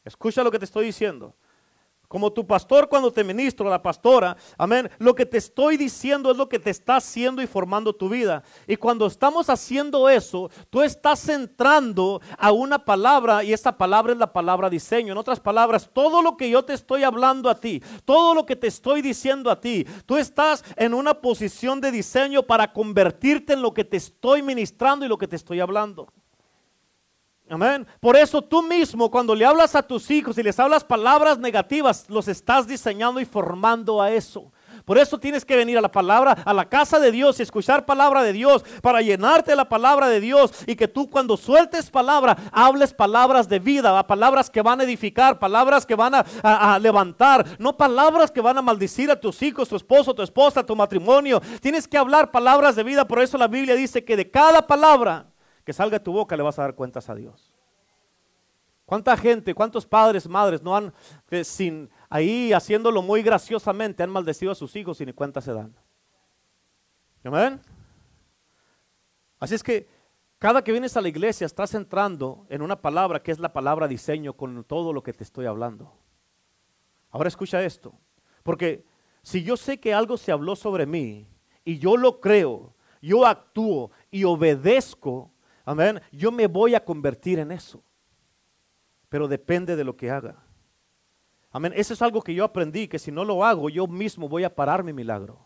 Escucha 0.03 0.43
lo 0.43 0.51
que 0.51 0.59
te 0.59 0.65
estoy 0.65 0.85
diciendo. 0.85 1.36
Como 2.07 2.31
tu 2.31 2.47
pastor 2.47 2.87
cuando 2.87 3.11
te 3.11 3.21
ministro, 3.21 3.69
la 3.69 3.81
pastora, 3.81 4.37
amén, 4.57 4.89
lo 4.97 5.13
que 5.13 5.25
te 5.25 5.37
estoy 5.37 5.75
diciendo 5.75 6.31
es 6.31 6.37
lo 6.37 6.47
que 6.47 6.57
te 6.57 6.69
está 6.69 6.95
haciendo 6.95 7.41
y 7.41 7.47
formando 7.47 7.93
tu 7.93 8.07
vida. 8.07 8.43
Y 8.65 8.77
cuando 8.77 9.07
estamos 9.07 9.49
haciendo 9.49 10.07
eso, 10.07 10.49
tú 10.69 10.83
estás 10.83 11.27
entrando 11.27 12.21
a 12.37 12.53
una 12.53 12.85
palabra 12.85 13.43
y 13.43 13.51
esa 13.51 13.77
palabra 13.77 14.13
es 14.13 14.19
la 14.19 14.31
palabra 14.31 14.69
diseño. 14.69 15.11
En 15.11 15.17
otras 15.17 15.41
palabras, 15.41 15.89
todo 15.91 16.21
lo 16.21 16.37
que 16.37 16.49
yo 16.49 16.63
te 16.63 16.73
estoy 16.73 17.03
hablando 17.03 17.49
a 17.49 17.59
ti, 17.59 17.83
todo 18.05 18.33
lo 18.33 18.45
que 18.45 18.55
te 18.55 18.67
estoy 18.67 19.01
diciendo 19.01 19.51
a 19.51 19.59
ti, 19.59 19.85
tú 20.05 20.15
estás 20.15 20.63
en 20.77 20.93
una 20.93 21.15
posición 21.15 21.81
de 21.81 21.91
diseño 21.91 22.43
para 22.43 22.71
convertirte 22.71 23.51
en 23.51 23.61
lo 23.61 23.73
que 23.73 23.83
te 23.83 23.97
estoy 23.97 24.41
ministrando 24.41 25.05
y 25.05 25.09
lo 25.09 25.17
que 25.17 25.27
te 25.27 25.35
estoy 25.35 25.59
hablando. 25.59 26.07
Amén. 27.49 27.87
Por 28.01 28.17
eso 28.17 28.41
tú 28.41 28.61
mismo, 28.61 29.09
cuando 29.09 29.33
le 29.33 29.45
hablas 29.45 29.73
a 29.75 29.81
tus 29.81 30.11
hijos 30.11 30.37
y 30.37 30.43
les 30.43 30.59
hablas 30.59 30.83
palabras 30.83 31.39
negativas, 31.39 32.09
los 32.09 32.27
estás 32.27 32.67
diseñando 32.67 33.21
y 33.21 33.25
formando 33.25 34.01
a 34.01 34.11
eso. 34.11 34.51
Por 34.83 34.97
eso 34.97 35.17
tienes 35.17 35.43
que 35.43 35.55
venir 35.55 35.77
a 35.77 35.81
la 35.81 35.91
palabra, 35.91 36.31
a 36.45 36.53
la 36.53 36.69
casa 36.69 36.99
de 36.99 37.11
Dios 37.11 37.39
y 37.39 37.43
escuchar 37.43 37.85
palabra 37.85 38.23
de 38.23 38.31
Dios 38.31 38.63
para 38.81 39.01
llenarte 39.01 39.55
la 39.55 39.67
palabra 39.67 40.07
de 40.07 40.21
Dios 40.21 40.51
y 40.65 40.75
que 40.75 40.87
tú 40.87 41.09
cuando 41.09 41.35
sueltes 41.35 41.89
palabra, 41.89 42.37
hables 42.51 42.93
palabras 42.93 43.49
de 43.49 43.59
vida, 43.59 44.05
palabras 44.07 44.49
que 44.49 44.61
van 44.61 44.79
a 44.79 44.83
edificar, 44.83 45.39
palabras 45.39 45.85
que 45.85 45.95
van 45.95 46.15
a, 46.15 46.25
a 46.41 46.79
levantar, 46.79 47.45
no 47.59 47.75
palabras 47.75 48.31
que 48.31 48.41
van 48.41 48.57
a 48.57 48.61
maldecir 48.61 49.11
a 49.11 49.19
tus 49.19 49.41
hijos, 49.41 49.67
tu 49.67 49.75
esposo, 49.75 50.13
tu 50.13 50.21
esposa, 50.21 50.65
tu 50.65 50.75
matrimonio. 50.75 51.41
Tienes 51.61 51.87
que 51.87 51.97
hablar 51.97 52.31
palabras 52.31 52.75
de 52.75 52.83
vida, 52.83 53.05
por 53.05 53.21
eso 53.21 53.37
la 53.37 53.47
Biblia 53.47 53.75
dice 53.75 54.05
que 54.05 54.15
de 54.15 54.29
cada 54.29 54.67
palabra 54.67 55.27
que 55.67 55.73
salga 55.73 55.99
de 55.99 56.05
tu 56.05 56.13
boca 56.13 56.37
le 56.37 56.43
vas 56.43 56.57
a 56.57 56.61
dar 56.61 56.75
cuentas 56.75 57.09
a 57.09 57.13
Dios. 57.13 57.53
¿Cuánta 58.85 59.17
gente, 59.17 59.53
cuántos 59.53 59.85
padres, 59.85 60.25
madres 60.25 60.61
no 60.63 60.73
han, 60.73 60.93
eh, 61.29 61.43
sin 61.43 61.89
ahí 62.09 62.53
haciéndolo 62.53 63.01
muy 63.01 63.21
graciosamente, 63.21 64.01
han 64.01 64.09
maldecido 64.09 64.53
a 64.53 64.55
sus 64.55 64.73
hijos 64.77 65.01
y 65.01 65.05
ni 65.05 65.11
cuenta 65.11 65.41
se 65.41 65.51
dan? 65.51 65.75
Amén. 67.21 67.59
Así 69.41 69.55
es 69.55 69.61
que 69.61 69.89
cada 70.39 70.63
que 70.63 70.71
vienes 70.71 70.95
a 70.95 71.01
la 71.01 71.09
iglesia 71.09 71.43
estás 71.43 71.73
entrando 71.73 72.45
en 72.47 72.61
una 72.61 72.81
palabra 72.81 73.21
que 73.21 73.33
es 73.33 73.39
la 73.39 73.51
palabra 73.51 73.89
diseño 73.89 74.37
con 74.37 74.63
todo 74.63 74.93
lo 74.93 75.03
que 75.03 75.11
te 75.11 75.25
estoy 75.25 75.47
hablando. 75.47 75.91
Ahora 77.09 77.27
escucha 77.27 77.61
esto, 77.61 77.93
porque 78.41 78.85
si 79.21 79.43
yo 79.43 79.57
sé 79.57 79.81
que 79.81 79.93
algo 79.93 80.15
se 80.15 80.31
habló 80.31 80.55
sobre 80.55 80.85
mí 80.85 81.27
y 81.65 81.77
yo 81.77 81.97
lo 81.97 82.21
creo, 82.21 82.73
yo 83.01 83.25
actúo 83.25 83.91
y 84.09 84.23
obedezco, 84.23 85.33
amén, 85.67 86.01
yo 86.11 86.31
me 86.31 86.47
voy 86.47 86.73
a 86.73 86.83
convertir 86.83 87.39
en 87.39 87.51
eso. 87.51 87.83
Pero 89.09 89.27
depende 89.27 89.75
de 89.75 89.83
lo 89.83 89.95
que 89.95 90.09
haga. 90.09 90.35
Amén, 91.51 91.73
eso 91.75 91.93
es 91.93 92.01
algo 92.01 92.21
que 92.21 92.33
yo 92.33 92.43
aprendí, 92.43 92.87
que 92.87 92.99
si 92.99 93.11
no 93.11 93.23
lo 93.23 93.43
hago, 93.43 93.69
yo 93.69 93.87
mismo 93.87 94.27
voy 94.27 94.43
a 94.43 94.53
parar 94.53 94.83
mi 94.83 94.93
milagro. 94.93 95.39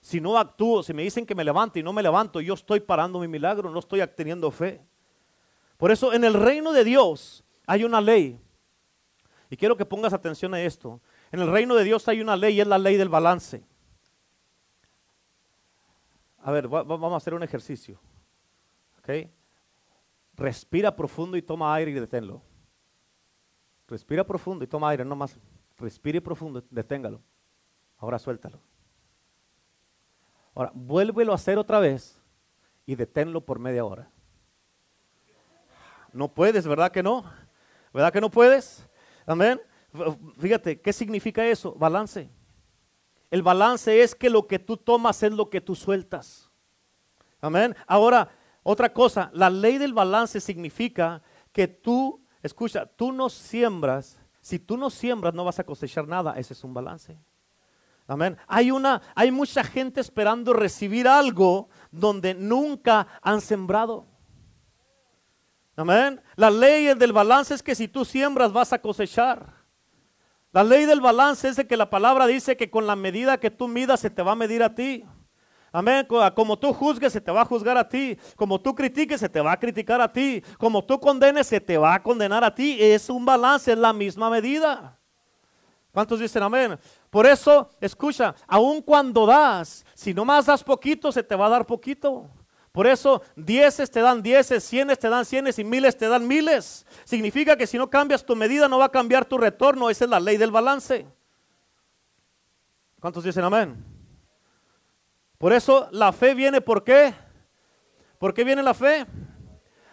Si 0.00 0.20
no 0.20 0.38
actúo, 0.38 0.82
si 0.82 0.94
me 0.94 1.02
dicen 1.02 1.26
que 1.26 1.34
me 1.34 1.44
levante 1.44 1.80
y 1.80 1.82
no 1.82 1.92
me 1.92 2.02
levanto, 2.02 2.40
yo 2.40 2.54
estoy 2.54 2.80
parando 2.80 3.18
mi 3.18 3.28
milagro, 3.28 3.70
no 3.70 3.78
estoy 3.78 4.06
teniendo 4.14 4.50
fe. 4.50 4.80
Por 5.76 5.90
eso 5.90 6.12
en 6.12 6.24
el 6.24 6.34
reino 6.34 6.72
de 6.72 6.84
Dios 6.84 7.44
hay 7.66 7.84
una 7.84 8.00
ley. 8.00 8.40
Y 9.50 9.56
quiero 9.56 9.76
que 9.76 9.84
pongas 9.84 10.12
atención 10.12 10.54
a 10.54 10.60
esto. 10.60 11.00
En 11.30 11.40
el 11.40 11.50
reino 11.50 11.74
de 11.74 11.84
Dios 11.84 12.06
hay 12.08 12.20
una 12.20 12.36
ley 12.36 12.54
y 12.54 12.60
es 12.60 12.66
la 12.66 12.78
ley 12.78 12.96
del 12.96 13.08
balance. 13.08 13.64
A 16.42 16.50
ver, 16.50 16.68
vamos 16.68 17.12
a 17.12 17.16
hacer 17.16 17.34
un 17.34 17.42
ejercicio. 17.42 17.98
¿Ok? 18.98 19.28
Respira 20.36 20.94
profundo 20.94 21.36
y 21.36 21.42
toma 21.42 21.74
aire 21.74 21.90
y 21.90 21.94
deténlo. 21.94 22.42
Respira 23.88 24.24
profundo 24.24 24.64
y 24.64 24.66
toma 24.66 24.90
aire, 24.90 25.04
no 25.04 25.16
más. 25.16 25.38
Respire 25.78 26.20
profundo, 26.20 26.62
deténgalo. 26.70 27.20
Ahora 27.98 28.18
suéltalo. 28.18 28.60
Ahora, 30.54 30.72
vuélvelo 30.74 31.32
a 31.32 31.36
hacer 31.36 31.58
otra 31.58 31.78
vez 31.80 32.20
y 32.84 32.94
deténlo 32.94 33.40
por 33.40 33.58
media 33.58 33.84
hora. 33.84 34.10
No 36.12 36.28
puedes, 36.28 36.66
¿verdad 36.66 36.90
que 36.90 37.02
no? 37.02 37.24
¿Verdad 37.92 38.12
que 38.12 38.20
no 38.20 38.30
puedes? 38.30 38.88
Amén. 39.26 39.60
Fíjate, 40.38 40.80
¿qué 40.80 40.92
significa 40.92 41.46
eso? 41.46 41.74
Balance. 41.74 42.30
El 43.30 43.42
balance 43.42 44.02
es 44.02 44.14
que 44.14 44.30
lo 44.30 44.46
que 44.46 44.58
tú 44.58 44.76
tomas 44.76 45.22
es 45.22 45.32
lo 45.32 45.50
que 45.50 45.60
tú 45.60 45.74
sueltas. 45.74 46.50
Amén. 47.40 47.76
Ahora, 47.86 48.30
otra 48.68 48.92
cosa, 48.92 49.30
la 49.32 49.48
ley 49.48 49.78
del 49.78 49.94
balance 49.94 50.40
significa 50.40 51.22
que 51.52 51.68
tú, 51.68 52.20
escucha, 52.42 52.84
tú 52.84 53.12
no 53.12 53.28
siembras, 53.28 54.18
si 54.40 54.58
tú 54.58 54.76
no 54.76 54.90
siembras 54.90 55.34
no 55.34 55.44
vas 55.44 55.60
a 55.60 55.64
cosechar 55.64 56.08
nada, 56.08 56.34
ese 56.36 56.52
es 56.52 56.64
un 56.64 56.74
balance. 56.74 57.16
Amén. 58.08 58.36
Hay 58.48 58.72
una, 58.72 59.00
hay 59.14 59.30
mucha 59.30 59.62
gente 59.62 60.00
esperando 60.00 60.52
recibir 60.52 61.06
algo 61.06 61.68
donde 61.92 62.34
nunca 62.34 63.06
han 63.22 63.40
sembrado. 63.40 64.04
Amén. 65.76 66.20
La 66.34 66.50
ley 66.50 66.92
del 66.94 67.12
balance 67.12 67.54
es 67.54 67.62
que 67.62 67.76
si 67.76 67.86
tú 67.86 68.04
siembras 68.04 68.52
vas 68.52 68.72
a 68.72 68.80
cosechar. 68.80 69.46
La 70.50 70.64
ley 70.64 70.86
del 70.86 71.00
balance 71.00 71.48
es 71.48 71.54
de 71.54 71.68
que 71.68 71.76
la 71.76 71.88
palabra 71.88 72.26
dice 72.26 72.56
que 72.56 72.68
con 72.68 72.88
la 72.88 72.96
medida 72.96 73.38
que 73.38 73.52
tú 73.52 73.68
midas 73.68 74.00
se 74.00 74.10
te 74.10 74.22
va 74.22 74.32
a 74.32 74.34
medir 74.34 74.64
a 74.64 74.74
ti. 74.74 75.04
Amén. 75.76 76.06
Como 76.34 76.58
tú 76.58 76.72
juzgues, 76.72 77.12
se 77.12 77.20
te 77.20 77.30
va 77.30 77.42
a 77.42 77.44
juzgar 77.44 77.76
a 77.76 77.86
ti. 77.86 78.16
Como 78.34 78.58
tú 78.58 78.74
critiques, 78.74 79.20
se 79.20 79.28
te 79.28 79.42
va 79.42 79.52
a 79.52 79.60
criticar 79.60 80.00
a 80.00 80.10
ti. 80.10 80.42
Como 80.56 80.82
tú 80.82 80.98
condenes, 80.98 81.48
se 81.48 81.60
te 81.60 81.76
va 81.76 81.92
a 81.92 82.02
condenar 82.02 82.42
a 82.42 82.54
ti. 82.54 82.78
Es 82.80 83.10
un 83.10 83.26
balance, 83.26 83.70
es 83.70 83.76
la 83.76 83.92
misma 83.92 84.30
medida. 84.30 84.98
¿Cuántos 85.92 86.18
dicen 86.18 86.42
amén? 86.42 86.78
Por 87.10 87.26
eso, 87.26 87.68
escucha, 87.78 88.34
aun 88.46 88.80
cuando 88.80 89.26
das, 89.26 89.84
si 89.92 90.14
no 90.14 90.24
más 90.24 90.46
das 90.46 90.64
poquito, 90.64 91.12
se 91.12 91.22
te 91.22 91.36
va 91.36 91.44
a 91.44 91.50
dar 91.50 91.66
poquito. 91.66 92.30
Por 92.72 92.86
eso, 92.86 93.20
dieces 93.34 93.90
te 93.90 94.00
dan 94.00 94.22
dieces, 94.22 94.64
cienes 94.64 94.98
te 94.98 95.10
dan 95.10 95.26
cienes 95.26 95.58
y 95.58 95.64
miles 95.64 95.94
te 95.94 96.08
dan 96.08 96.26
miles. 96.26 96.86
Significa 97.04 97.54
que 97.54 97.66
si 97.66 97.76
no 97.76 97.90
cambias 97.90 98.24
tu 98.24 98.34
medida, 98.34 98.66
no 98.66 98.78
va 98.78 98.86
a 98.86 98.90
cambiar 98.90 99.26
tu 99.26 99.36
retorno. 99.36 99.90
Esa 99.90 100.04
es 100.04 100.10
la 100.10 100.20
ley 100.20 100.38
del 100.38 100.50
balance. 100.50 101.06
¿Cuántos 102.98 103.24
dicen 103.24 103.44
amén? 103.44 103.95
Por 105.38 105.52
eso 105.52 105.88
la 105.92 106.12
fe 106.12 106.34
viene, 106.34 106.60
¿por 106.60 106.84
qué? 106.84 107.14
¿Por 108.18 108.32
qué 108.32 108.44
viene 108.44 108.62
la 108.62 108.74
fe? 108.74 109.06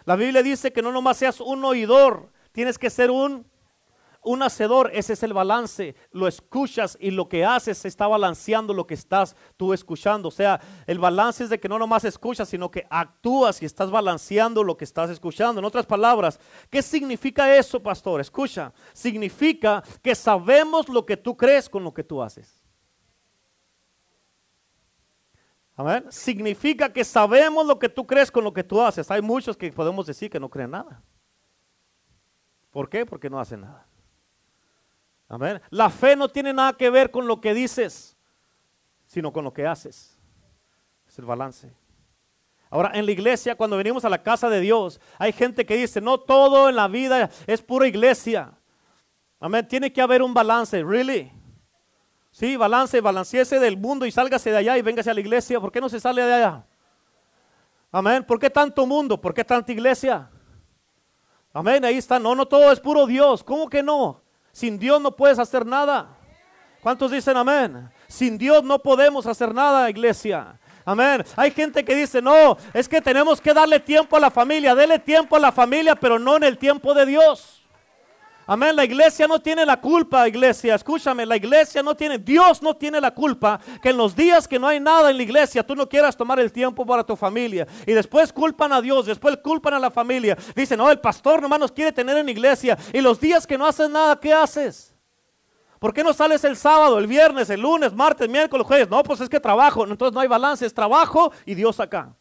La 0.04 0.16
Biblia 0.16 0.42
dice 0.42 0.72
que 0.72 0.82
no 0.82 0.92
nomás 0.92 1.18
seas 1.18 1.40
un 1.40 1.64
oidor, 1.64 2.30
tienes 2.52 2.78
que 2.78 2.90
ser 2.90 3.10
un 3.10 3.46
un 4.24 4.42
hacedor, 4.42 4.90
ese 4.94 5.12
es 5.12 5.22
el 5.22 5.32
balance. 5.32 5.94
Lo 6.10 6.26
escuchas 6.26 6.96
y 7.00 7.10
lo 7.10 7.28
que 7.28 7.44
haces 7.44 7.84
está 7.84 8.08
balanceando 8.08 8.74
lo 8.74 8.86
que 8.86 8.94
estás 8.94 9.36
tú 9.56 9.72
escuchando. 9.72 10.28
O 10.28 10.32
sea, 10.32 10.60
el 10.86 10.98
balance 10.98 11.44
es 11.44 11.50
de 11.50 11.60
que 11.60 11.68
no 11.68 11.78
nomás 11.78 12.04
escuchas, 12.04 12.48
sino 12.48 12.70
que 12.70 12.86
actúas 12.90 13.62
y 13.62 13.66
estás 13.66 13.90
balanceando 13.90 14.64
lo 14.64 14.76
que 14.76 14.84
estás 14.84 15.10
escuchando. 15.10 15.60
En 15.60 15.64
otras 15.64 15.86
palabras, 15.86 16.40
¿qué 16.70 16.82
significa 16.82 17.54
eso, 17.54 17.80
pastor? 17.82 18.20
Escucha, 18.20 18.72
significa 18.92 19.82
que 20.02 20.14
sabemos 20.14 20.88
lo 20.88 21.04
que 21.04 21.16
tú 21.16 21.36
crees 21.36 21.68
con 21.68 21.84
lo 21.84 21.92
que 21.92 22.02
tú 22.02 22.22
haces. 22.22 22.63
Amén. 25.76 26.06
Significa 26.08 26.92
que 26.92 27.04
sabemos 27.04 27.66
lo 27.66 27.78
que 27.78 27.88
tú 27.88 28.06
crees 28.06 28.30
con 28.30 28.44
lo 28.44 28.52
que 28.52 28.62
tú 28.62 28.80
haces. 28.80 29.10
Hay 29.10 29.20
muchos 29.20 29.56
que 29.56 29.72
podemos 29.72 30.06
decir 30.06 30.30
que 30.30 30.38
no 30.38 30.48
creen 30.48 30.70
nada. 30.70 31.02
¿Por 32.70 32.88
qué? 32.88 33.04
Porque 33.04 33.28
no 33.28 33.40
hacen 33.40 33.62
nada. 33.62 33.86
Amén. 35.28 35.60
La 35.70 35.90
fe 35.90 36.14
no 36.14 36.28
tiene 36.28 36.52
nada 36.52 36.74
que 36.74 36.90
ver 36.90 37.10
con 37.10 37.26
lo 37.26 37.40
que 37.40 37.54
dices, 37.54 38.16
sino 39.06 39.32
con 39.32 39.44
lo 39.44 39.52
que 39.52 39.66
haces. 39.66 40.16
Es 41.08 41.18
el 41.18 41.24
balance. 41.24 41.74
Ahora, 42.70 42.90
en 42.94 43.06
la 43.06 43.12
iglesia, 43.12 43.56
cuando 43.56 43.76
venimos 43.76 44.04
a 44.04 44.08
la 44.08 44.22
casa 44.22 44.48
de 44.48 44.60
Dios, 44.60 45.00
hay 45.18 45.32
gente 45.32 45.64
que 45.64 45.76
dice, 45.76 46.00
no 46.00 46.18
todo 46.18 46.68
en 46.68 46.76
la 46.76 46.88
vida 46.88 47.30
es 47.46 47.62
pura 47.62 47.86
iglesia. 47.86 48.52
Amén. 49.40 49.66
Tiene 49.66 49.92
que 49.92 50.02
haber 50.02 50.22
un 50.22 50.34
balance. 50.34 50.82
¿Really? 50.82 51.32
Sí, 52.34 52.56
balance, 52.56 53.00
balanceese 53.00 53.60
del 53.60 53.76
mundo 53.76 54.04
y 54.04 54.10
sálgase 54.10 54.50
de 54.50 54.56
allá 54.56 54.76
y 54.76 54.82
véngase 54.82 55.08
a 55.08 55.14
la 55.14 55.20
iglesia. 55.20 55.60
¿Por 55.60 55.70
qué 55.70 55.80
no 55.80 55.88
se 55.88 56.00
sale 56.00 56.20
de 56.20 56.34
allá? 56.34 56.64
Amén. 57.92 58.24
¿Por 58.24 58.40
qué 58.40 58.50
tanto 58.50 58.84
mundo? 58.84 59.20
¿Por 59.20 59.32
qué 59.32 59.44
tanta 59.44 59.70
iglesia? 59.70 60.28
Amén. 61.52 61.84
Ahí 61.84 61.96
está. 61.96 62.18
No, 62.18 62.34
no 62.34 62.44
todo 62.44 62.72
es 62.72 62.80
puro 62.80 63.06
Dios. 63.06 63.44
¿Cómo 63.44 63.68
que 63.68 63.84
no? 63.84 64.20
Sin 64.50 64.80
Dios 64.80 65.00
no 65.00 65.14
puedes 65.14 65.38
hacer 65.38 65.64
nada. 65.64 66.08
¿Cuántos 66.82 67.12
dicen 67.12 67.36
amén? 67.36 67.88
Sin 68.08 68.36
Dios 68.36 68.64
no 68.64 68.80
podemos 68.80 69.28
hacer 69.28 69.54
nada, 69.54 69.88
iglesia. 69.88 70.58
Amén. 70.84 71.24
Hay 71.36 71.52
gente 71.52 71.84
que 71.84 71.94
dice, 71.94 72.20
no, 72.20 72.56
es 72.72 72.88
que 72.88 73.00
tenemos 73.00 73.40
que 73.40 73.54
darle 73.54 73.78
tiempo 73.78 74.16
a 74.16 74.20
la 74.20 74.32
familia. 74.32 74.74
Dele 74.74 74.98
tiempo 74.98 75.36
a 75.36 75.38
la 75.38 75.52
familia, 75.52 75.94
pero 75.94 76.18
no 76.18 76.34
en 76.34 76.42
el 76.42 76.58
tiempo 76.58 76.94
de 76.94 77.06
Dios. 77.06 77.63
Amén. 78.46 78.76
La 78.76 78.84
iglesia 78.84 79.26
no 79.26 79.40
tiene 79.40 79.64
la 79.64 79.80
culpa, 79.80 80.28
iglesia. 80.28 80.74
Escúchame, 80.74 81.24
la 81.24 81.36
iglesia 81.36 81.82
no 81.82 81.94
tiene, 81.94 82.18
Dios 82.18 82.62
no 82.62 82.74
tiene 82.74 83.00
la 83.00 83.12
culpa 83.12 83.58
que 83.82 83.90
en 83.90 83.96
los 83.96 84.14
días 84.14 84.46
que 84.46 84.58
no 84.58 84.66
hay 84.66 84.80
nada 84.80 85.10
en 85.10 85.16
la 85.16 85.22
iglesia 85.22 85.66
tú 85.66 85.74
no 85.74 85.88
quieras 85.88 86.16
tomar 86.16 86.38
el 86.38 86.52
tiempo 86.52 86.84
para 86.84 87.04
tu 87.04 87.16
familia. 87.16 87.66
Y 87.86 87.92
después 87.92 88.32
culpan 88.32 88.72
a 88.72 88.82
Dios, 88.82 89.06
después 89.06 89.38
culpan 89.38 89.74
a 89.74 89.78
la 89.78 89.90
familia. 89.90 90.36
Dicen, 90.54 90.78
no, 90.78 90.90
el 90.90 91.00
pastor 91.00 91.40
nomás 91.40 91.58
nos 91.58 91.72
quiere 91.72 91.92
tener 91.92 92.18
en 92.18 92.26
la 92.26 92.32
iglesia. 92.32 92.76
Y 92.92 93.00
los 93.00 93.18
días 93.18 93.46
que 93.46 93.56
no 93.56 93.66
haces 93.66 93.88
nada, 93.88 94.18
¿qué 94.20 94.32
haces? 94.32 94.94
¿Por 95.78 95.92
qué 95.92 96.02
no 96.02 96.12
sales 96.12 96.44
el 96.44 96.56
sábado, 96.56 96.98
el 96.98 97.06
viernes, 97.06 97.50
el 97.50 97.60
lunes, 97.60 97.92
martes, 97.92 98.28
miércoles, 98.28 98.66
jueves? 98.66 98.88
No, 98.88 99.02
pues 99.02 99.20
es 99.20 99.28
que 99.28 99.40
trabajo. 99.40 99.86
Entonces 99.86 100.14
no 100.14 100.20
hay 100.20 100.28
balance, 100.28 100.64
es 100.64 100.74
trabajo 100.74 101.32
y 101.46 101.54
Dios 101.54 101.80
acá. 101.80 102.14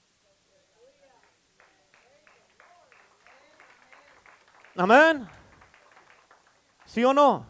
Amén. 4.75 5.42
¿Sí 6.93 7.03
o 7.03 7.11
no? 7.11 7.43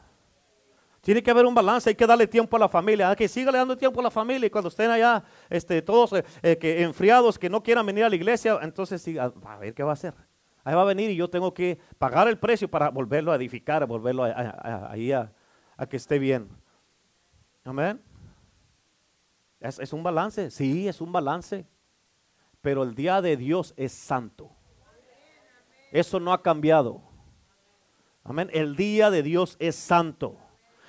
Tiene 1.01 1.21
que 1.21 1.29
haber 1.29 1.45
un 1.45 1.53
balance, 1.53 1.89
hay 1.89 1.95
que 1.95 2.07
darle 2.07 2.27
tiempo 2.27 2.55
a 2.55 2.59
la 2.61 2.69
familia. 2.69 3.09
Hay 3.09 3.17
que 3.17 3.27
siga 3.27 3.51
dando 3.51 3.77
tiempo 3.77 3.99
a 3.99 4.03
la 4.03 4.09
familia 4.09 4.47
y 4.47 4.49
cuando 4.49 4.69
estén 4.69 4.89
allá 4.89 5.21
este, 5.49 5.81
todos 5.81 6.13
eh, 6.13 6.23
eh, 6.41 6.57
que 6.57 6.81
enfriados, 6.81 7.37
que 7.37 7.49
no 7.49 7.61
quieran 7.61 7.85
venir 7.85 8.05
a 8.05 8.09
la 8.09 8.15
iglesia, 8.15 8.57
entonces 8.61 9.01
sí, 9.01 9.17
a, 9.17 9.33
ver 9.57 9.73
qué 9.73 9.83
va 9.83 9.89
a 9.89 9.93
hacer. 9.95 10.13
Ahí 10.63 10.73
va 10.75 10.83
a 10.83 10.85
venir 10.85 11.09
y 11.09 11.17
yo 11.17 11.29
tengo 11.29 11.53
que 11.53 11.77
pagar 11.97 12.29
el 12.29 12.39
precio 12.39 12.71
para 12.71 12.87
volverlo 12.89 13.33
a 13.33 13.35
edificar, 13.35 13.85
volverlo 13.85 14.23
ahí 14.23 15.11
a, 15.11 15.29
que 15.89 15.97
esté 15.97 16.19
bien. 16.19 16.47
Amén. 17.65 18.01
¿Es, 19.59 19.77
¿Es 19.77 19.91
un 19.91 20.03
balance? 20.03 20.51
Sí, 20.51 20.87
es 20.87 21.01
un 21.01 21.11
balance. 21.11 21.67
Pero 22.61 22.83
el 22.83 22.95
día 22.95 23.21
de 23.21 23.35
Dios 23.35 23.73
es 23.75 23.91
santo. 23.91 24.51
Eso 25.91 26.17
no 26.21 26.31
ha 26.31 26.41
cambiado. 26.41 27.12
Amén. 28.25 28.49
El 28.53 28.77
día 28.77 29.11
de 29.11 29.21
Dios 29.21 29.57
es 29.59 29.75
santo. 29.75 30.37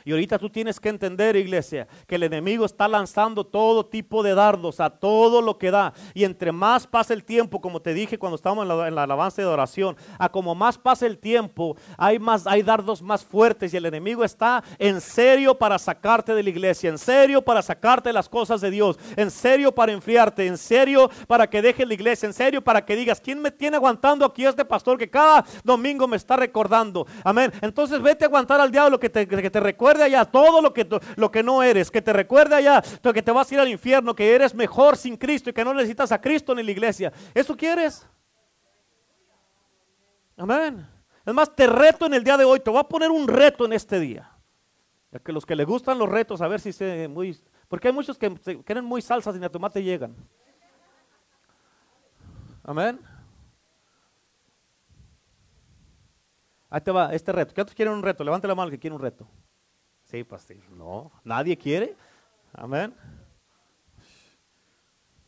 Y 0.07 0.12
ahorita 0.12 0.38
tú 0.38 0.50
tienes 0.50 0.78
que 0.78 0.90
entender, 0.90 1.34
iglesia, 1.34 1.88
que 2.07 2.16
el 2.16 2.24
enemigo 2.24 2.66
está 2.66 2.86
lanzando 2.86 3.42
todo 3.42 3.86
tipo 3.86 4.22
de 4.22 4.34
dardos 4.34 4.78
a 4.78 4.90
todo 4.90 5.40
lo 5.40 5.57
que 5.57 5.70
da. 5.70 5.94
Y 6.12 6.24
entre 6.24 6.52
más 6.52 6.86
pasa 6.86 7.14
el 7.14 7.24
tiempo, 7.24 7.59
como 7.59 7.80
te 7.80 7.94
dije 7.94 8.18
cuando 8.18 8.36
estábamos 8.36 8.64
en 8.64 8.94
la, 8.94 9.02
alabanza 9.02 9.40
de 9.40 9.48
oración, 9.48 9.96
a 10.18 10.28
como 10.28 10.55
más 10.55 10.76
pasa 10.76 11.07
el 11.07 11.16
tiempo, 11.16 11.74
hay, 11.96 12.18
más, 12.18 12.46
hay 12.46 12.62
dardos 12.62 13.00
más 13.00 13.24
fuertes 13.24 13.72
y 13.72 13.78
el 13.78 13.86
enemigo 13.86 14.24
está 14.24 14.62
en 14.78 15.00
serio 15.00 15.55
para 15.55 15.78
sacarte 15.78 16.34
de 16.34 16.42
la 16.42 16.50
iglesia, 16.50 16.90
en 16.90 16.98
serio 16.98 17.40
para 17.40 17.62
sacarte 17.62 18.12
las 18.12 18.28
cosas 18.28 18.61
de 18.61 18.70
Dios, 18.70 18.98
en 19.16 19.30
serio 19.30 19.74
para 19.74 19.92
enfriarte, 19.92 20.46
en 20.46 20.59
serio 20.59 21.11
para 21.26 21.48
que 21.48 21.62
dejes 21.62 21.88
la 21.88 21.94
iglesia, 21.94 22.26
en 22.26 22.34
serio 22.34 22.62
para 22.62 22.84
que 22.84 22.94
digas, 22.94 23.22
¿quién 23.22 23.40
me 23.40 23.50
tiene 23.50 23.78
aguantando 23.78 24.26
aquí 24.26 24.44
este 24.44 24.66
pastor 24.66 24.98
que 24.98 25.09
cada 25.09 25.46
domingo 25.62 26.07
me 26.07 26.18
está 26.18 26.36
recordando? 26.36 27.07
Amén. 27.24 27.50
Entonces 27.62 28.02
vete 28.02 28.26
a 28.26 28.28
aguantar 28.28 28.61
al 28.61 28.70
diablo 28.70 29.00
que 29.00 29.09
te, 29.09 29.26
que 29.26 29.50
te 29.50 29.61
recuerde 29.61 29.93
allá 30.03 30.24
todo 30.24 30.61
lo 30.61 30.74
que, 30.74 30.86
lo 31.16 31.30
que 31.30 31.42
no 31.42 31.62
eres, 31.62 31.90
que 31.90 32.03
te 32.03 32.12
recuerde 32.12 32.55
allá 32.55 32.82
que 33.14 33.22
te 33.22 33.32
vas 33.32 33.51
a 33.51 33.55
ir 33.55 33.61
al 33.61 33.68
infierno, 33.68 34.14
que 34.14 34.34
eres 34.34 34.55
mejor 34.55 34.97
sin 34.97 35.16
Cristo 35.16 35.49
y 35.49 35.53
que 35.53 35.64
no 35.64 35.72
necesitas 35.72 36.12
a 36.12 36.20
Cristo 36.20 36.53
en 36.53 36.66
la 36.66 36.70
iglesia. 36.70 37.12
¿Eso 37.32 37.57
quieres? 37.57 38.07
Amén. 40.36 40.86
Es 41.24 41.32
más, 41.32 41.55
te 41.55 41.66
reto 41.66 42.07
en 42.07 42.14
el 42.14 42.24
día 42.24 42.36
de 42.36 42.45
hoy, 42.45 42.61
te 42.61 42.70
voy 42.70 42.80
a 42.80 42.84
poner 42.84 43.11
un 43.11 43.26
reto 43.26 43.64
en 43.64 43.72
este 43.72 43.99
día. 43.99 44.30
Ya 45.12 45.20
que 45.20 45.32
los 45.32 45.47
que 45.47 45.57
les 45.57 45.66
gustan 45.66 45.99
los 45.99 46.09
retos, 46.09 46.42
a 46.42 46.49
ver 46.49 46.61
si 46.61 46.72
se 46.72 47.09
muy... 47.09 47.40
Porque 47.68 47.88
hay 47.88 47.95
muchos 47.95 48.18
que 48.18 48.34
quieren 48.64 48.84
muy 48.84 49.01
salsas 49.01 49.34
y 49.36 49.38
ni 49.38 49.47
a 49.47 49.49
tomate 49.49 49.82
llegan. 49.82 50.14
Amén. 52.62 53.01
Ahí 56.68 56.80
te 56.80 56.90
va, 56.90 57.14
este 57.14 57.30
reto. 57.30 57.55
¿Cuántos 57.55 57.74
quieren 57.74 57.95
un 57.95 58.03
reto? 58.03 58.24
Levante 58.24 58.49
la 58.49 58.55
mano 58.55 58.70
que 58.70 58.78
quiere 58.78 58.97
un 58.97 59.01
reto. 59.01 59.28
No, 60.70 61.10
nadie 61.24 61.56
quiere. 61.56 61.96
Amén. 62.52 62.94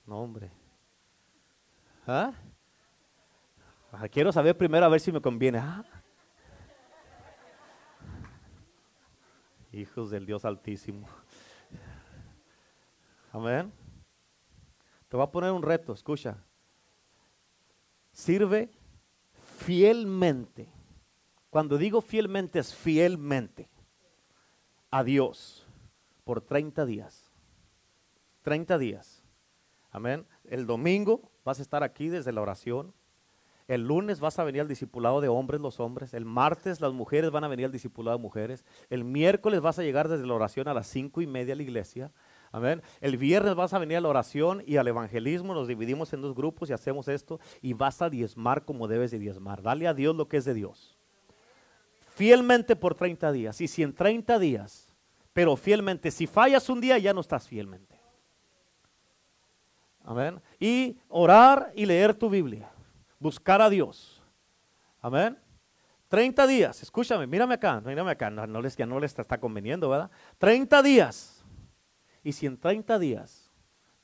No, 0.07 0.19
hombre. 0.23 0.51
¿Ah? 2.07 2.33
Ah, 3.91 4.09
quiero 4.09 4.31
saber 4.31 4.57
primero 4.57 4.87
a 4.87 4.89
ver 4.89 5.01
si 5.01 5.11
me 5.11 5.21
conviene. 5.21 5.59
Ah. 5.59 5.85
Hijos 9.73 10.11
del 10.11 10.25
Dios 10.25 10.45
Altísimo. 10.45 11.09
Amén. 13.33 13.73
Te 15.09 15.17
voy 15.17 15.25
a 15.25 15.31
poner 15.31 15.51
un 15.51 15.63
reto, 15.63 15.93
escucha. 15.93 16.37
Sirve 18.13 18.71
fielmente. 19.65 20.73
Cuando 21.51 21.77
digo 21.77 22.01
fielmente 22.01 22.61
es 22.61 22.75
fielmente 22.75 23.69
a 24.91 25.05
Dios 25.05 25.67
por 26.25 26.41
30 26.41 26.87
días. 26.87 27.31
30 28.43 28.79
días. 28.79 29.25
Amén. 29.91 30.27
El 30.45 30.67
domingo 30.67 31.31
vas 31.45 31.59
a 31.59 31.63
estar 31.63 31.83
aquí 31.83 32.09
desde 32.09 32.33
la 32.33 32.43
oración. 32.43 32.93
El 33.69 33.89
lunes 33.89 34.21
vas 34.21 34.39
a 34.39 34.45
venir 34.45 34.61
al 34.61 34.69
discipulado 34.69 35.21
de 35.21 35.29
hombres, 35.29 35.61
los 35.61 35.81
hombres. 35.81 36.15
El 36.15 36.25
martes 36.25 36.81
las 36.81 36.93
mujeres 36.93 37.31
van 37.33 37.43
a 37.43 37.49
venir 37.49 37.67
al 37.67 37.73
discipulado 37.73 38.17
de 38.17 38.23
mujeres. 38.23 38.65
El 38.91 39.05
miércoles 39.05 39.61
vas 39.61 39.79
a 39.79 39.83
llegar 39.83 40.09
desde 40.09 40.27
la 40.27 40.35
oración 40.35 40.69
a 40.69 40.75
las 40.75 40.87
cinco 40.87 41.21
y 41.21 41.27
media 41.27 41.55
a 41.55 41.57
la 41.57 41.63
iglesia. 41.63 42.13
Amén. 42.53 42.83
El 43.01 43.17
viernes 43.17 43.57
vas 43.57 43.75
a 43.75 43.79
venir 43.79 43.97
a 43.97 44.01
la 44.01 44.09
oración 44.09 44.63
y 44.67 44.77
al 44.77 44.87
evangelismo. 44.87 45.53
Nos 45.53 45.67
dividimos 45.67 46.13
en 46.13 46.23
dos 46.23 46.35
grupos 46.35 46.71
y 46.71 46.75
hacemos 46.75 47.09
esto. 47.09 47.41
Y 47.61 47.73
vas 47.73 48.03
a 48.03 48.11
diezmar 48.11 48.65
como 48.65 48.87
debes 48.87 49.11
de 49.11 49.19
diezmar. 49.19 49.63
Dale 49.63 49.89
a 49.89 49.95
Dios 49.95 50.15
lo 50.15 50.29
que 50.29 50.37
es 50.37 50.45
de 50.45 50.55
Dios. 50.55 50.96
Fielmente 52.17 52.75
por 52.75 52.95
30 52.95 53.31
días. 53.31 53.61
Y 53.61 53.69
si 53.69 53.83
en 53.83 53.95
30 53.95 54.39
días, 54.39 54.91
pero 55.35 55.55
fielmente, 55.55 56.11
si 56.11 56.27
fallas 56.27 56.71
un 56.71 56.81
día 56.81 56.97
ya 56.97 57.13
no 57.13 57.21
estás 57.21 57.47
fielmente. 57.47 58.01
Amén. 60.03 60.41
Y 60.59 60.99
orar 61.09 61.71
y 61.75 61.85
leer 61.85 62.15
tu 62.15 62.31
Biblia 62.31 62.71
buscar 63.19 63.61
a 63.61 63.69
Dios. 63.69 64.23
Amén. 65.03 65.39
30 66.09 66.47
días, 66.47 66.83
escúchame, 66.83 67.27
mírame 67.27 67.53
acá, 67.53 67.83
mírame 67.83 68.13
acá, 68.13 68.31
no, 68.31 68.63
les, 68.63 68.77
ya 68.77 68.87
no 68.87 68.99
les 68.99 69.19
está, 69.19 69.39
conveniendo, 69.39 69.91
¿verdad? 69.91 70.11
30 70.39 70.83
días. 70.83 71.45
Y 72.23 72.33
si 72.33 72.47
en 72.47 72.57
30 72.57 72.99
días 72.99 73.53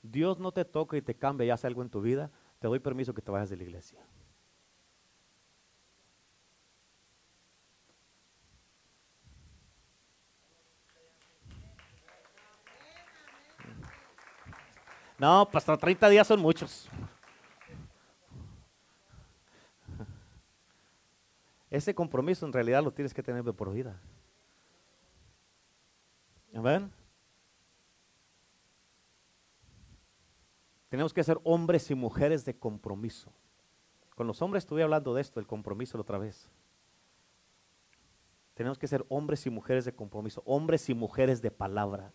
Dios 0.02 0.38
no 0.38 0.52
te 0.52 0.66
toca 0.66 0.98
y 0.98 1.02
te 1.02 1.14
cambia 1.14 1.46
y 1.46 1.50
hace 1.50 1.66
algo 1.66 1.80
en 1.80 1.88
tu 1.88 2.02
vida, 2.02 2.30
te 2.58 2.68
doy 2.68 2.78
permiso 2.78 3.14
que 3.14 3.22
te 3.22 3.30
vayas 3.30 3.48
de 3.48 3.56
la 3.56 3.62
iglesia. 3.62 4.00
No, 15.22 15.48
pues 15.48 15.62
hasta 15.62 15.76
30 15.76 16.08
días 16.08 16.26
son 16.26 16.40
muchos. 16.40 16.88
Ese 21.70 21.94
compromiso 21.94 22.44
en 22.44 22.52
realidad 22.52 22.82
lo 22.82 22.92
tienes 22.92 23.14
que 23.14 23.22
tener 23.22 23.44
de 23.44 23.52
por 23.52 23.72
vida. 23.72 24.00
Amén. 26.52 26.90
Tenemos 30.88 31.12
que 31.14 31.22
ser 31.22 31.38
hombres 31.44 31.88
y 31.92 31.94
mujeres 31.94 32.44
de 32.44 32.58
compromiso. 32.58 33.32
Con 34.16 34.26
los 34.26 34.42
hombres 34.42 34.64
estuve 34.64 34.82
hablando 34.82 35.14
de 35.14 35.20
esto, 35.20 35.38
el 35.38 35.46
compromiso 35.46 35.96
la 35.98 36.02
otra 36.02 36.18
vez. 36.18 36.50
Tenemos 38.54 38.76
que 38.76 38.88
ser 38.88 39.06
hombres 39.08 39.46
y 39.46 39.50
mujeres 39.50 39.84
de 39.84 39.94
compromiso, 39.94 40.42
hombres 40.46 40.88
y 40.88 40.94
mujeres 40.94 41.40
de 41.40 41.52
palabra. 41.52 42.12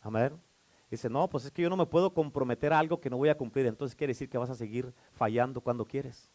Amén. 0.00 0.47
Dice, 0.90 1.10
no, 1.10 1.28
pues 1.28 1.44
es 1.44 1.50
que 1.50 1.62
yo 1.62 1.68
no 1.68 1.76
me 1.76 1.86
puedo 1.86 2.14
comprometer 2.14 2.72
a 2.72 2.78
algo 2.78 3.00
que 3.00 3.10
no 3.10 3.18
voy 3.18 3.28
a 3.28 3.36
cumplir. 3.36 3.66
Entonces 3.66 3.94
quiere 3.94 4.12
decir 4.12 4.28
que 4.28 4.38
vas 4.38 4.50
a 4.50 4.54
seguir 4.54 4.92
fallando 5.12 5.60
cuando 5.60 5.84
quieres. 5.84 6.30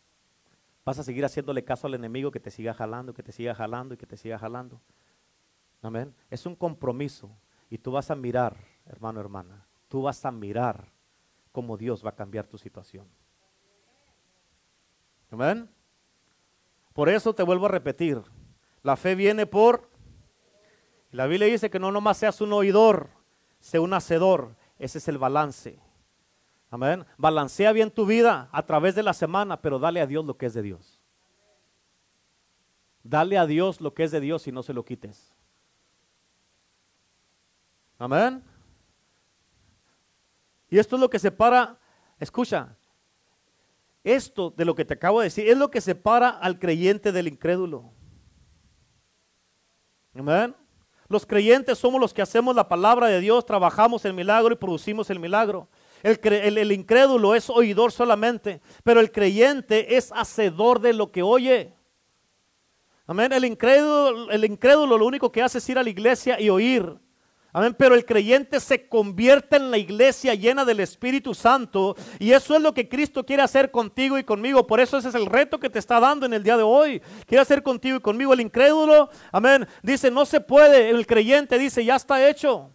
Vas 0.85 0.99
a 0.99 1.03
seguir 1.03 1.25
haciéndole 1.25 1.63
caso 1.63 1.87
al 1.87 1.95
enemigo 1.95 2.29
que 2.29 2.39
te 2.39 2.51
siga 2.51 2.73
jalando, 2.73 3.13
que 3.13 3.23
te 3.23 3.31
siga 3.31 3.55
jalando 3.55 3.93
y 3.93 3.97
que 3.97 4.05
te 4.05 4.17
siga 4.17 4.37
jalando. 4.37 4.79
Amén. 5.81 6.13
Es 6.29 6.45
un 6.45 6.55
compromiso. 6.55 7.29
Y 7.69 7.77
tú 7.77 7.91
vas 7.91 8.11
a 8.11 8.15
mirar, 8.15 8.57
hermano, 8.85 9.19
hermana, 9.19 9.65
tú 9.87 10.03
vas 10.03 10.23
a 10.25 10.31
mirar 10.31 10.91
cómo 11.51 11.77
Dios 11.77 12.05
va 12.05 12.09
a 12.09 12.15
cambiar 12.15 12.45
tu 12.45 12.57
situación. 12.57 13.07
Amén. 15.31 15.69
Por 16.93 17.09
eso 17.09 17.33
te 17.33 17.41
vuelvo 17.41 17.65
a 17.65 17.69
repetir, 17.69 18.21
la 18.83 18.95
fe 18.95 19.15
viene 19.15 19.47
por... 19.47 19.89
La 21.11 21.25
Biblia 21.27 21.47
dice 21.47 21.69
que 21.69 21.79
no 21.79 21.91
nomás 21.91 22.17
seas 22.17 22.41
un 22.41 22.53
oidor, 22.53 23.09
sea 23.63 23.79
un 23.79 23.93
hacedor. 23.93 24.57
Ese 24.77 24.97
es 24.97 25.07
el 25.07 25.17
balance. 25.17 25.79
Amén. 26.69 27.05
Balancea 27.17 27.71
bien 27.71 27.89
tu 27.89 28.05
vida 28.05 28.49
a 28.51 28.65
través 28.65 28.93
de 28.93 29.03
la 29.03 29.13
semana, 29.13 29.61
pero 29.61 29.79
dale 29.79 30.01
a 30.01 30.05
Dios 30.05 30.25
lo 30.25 30.37
que 30.37 30.47
es 30.47 30.53
de 30.53 30.61
Dios. 30.61 30.99
Dale 33.03 33.37
a 33.37 33.45
Dios 33.45 33.79
lo 33.79 33.93
que 33.93 34.03
es 34.03 34.11
de 34.11 34.19
Dios 34.19 34.47
y 34.47 34.51
no 34.51 34.63
se 34.63 34.73
lo 34.73 34.83
quites. 34.83 35.33
Amén. 37.97 38.43
Y 40.69 40.77
esto 40.77 40.97
es 40.97 40.99
lo 40.99 41.09
que 41.09 41.19
separa, 41.19 41.79
escucha, 42.19 42.75
esto 44.03 44.49
de 44.49 44.65
lo 44.65 44.75
que 44.75 44.83
te 44.83 44.95
acabo 44.95 45.21
de 45.21 45.25
decir 45.25 45.47
es 45.47 45.57
lo 45.57 45.71
que 45.71 45.79
separa 45.79 46.29
al 46.29 46.59
creyente 46.59 47.13
del 47.13 47.29
incrédulo. 47.29 47.93
Amén. 50.13 50.53
Los 51.13 51.27
creyentes 51.27 51.77
somos 51.77 52.01
los 52.01 52.11
que 52.11 52.23
hacemos 52.23 52.55
la 52.55 52.67
palabra 52.67 53.05
de 53.05 53.19
Dios, 53.19 53.45
trabajamos 53.45 54.03
el 54.03 54.13
milagro 54.13 54.51
y 54.51 54.57
producimos 54.57 55.11
el 55.11 55.19
milagro. 55.19 55.69
El, 56.01 56.71
incrédulo 56.71 57.35
es 57.35 57.51
oidor 57.51 57.91
solamente, 57.91 58.61
pero 58.83 58.99
el 58.99 59.11
creyente 59.11 59.95
es 59.95 60.11
hacedor 60.11 60.79
de 60.79 60.91
lo 60.91 61.11
que 61.11 61.21
oye. 61.21 61.71
Amén. 63.05 63.31
El 63.31 63.45
incrédulo, 63.45 64.31
el 64.31 64.43
incrédulo 64.43 64.97
lo 64.97 65.05
único 65.05 65.31
que 65.31 65.43
hace 65.43 65.59
es 65.59 65.69
ir 65.69 65.77
a 65.77 65.83
la 65.83 65.89
iglesia 65.91 66.41
y 66.41 66.49
oír. 66.49 66.97
Amén. 67.53 67.75
Pero 67.77 67.93
el 67.93 68.03
creyente 68.03 68.59
se 68.59 68.87
convierte 68.87 69.57
en 69.57 69.69
la 69.69 69.77
iglesia 69.77 70.33
llena 70.33 70.65
del 70.65 70.79
Espíritu 70.79 71.35
Santo. 71.35 71.95
Y 72.19 72.31
eso 72.31 72.55
es 72.55 72.61
lo 72.61 72.73
que 72.73 72.89
Cristo 72.89 73.25
quiere 73.25 73.43
hacer 73.43 73.69
contigo 73.69 74.17
y 74.17 74.23
conmigo. 74.23 74.65
Por 74.65 74.79
eso 74.79 74.97
ese 74.97 75.09
es 75.09 75.15
el 75.15 75.27
reto 75.27 75.59
que 75.59 75.69
te 75.69 75.79
está 75.79 75.99
dando 75.99 76.25
en 76.25 76.33
el 76.33 76.43
día 76.43 76.57
de 76.57 76.63
hoy. 76.63 77.01
Quiere 77.27 77.43
hacer 77.43 77.61
contigo 77.61 77.97
y 77.97 78.01
conmigo. 78.01 78.33
El 78.33 78.41
incrédulo, 78.41 79.09
amén, 79.31 79.67
dice, 79.83 80.09
no 80.09 80.25
se 80.25 80.41
puede. 80.41 80.89
El 80.89 81.05
creyente 81.05 81.59
dice, 81.59 81.85
ya 81.85 81.95
está 81.95 82.27
hecho. 82.27 82.71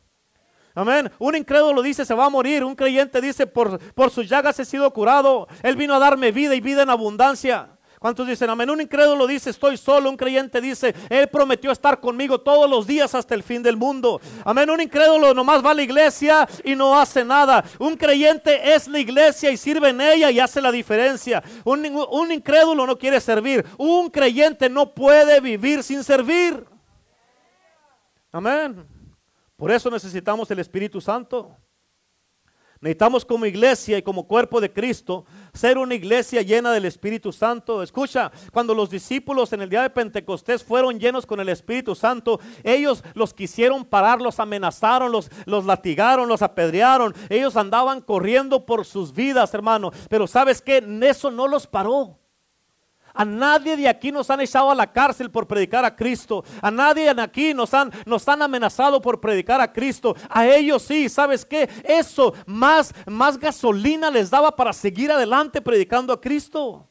Amén. 0.74 1.10
Un 1.18 1.34
incrédulo 1.34 1.82
dice 1.82 2.04
se 2.04 2.14
va 2.14 2.26
a 2.26 2.30
morir. 2.30 2.62
Un 2.62 2.76
creyente 2.76 3.20
dice 3.20 3.48
por, 3.48 3.80
por 3.94 4.10
sus 4.10 4.28
llagas 4.28 4.60
he 4.60 4.64
sido 4.64 4.88
curado. 4.92 5.48
Él 5.64 5.74
vino 5.74 5.92
a 5.92 5.98
darme 5.98 6.30
vida 6.30 6.54
y 6.54 6.60
vida 6.60 6.84
en 6.84 6.90
abundancia. 6.90 7.77
¿Cuántos 7.98 8.28
dicen 8.28 8.48
amén? 8.48 8.70
Un 8.70 8.80
incrédulo 8.80 9.26
dice 9.26 9.50
estoy 9.50 9.76
solo. 9.76 10.08
Un 10.08 10.16
creyente 10.16 10.60
dice 10.60 10.94
Él 11.08 11.28
prometió 11.28 11.72
estar 11.72 12.00
conmigo 12.00 12.40
todos 12.40 12.70
los 12.70 12.86
días 12.86 13.14
hasta 13.14 13.34
el 13.34 13.42
fin 13.42 13.62
del 13.62 13.76
mundo. 13.76 14.20
Amén. 14.44 14.70
Un 14.70 14.80
incrédulo 14.80 15.34
nomás 15.34 15.64
va 15.64 15.72
a 15.72 15.74
la 15.74 15.82
iglesia 15.82 16.48
y 16.64 16.74
no 16.74 16.98
hace 16.98 17.24
nada. 17.24 17.64
Un 17.78 17.96
creyente 17.96 18.74
es 18.74 18.86
la 18.86 19.00
iglesia 19.00 19.50
y 19.50 19.56
sirve 19.56 19.88
en 19.88 20.00
ella 20.00 20.30
y 20.30 20.38
hace 20.38 20.60
la 20.60 20.70
diferencia. 20.70 21.42
Un, 21.64 21.84
un 22.10 22.32
incrédulo 22.32 22.86
no 22.86 22.96
quiere 22.96 23.20
servir. 23.20 23.66
Un 23.76 24.10
creyente 24.10 24.68
no 24.68 24.94
puede 24.94 25.40
vivir 25.40 25.82
sin 25.82 26.04
servir. 26.04 26.64
Amén. 28.30 28.86
Por 29.56 29.72
eso 29.72 29.90
necesitamos 29.90 30.48
el 30.52 30.60
Espíritu 30.60 31.00
Santo. 31.00 31.56
Necesitamos 32.80 33.24
como 33.24 33.44
iglesia 33.44 33.98
y 33.98 34.02
como 34.02 34.28
cuerpo 34.28 34.60
de 34.60 34.72
Cristo 34.72 35.24
ser 35.52 35.78
una 35.78 35.96
iglesia 35.96 36.42
llena 36.42 36.70
del 36.72 36.84
Espíritu 36.84 37.32
Santo. 37.32 37.82
Escucha, 37.82 38.30
cuando 38.52 38.72
los 38.72 38.88
discípulos 38.88 39.52
en 39.52 39.62
el 39.62 39.68
día 39.68 39.82
de 39.82 39.90
Pentecostés 39.90 40.62
fueron 40.62 41.00
llenos 41.00 41.26
con 41.26 41.40
el 41.40 41.48
Espíritu 41.48 41.96
Santo, 41.96 42.38
ellos 42.62 43.02
los 43.14 43.34
quisieron 43.34 43.84
parar, 43.84 44.20
los 44.20 44.38
amenazaron, 44.38 45.10
los, 45.10 45.28
los 45.44 45.64
latigaron, 45.64 46.28
los 46.28 46.42
apedrearon. 46.42 47.14
Ellos 47.28 47.56
andaban 47.56 48.00
corriendo 48.00 48.64
por 48.64 48.84
sus 48.84 49.12
vidas, 49.12 49.52
hermano. 49.54 49.90
Pero 50.08 50.28
sabes 50.28 50.62
que 50.62 50.84
eso 51.02 51.32
no 51.32 51.48
los 51.48 51.66
paró. 51.66 52.18
A 53.18 53.24
nadie 53.24 53.76
de 53.76 53.88
aquí 53.88 54.12
nos 54.12 54.30
han 54.30 54.40
echado 54.40 54.70
a 54.70 54.76
la 54.76 54.92
cárcel 54.92 55.28
por 55.28 55.48
predicar 55.48 55.84
a 55.84 55.96
Cristo. 55.96 56.44
A 56.62 56.70
nadie 56.70 57.12
de 57.12 57.20
aquí 57.20 57.52
nos 57.52 57.74
han, 57.74 57.90
nos 58.06 58.28
han 58.28 58.40
amenazado 58.42 59.02
por 59.02 59.20
predicar 59.20 59.60
a 59.60 59.72
Cristo. 59.72 60.14
A 60.30 60.46
ellos 60.46 60.82
sí, 60.82 61.08
¿sabes 61.08 61.44
qué? 61.44 61.68
Eso 61.82 62.32
más, 62.46 62.94
más 63.06 63.36
gasolina 63.36 64.08
les 64.08 64.30
daba 64.30 64.54
para 64.54 64.72
seguir 64.72 65.10
adelante 65.10 65.60
predicando 65.60 66.12
a 66.12 66.20
Cristo. 66.20 66.86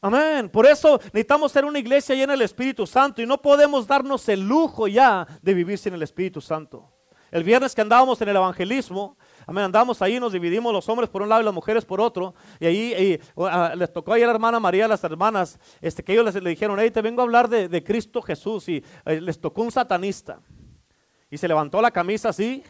Amén. 0.00 0.48
Por 0.48 0.66
eso 0.66 1.00
necesitamos 1.06 1.50
ser 1.50 1.64
una 1.64 1.80
iglesia 1.80 2.14
llena 2.14 2.34
del 2.34 2.42
Espíritu 2.42 2.86
Santo 2.86 3.20
y 3.20 3.26
no 3.26 3.42
podemos 3.42 3.88
darnos 3.88 4.28
el 4.28 4.46
lujo 4.46 4.86
ya 4.86 5.26
de 5.42 5.52
vivir 5.52 5.78
sin 5.78 5.94
el 5.94 6.02
Espíritu 6.04 6.40
Santo. 6.40 6.92
El 7.32 7.42
viernes 7.42 7.74
que 7.74 7.80
andábamos 7.80 8.20
en 8.20 8.28
el 8.28 8.36
evangelismo, 8.36 9.16
Amén. 9.48 9.64
Andamos 9.64 10.02
ahí, 10.02 10.18
nos 10.18 10.32
dividimos 10.32 10.72
los 10.72 10.88
hombres 10.88 11.08
por 11.08 11.22
un 11.22 11.28
lado 11.28 11.40
y 11.40 11.44
las 11.44 11.54
mujeres 11.54 11.84
por 11.84 12.00
otro. 12.00 12.34
Y 12.58 12.66
ahí 12.66 13.20
les 13.76 13.92
tocó 13.92 14.12
ahí 14.12 14.22
a 14.22 14.26
la 14.26 14.32
hermana 14.32 14.58
María, 14.58 14.86
a 14.86 14.88
las 14.88 15.04
hermanas, 15.04 15.60
este, 15.80 16.02
que 16.02 16.12
ellos 16.14 16.24
les, 16.24 16.42
le 16.42 16.50
dijeron, 16.50 16.76
hey, 16.80 16.90
te 16.90 17.00
vengo 17.00 17.20
a 17.20 17.24
hablar 17.24 17.48
de, 17.48 17.84
Cristo 17.84 18.20
Jesús. 18.22 18.68
Y 18.68 18.82
eh, 19.04 19.20
les 19.20 19.40
tocó 19.40 19.62
un 19.62 19.70
satanista. 19.70 20.40
Y 21.30 21.38
se 21.38 21.46
levantó 21.46 21.80
la 21.80 21.92
camisa 21.92 22.30
así 22.30 22.64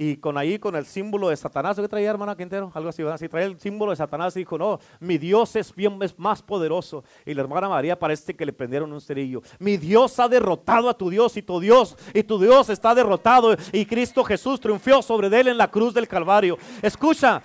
y 0.00 0.16
con 0.16 0.38
ahí, 0.38 0.60
con 0.60 0.76
el 0.76 0.86
símbolo 0.86 1.28
de 1.28 1.36
Satanás, 1.36 1.76
¿qué 1.76 1.88
traía 1.88 2.10
hermana 2.10 2.36
Quintero? 2.36 2.70
Algo 2.72 2.88
así, 2.88 3.02
así 3.02 3.28
traía 3.28 3.48
el 3.48 3.58
símbolo 3.58 3.90
de 3.90 3.96
Satanás 3.96 4.36
y 4.36 4.40
dijo, 4.40 4.56
no, 4.56 4.78
mi 5.00 5.18
Dios 5.18 5.56
es 5.56 5.74
bien, 5.74 5.98
es 6.02 6.16
más 6.16 6.40
poderoso. 6.40 7.02
Y 7.26 7.34
la 7.34 7.42
hermana 7.42 7.68
María 7.68 7.98
parece 7.98 8.36
que 8.36 8.46
le 8.46 8.52
prendieron 8.52 8.92
un 8.92 9.00
cerillo. 9.00 9.42
Mi 9.58 9.76
Dios 9.76 10.20
ha 10.20 10.28
derrotado 10.28 10.88
a 10.88 10.96
tu 10.96 11.10
Dios 11.10 11.36
y 11.36 11.42
tu 11.42 11.58
Dios, 11.58 11.96
y 12.14 12.22
tu 12.22 12.38
Dios 12.38 12.70
está 12.70 12.94
derrotado. 12.94 13.56
Y 13.72 13.84
Cristo 13.86 14.22
Jesús 14.22 14.60
triunfó 14.60 15.02
sobre 15.02 15.26
él 15.36 15.48
en 15.48 15.58
la 15.58 15.68
cruz 15.68 15.92
del 15.92 16.06
Calvario. 16.06 16.56
Escucha, 16.80 17.42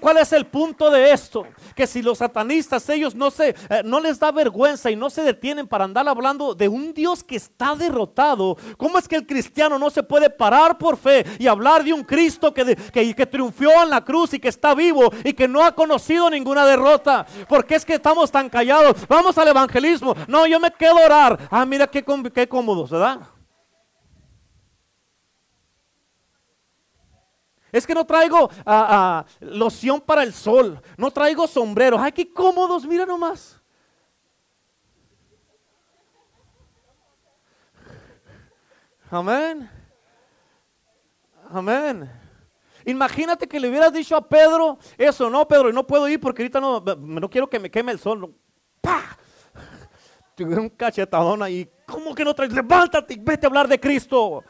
¿Cuál 0.00 0.18
es 0.18 0.32
el 0.32 0.46
punto 0.46 0.90
de 0.90 1.12
esto? 1.12 1.44
Que 1.74 1.88
si 1.88 2.02
los 2.02 2.18
satanistas, 2.18 2.88
ellos 2.88 3.16
no, 3.16 3.32
se, 3.32 3.48
eh, 3.48 3.82
no 3.84 3.98
les 3.98 4.20
da 4.20 4.30
vergüenza 4.30 4.92
y 4.92 4.96
no 4.96 5.10
se 5.10 5.22
detienen 5.22 5.66
para 5.66 5.84
andar 5.84 6.08
hablando 6.08 6.54
de 6.54 6.68
un 6.68 6.94
Dios 6.94 7.24
que 7.24 7.34
está 7.34 7.74
derrotado, 7.74 8.56
¿cómo 8.76 8.96
es 8.98 9.08
que 9.08 9.16
el 9.16 9.26
cristiano 9.26 9.80
no 9.80 9.90
se 9.90 10.04
puede 10.04 10.30
parar 10.30 10.78
por 10.78 10.96
fe 10.96 11.26
y 11.38 11.48
hablar 11.48 11.82
de 11.82 11.92
un 11.92 12.04
Cristo 12.04 12.54
que, 12.54 12.76
que, 12.76 13.12
que 13.12 13.26
triunfó 13.26 13.82
en 13.82 13.90
la 13.90 14.04
cruz 14.04 14.34
y 14.34 14.38
que 14.38 14.48
está 14.48 14.72
vivo 14.74 15.12
y 15.24 15.32
que 15.32 15.48
no 15.48 15.64
ha 15.64 15.72
conocido 15.72 16.30
ninguna 16.30 16.64
derrota? 16.64 17.26
Porque 17.48 17.74
es 17.74 17.84
que 17.84 17.94
estamos 17.94 18.30
tan 18.30 18.48
callados. 18.48 18.96
Vamos 19.08 19.36
al 19.36 19.48
evangelismo. 19.48 20.14
No, 20.28 20.46
yo 20.46 20.60
me 20.60 20.70
quedo 20.70 20.98
a 20.98 21.06
orar. 21.06 21.38
Ah, 21.50 21.66
mira 21.66 21.88
qué, 21.88 22.04
qué 22.32 22.48
cómodos, 22.48 22.90
¿verdad? 22.90 23.20
Es 27.72 27.86
que 27.86 27.94
no 27.94 28.04
traigo 28.04 28.50
uh, 28.66 29.22
loción 29.40 30.00
para 30.00 30.22
el 30.22 30.34
sol. 30.34 30.80
No 30.96 31.10
traigo 31.10 31.46
sombreros. 31.46 32.00
Ay, 32.00 32.12
qué 32.12 32.30
cómodos, 32.30 32.86
mira 32.86 33.06
nomás. 33.06 33.58
Amén. 39.10 39.68
Amén. 41.50 42.10
Imagínate 42.84 43.46
que 43.46 43.60
le 43.60 43.68
hubieras 43.68 43.92
dicho 43.92 44.16
a 44.16 44.26
Pedro 44.26 44.78
eso, 44.98 45.30
no, 45.30 45.46
Pedro, 45.46 45.72
no 45.72 45.86
puedo 45.86 46.08
ir 46.08 46.18
porque 46.20 46.42
ahorita 46.42 46.60
no, 46.60 46.80
no 46.80 47.30
quiero 47.30 47.48
que 47.48 47.58
me 47.58 47.70
queme 47.70 47.92
el 47.92 47.98
sol. 47.98 48.34
¡Pah! 48.80 49.16
Tuve 50.34 50.58
un 50.58 50.70
cachetadón 50.70 51.42
ahí. 51.42 51.70
¿Cómo 51.86 52.14
que 52.14 52.24
no 52.24 52.34
traes? 52.34 52.52
Levántate 52.52 53.14
y 53.14 53.18
vete 53.18 53.46
a 53.46 53.48
hablar 53.48 53.68
de 53.68 53.78
Cristo. 53.78 54.42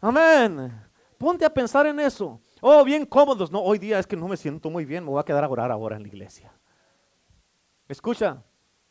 Amén. 0.00 0.72
Ponte 1.18 1.44
a 1.44 1.52
pensar 1.52 1.86
en 1.86 2.00
eso. 2.00 2.40
Oh, 2.60 2.84
bien 2.84 3.06
cómodos. 3.06 3.50
No, 3.50 3.60
hoy 3.60 3.78
día 3.78 3.98
es 3.98 4.06
que 4.06 4.16
no 4.16 4.28
me 4.28 4.36
siento 4.36 4.70
muy 4.70 4.84
bien, 4.84 5.04
me 5.04 5.10
voy 5.10 5.20
a 5.20 5.24
quedar 5.24 5.44
a 5.44 5.48
orar 5.48 5.70
ahora 5.70 5.96
en 5.96 6.02
la 6.02 6.08
iglesia. 6.08 6.52
Escucha, 7.88 8.42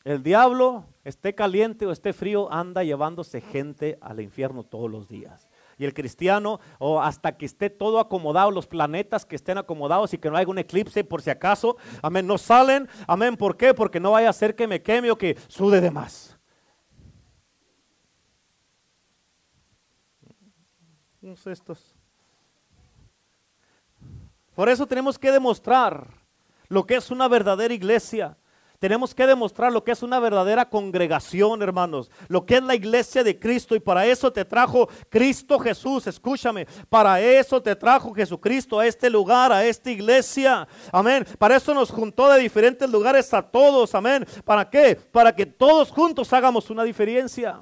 el 0.04 0.24
diablo, 0.24 0.86
esté 1.04 1.36
caliente 1.36 1.86
o 1.86 1.92
esté 1.92 2.14
frío, 2.14 2.52
anda 2.52 2.84
llevándose 2.84 3.42
gente 3.42 3.98
al 4.02 4.20
infierno 4.22 4.64
todos 4.64 4.90
los 4.90 5.08
días. 5.08 5.50
Y 5.78 5.86
el 5.86 5.94
cristiano, 5.94 6.60
o 6.78 7.02
hasta 7.02 7.38
que 7.38 7.46
esté 7.46 7.70
todo 7.70 8.00
acomodado, 8.00 8.52
los 8.52 8.68
planetas 8.68 9.26
que 9.26 9.36
estén 9.36 9.58
acomodados 9.58 10.14
y 10.14 10.18
que 10.18 10.30
no 10.30 10.36
haya 10.36 10.50
un 10.50 10.58
eclipse 10.58 11.04
por 11.04 11.22
si 11.22 11.30
acaso, 11.30 11.78
amén, 12.02 12.28
no 12.28 12.38
salen, 12.38 12.90
amén, 13.08 13.38
¿por 13.38 13.56
qué? 13.56 13.74
Porque 13.74 14.00
no 14.00 14.12
vaya 14.12 14.30
a 14.30 14.34
ser 14.34 14.56
que 14.56 14.68
me 14.68 14.82
queme 14.82 15.12
o 15.12 15.18
que 15.18 15.38
sude 15.48 15.80
de 15.80 15.92
más. 15.92 16.40
estos. 21.46 21.99
Por 24.60 24.68
eso 24.68 24.86
tenemos 24.86 25.18
que 25.18 25.32
demostrar 25.32 26.06
lo 26.68 26.86
que 26.86 26.96
es 26.96 27.12
una 27.12 27.30
verdadera 27.30 27.74
iglesia. 27.74 28.38
Tenemos 28.78 29.16
que 29.16 29.26
demostrar 29.26 29.72
lo 29.72 29.86
que 29.86 29.94
es 29.94 30.04
una 30.04 30.20
verdadera 30.20 30.70
congregación, 30.70 31.62
hermanos. 31.62 32.12
Lo 32.28 32.46
que 32.46 32.58
es 32.58 32.64
la 32.64 32.76
iglesia 32.76 33.24
de 33.24 33.40
Cristo. 33.40 33.74
Y 33.74 33.80
para 33.80 34.06
eso 34.06 34.34
te 34.34 34.44
trajo 34.44 34.90
Cristo 35.08 35.60
Jesús. 35.60 36.08
Escúchame. 36.08 36.68
Para 36.90 37.22
eso 37.22 37.64
te 37.64 37.74
trajo 37.74 38.14
Jesucristo 38.14 38.82
a 38.82 38.86
este 38.86 39.10
lugar, 39.10 39.54
a 39.54 39.64
esta 39.64 39.92
iglesia. 39.92 40.68
Amén. 40.92 41.26
Para 41.38 41.56
eso 41.56 41.74
nos 41.74 41.90
juntó 41.90 42.30
de 42.30 42.42
diferentes 42.42 42.90
lugares 42.90 43.34
a 43.34 43.42
todos. 43.42 43.96
Amén. 43.96 44.28
¿Para 44.44 44.70
qué? 44.70 44.94
Para 44.94 45.34
que 45.34 45.46
todos 45.46 45.90
juntos 45.90 46.34
hagamos 46.34 46.70
una 46.70 46.84
diferencia. 46.84 47.62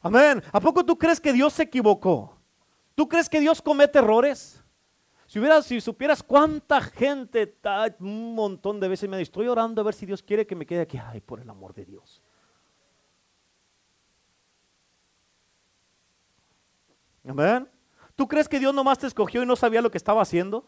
Amén. 0.00 0.42
¿A 0.50 0.58
poco 0.58 0.84
tú 0.84 0.98
crees 0.98 1.20
que 1.20 1.32
Dios 1.32 1.52
se 1.52 1.62
equivocó? 1.62 2.36
¿Tú 2.96 3.08
crees 3.08 3.28
que 3.28 3.38
Dios 3.38 3.62
comete 3.62 4.00
errores? 4.00 4.61
Si, 5.32 5.38
hubieras, 5.38 5.64
si 5.64 5.80
supieras 5.80 6.22
cuánta 6.22 6.78
gente, 6.82 7.56
un 8.00 8.34
montón 8.34 8.78
de 8.78 8.86
veces 8.86 9.08
me 9.08 9.18
estoy 9.18 9.48
orando 9.48 9.80
a 9.80 9.84
ver 9.84 9.94
si 9.94 10.04
Dios 10.04 10.22
quiere 10.22 10.46
que 10.46 10.54
me 10.54 10.66
quede 10.66 10.82
aquí. 10.82 10.98
Ay, 10.98 11.22
por 11.22 11.40
el 11.40 11.48
amor 11.48 11.72
de 11.72 11.86
Dios. 11.86 12.20
Amén. 17.26 17.66
¿Tú 18.14 18.28
crees 18.28 18.46
que 18.46 18.58
Dios 18.58 18.74
nomás 18.74 18.98
te 18.98 19.06
escogió 19.06 19.42
y 19.42 19.46
no 19.46 19.56
sabía 19.56 19.80
lo 19.80 19.90
que 19.90 19.96
estaba 19.96 20.20
haciendo? 20.20 20.66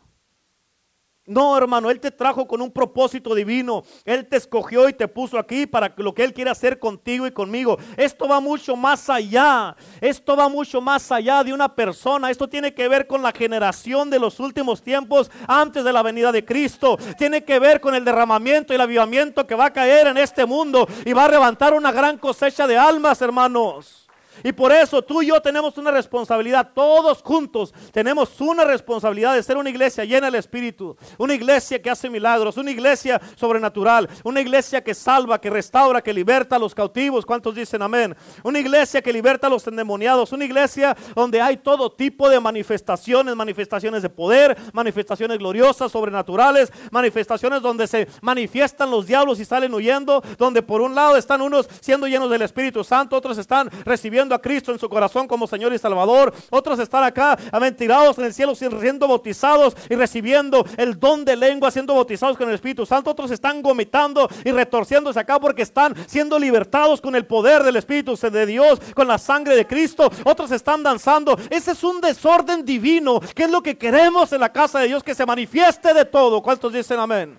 No, 1.26 1.56
hermano, 1.56 1.90
Él 1.90 2.00
te 2.00 2.10
trajo 2.10 2.46
con 2.46 2.60
un 2.60 2.70
propósito 2.70 3.34
divino. 3.34 3.82
Él 4.04 4.26
te 4.26 4.36
escogió 4.36 4.88
y 4.90 4.92
te 4.92 5.08
puso 5.08 5.38
aquí 5.38 5.66
para 5.66 5.94
lo 5.96 6.14
que 6.14 6.22
Él 6.22 6.34
quiere 6.34 6.50
hacer 6.50 6.78
contigo 6.78 7.26
y 7.26 7.30
conmigo. 7.30 7.78
Esto 7.96 8.28
va 8.28 8.40
mucho 8.40 8.76
más 8.76 9.08
allá. 9.08 9.74
Esto 10.02 10.36
va 10.36 10.50
mucho 10.50 10.82
más 10.82 11.10
allá 11.10 11.42
de 11.42 11.54
una 11.54 11.74
persona. 11.74 12.30
Esto 12.30 12.46
tiene 12.46 12.74
que 12.74 12.88
ver 12.88 13.06
con 13.06 13.22
la 13.22 13.32
generación 13.32 14.10
de 14.10 14.18
los 14.18 14.38
últimos 14.38 14.82
tiempos 14.82 15.30
antes 15.48 15.82
de 15.82 15.92
la 15.94 16.02
venida 16.02 16.30
de 16.30 16.44
Cristo. 16.44 16.98
Tiene 17.16 17.42
que 17.42 17.58
ver 17.58 17.80
con 17.80 17.94
el 17.94 18.04
derramamiento 18.04 18.74
y 18.74 18.76
el 18.76 18.82
avivamiento 18.82 19.46
que 19.46 19.54
va 19.54 19.66
a 19.66 19.72
caer 19.72 20.08
en 20.08 20.18
este 20.18 20.44
mundo 20.44 20.86
y 21.06 21.14
va 21.14 21.24
a 21.24 21.30
levantar 21.30 21.72
una 21.72 21.90
gran 21.90 22.18
cosecha 22.18 22.66
de 22.66 22.76
almas, 22.76 23.22
hermanos. 23.22 24.03
Y 24.42 24.52
por 24.52 24.72
eso 24.72 25.02
tú 25.02 25.22
y 25.22 25.26
yo 25.26 25.40
tenemos 25.40 25.78
una 25.78 25.90
responsabilidad, 25.90 26.70
todos 26.74 27.22
juntos 27.22 27.72
tenemos 27.92 28.40
una 28.40 28.64
responsabilidad 28.64 29.34
de 29.34 29.42
ser 29.42 29.56
una 29.56 29.70
iglesia 29.70 30.04
llena 30.04 30.26
del 30.26 30.36
Espíritu, 30.36 30.96
una 31.18 31.34
iglesia 31.34 31.80
que 31.80 31.90
hace 31.90 32.10
milagros, 32.10 32.56
una 32.56 32.70
iglesia 32.70 33.20
sobrenatural, 33.36 34.08
una 34.22 34.40
iglesia 34.40 34.82
que 34.82 34.94
salva, 34.94 35.40
que 35.40 35.50
restaura, 35.50 36.02
que 36.02 36.12
liberta 36.12 36.56
a 36.56 36.58
los 36.58 36.74
cautivos. 36.74 37.26
¿Cuántos 37.26 37.54
dicen 37.54 37.82
amén? 37.82 38.16
Una 38.42 38.58
iglesia 38.58 39.02
que 39.02 39.12
liberta 39.12 39.46
a 39.46 39.50
los 39.50 39.66
endemoniados, 39.66 40.32
una 40.32 40.44
iglesia 40.44 40.96
donde 41.14 41.40
hay 41.40 41.58
todo 41.58 41.92
tipo 41.92 42.28
de 42.28 42.40
manifestaciones, 42.40 43.36
manifestaciones 43.36 44.02
de 44.02 44.08
poder, 44.08 44.56
manifestaciones 44.72 45.38
gloriosas, 45.38 45.92
sobrenaturales, 45.92 46.72
manifestaciones 46.90 47.60
donde 47.60 47.86
se 47.86 48.08
manifiestan 48.22 48.90
los 48.90 49.06
diablos 49.06 49.40
y 49.40 49.44
salen 49.44 49.74
huyendo, 49.74 50.22
donde 50.38 50.62
por 50.62 50.80
un 50.80 50.94
lado 50.94 51.16
están 51.16 51.42
unos 51.42 51.68
siendo 51.80 52.06
llenos 52.06 52.30
del 52.30 52.42
Espíritu 52.42 52.84
Santo, 52.84 53.16
otros 53.16 53.38
están 53.38 53.70
recibiendo 53.84 54.23
a 54.32 54.38
Cristo 54.38 54.70
en 54.70 54.78
su 54.78 54.88
corazón 54.88 55.26
como 55.26 55.48
Señor 55.48 55.74
y 55.74 55.78
Salvador. 55.78 56.32
Otros 56.50 56.78
están 56.78 57.02
acá, 57.02 57.36
amén, 57.50 57.76
tirados 57.76 58.16
en 58.18 58.26
el 58.26 58.32
cielo, 58.32 58.54
siendo 58.54 59.08
bautizados 59.08 59.76
y 59.90 59.96
recibiendo 59.96 60.64
el 60.76 61.00
don 61.00 61.24
de 61.24 61.34
lengua, 61.34 61.72
siendo 61.72 61.94
bautizados 61.94 62.36
con 62.36 62.48
el 62.48 62.54
Espíritu 62.54 62.86
Santo. 62.86 63.10
Otros 63.10 63.32
están 63.32 63.60
vomitando 63.60 64.28
y 64.44 64.52
retorciéndose 64.52 65.18
acá 65.18 65.40
porque 65.40 65.62
están 65.62 65.94
siendo 66.06 66.38
libertados 66.38 67.00
con 67.00 67.16
el 67.16 67.26
poder 67.26 67.64
del 67.64 67.76
Espíritu 67.76 68.14
de 68.14 68.46
Dios, 68.46 68.80
con 68.94 69.08
la 69.08 69.18
sangre 69.18 69.56
de 69.56 69.66
Cristo. 69.66 70.10
Otros 70.24 70.50
están 70.52 70.82
danzando. 70.82 71.36
Ese 71.50 71.72
es 71.72 71.82
un 71.82 72.00
desorden 72.00 72.64
divino, 72.64 73.20
que 73.34 73.44
es 73.44 73.50
lo 73.50 73.62
que 73.62 73.76
queremos 73.76 74.32
en 74.32 74.40
la 74.40 74.52
casa 74.52 74.80
de 74.80 74.88
Dios, 74.88 75.02
que 75.02 75.14
se 75.14 75.26
manifieste 75.26 75.92
de 75.92 76.04
todo. 76.04 76.42
¿Cuántos 76.42 76.72
dicen 76.72 77.00
amén? 77.00 77.38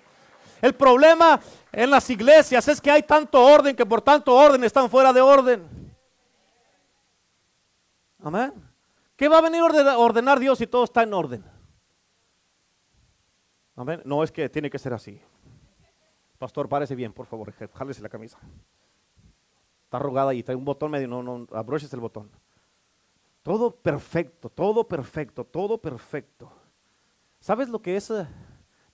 El 0.60 0.74
problema 0.74 1.40
en 1.72 1.90
las 1.90 2.08
iglesias 2.10 2.66
es 2.68 2.80
que 2.80 2.90
hay 2.90 3.02
tanto 3.02 3.40
orden 3.42 3.76
que 3.76 3.86
por 3.86 4.00
tanto 4.00 4.34
orden 4.34 4.64
están 4.64 4.90
fuera 4.90 5.12
de 5.12 5.20
orden. 5.20 5.75
Amén. 8.22 8.52
¿Qué 9.16 9.28
va 9.28 9.38
a 9.38 9.42
venir 9.42 9.62
a 9.62 9.98
ordenar 9.98 10.38
Dios 10.38 10.58
si 10.58 10.66
todo 10.66 10.84
está 10.84 11.02
en 11.02 11.14
orden? 11.14 11.44
Amén. 13.74 14.02
No 14.04 14.22
es 14.22 14.32
que 14.32 14.48
tiene 14.48 14.70
que 14.70 14.78
ser 14.78 14.92
así. 14.92 15.20
Pastor, 16.38 16.68
párese 16.68 16.94
bien, 16.94 17.12
por 17.12 17.26
favor, 17.26 17.52
jálese 17.74 18.02
la 18.02 18.08
camisa. 18.08 18.38
Está 19.84 19.96
arrugada 19.96 20.34
y 20.34 20.42
trae 20.42 20.56
un 20.56 20.64
botón 20.64 20.90
medio, 20.90 21.08
no, 21.08 21.22
no, 21.22 21.46
abroches 21.52 21.92
el 21.92 22.00
botón. 22.00 22.30
Todo 23.42 23.74
perfecto, 23.74 24.50
todo 24.50 24.86
perfecto, 24.86 25.44
todo 25.44 25.78
perfecto. 25.78 26.52
¿Sabes 27.40 27.68
lo 27.68 27.80
que 27.80 27.96
es? 27.96 28.08
Te 28.08 28.24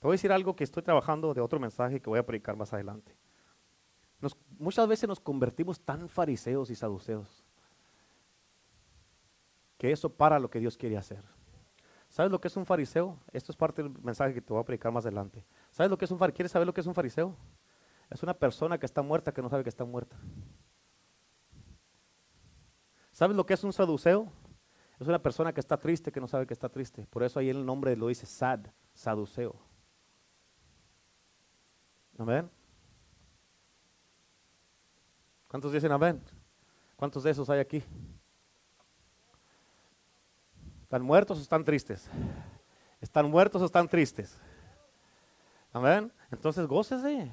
voy 0.02 0.10
a 0.10 0.12
decir 0.12 0.30
algo 0.30 0.54
que 0.54 0.64
estoy 0.64 0.82
trabajando 0.82 1.32
de 1.32 1.40
otro 1.40 1.58
mensaje 1.58 2.00
que 2.00 2.10
voy 2.10 2.18
a 2.18 2.26
predicar 2.26 2.54
más 2.54 2.72
adelante. 2.72 3.16
muchas 4.58 4.86
veces 4.86 5.08
nos 5.08 5.18
convertimos 5.18 5.80
tan 5.80 6.08
fariseos 6.08 6.70
y 6.70 6.76
saduceos 6.76 7.44
que 9.82 9.90
eso 9.90 10.08
para 10.08 10.38
lo 10.38 10.48
que 10.48 10.60
Dios 10.60 10.76
quiere 10.76 10.96
hacer. 10.96 11.24
¿Sabes 12.08 12.30
lo 12.30 12.40
que 12.40 12.46
es 12.46 12.56
un 12.56 12.64
fariseo? 12.64 13.18
Esto 13.32 13.50
es 13.50 13.56
parte 13.56 13.82
del 13.82 13.90
mensaje 14.00 14.32
que 14.32 14.40
te 14.40 14.52
voy 14.52 14.62
a 14.62 14.64
predicar 14.64 14.92
más 14.92 15.04
adelante. 15.04 15.44
¿Sabes 15.72 15.90
lo 15.90 15.98
que 15.98 16.04
es 16.04 16.10
un 16.12 16.20
fariseo? 16.20 16.36
¿Quieres 16.36 16.52
saber 16.52 16.66
lo 16.68 16.72
que 16.72 16.82
es 16.82 16.86
un 16.86 16.94
fariseo? 16.94 17.36
Es 18.08 18.22
una 18.22 18.32
persona 18.32 18.78
que 18.78 18.86
está 18.86 19.02
muerta 19.02 19.32
que 19.32 19.42
no 19.42 19.48
sabe 19.48 19.64
que 19.64 19.70
está 19.70 19.84
muerta. 19.84 20.16
¿Sabes 23.10 23.36
lo 23.36 23.44
que 23.44 23.54
es 23.54 23.64
un 23.64 23.72
saduceo? 23.72 24.30
Es 25.00 25.08
una 25.08 25.20
persona 25.20 25.52
que 25.52 25.58
está 25.58 25.76
triste 25.76 26.12
que 26.12 26.20
no 26.20 26.28
sabe 26.28 26.46
que 26.46 26.54
está 26.54 26.68
triste. 26.68 27.04
Por 27.08 27.24
eso 27.24 27.40
ahí 27.40 27.50
el 27.50 27.66
nombre 27.66 27.96
lo 27.96 28.06
dice 28.06 28.24
sad, 28.24 28.60
saduceo. 28.94 29.56
Amén. 32.16 32.48
¿Cuántos 35.48 35.72
dicen 35.72 35.90
amén? 35.90 36.22
¿Cuántos 36.94 37.24
de 37.24 37.32
esos 37.32 37.50
hay 37.50 37.58
aquí? 37.58 37.82
¿Están 40.92 41.06
muertos 41.06 41.38
o 41.38 41.40
están 41.40 41.64
tristes? 41.64 42.06
¿Están 43.00 43.30
muertos 43.30 43.62
o 43.62 43.64
están 43.64 43.88
tristes? 43.88 44.36
Amén. 45.72 46.12
Entonces 46.30 46.66
gócese. 46.66 47.32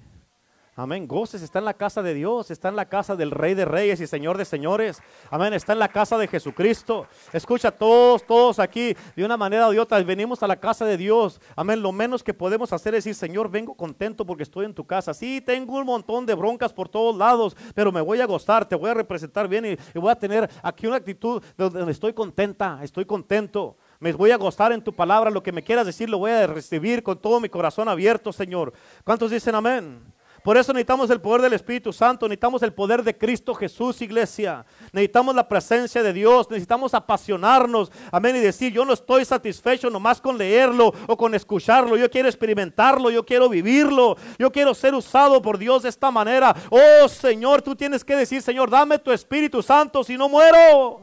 Amén. 0.79 1.09
Goces, 1.09 1.41
está 1.41 1.59
en 1.59 1.65
la 1.65 1.73
casa 1.73 2.01
de 2.01 2.13
Dios, 2.13 2.51
está 2.51 2.69
en 2.69 2.77
la 2.77 2.87
casa 2.87 3.17
del 3.17 3.31
Rey 3.31 3.53
de 3.53 3.65
Reyes 3.65 3.99
y 3.99 4.07
Señor 4.07 4.37
de 4.37 4.45
Señores. 4.45 5.01
Amén. 5.29 5.53
Está 5.53 5.73
en 5.73 5.79
la 5.79 5.89
casa 5.89 6.17
de 6.17 6.25
Jesucristo. 6.25 7.05
Escucha, 7.33 7.69
todos, 7.69 8.25
todos 8.25 8.59
aquí, 8.59 8.95
de 9.13 9.25
una 9.25 9.35
manera 9.35 9.67
o 9.67 9.71
de 9.71 9.79
otra, 9.81 10.01
venimos 10.03 10.41
a 10.41 10.47
la 10.47 10.55
casa 10.55 10.85
de 10.85 10.95
Dios. 10.95 11.41
Amén. 11.57 11.81
Lo 11.81 11.91
menos 11.91 12.23
que 12.23 12.33
podemos 12.33 12.71
hacer 12.71 12.95
es 12.95 13.03
decir, 13.03 13.15
Señor, 13.15 13.51
vengo 13.51 13.75
contento 13.75 14.25
porque 14.25 14.43
estoy 14.43 14.67
en 14.67 14.73
tu 14.73 14.87
casa. 14.87 15.13
Sí, 15.13 15.41
tengo 15.41 15.77
un 15.77 15.85
montón 15.85 16.25
de 16.25 16.33
broncas 16.33 16.71
por 16.71 16.87
todos 16.87 17.13
lados, 17.17 17.57
pero 17.75 17.91
me 17.91 17.99
voy 17.99 18.21
a 18.21 18.25
gozar, 18.25 18.65
te 18.65 18.77
voy 18.77 18.89
a 18.89 18.93
representar 18.93 19.49
bien 19.49 19.65
y, 19.65 19.99
voy 19.99 20.11
a 20.11 20.15
tener 20.15 20.49
aquí 20.63 20.87
una 20.87 20.95
actitud 20.95 21.43
donde 21.57 21.91
estoy 21.91 22.13
contenta, 22.13 22.79
estoy 22.83 23.03
contento. 23.03 23.75
Me 23.99 24.13
voy 24.13 24.31
a 24.31 24.37
gozar 24.37 24.71
en 24.71 24.81
tu 24.81 24.95
palabra. 24.95 25.29
Lo 25.29 25.43
que 25.43 25.51
me 25.51 25.61
quieras 25.61 25.85
decir 25.85 26.09
lo 26.09 26.19
voy 26.19 26.31
a 26.31 26.47
recibir 26.47 27.03
con 27.03 27.17
todo 27.17 27.41
mi 27.41 27.49
corazón 27.49 27.89
abierto, 27.89 28.31
Señor. 28.31 28.71
¿Cuántos 29.03 29.29
dicen 29.29 29.55
amén? 29.55 30.18
Por 30.43 30.57
eso 30.57 30.73
necesitamos 30.73 31.09
el 31.09 31.21
poder 31.21 31.41
del 31.41 31.53
Espíritu 31.53 31.91
Santo, 31.91 32.27
necesitamos 32.27 32.63
el 32.63 32.73
poder 32.73 33.03
de 33.03 33.17
Cristo 33.17 33.53
Jesús, 33.53 34.01
iglesia. 34.01 34.65
Necesitamos 34.91 35.35
la 35.35 35.47
presencia 35.47 36.01
de 36.01 36.13
Dios, 36.13 36.49
necesitamos 36.49 36.93
apasionarnos, 36.93 37.91
amén, 38.11 38.35
y 38.35 38.39
decir, 38.39 38.71
yo 38.71 38.85
no 38.85 38.93
estoy 38.93 39.25
satisfecho 39.25 39.89
nomás 39.89 40.21
con 40.21 40.37
leerlo 40.37 40.93
o 41.07 41.17
con 41.17 41.35
escucharlo, 41.35 41.97
yo 41.97 42.09
quiero 42.09 42.29
experimentarlo, 42.29 43.09
yo 43.09 43.25
quiero 43.25 43.49
vivirlo, 43.49 44.17
yo 44.37 44.51
quiero 44.51 44.73
ser 44.73 44.93
usado 44.93 45.41
por 45.41 45.57
Dios 45.57 45.83
de 45.83 45.89
esta 45.89 46.11
manera. 46.11 46.55
Oh 46.69 47.07
Señor, 47.07 47.61
tú 47.61 47.75
tienes 47.75 48.03
que 48.03 48.15
decir, 48.15 48.41
Señor, 48.41 48.69
dame 48.69 48.99
tu 48.99 49.11
Espíritu 49.11 49.61
Santo 49.61 50.03
si 50.03 50.17
no 50.17 50.29
muero. 50.29 51.01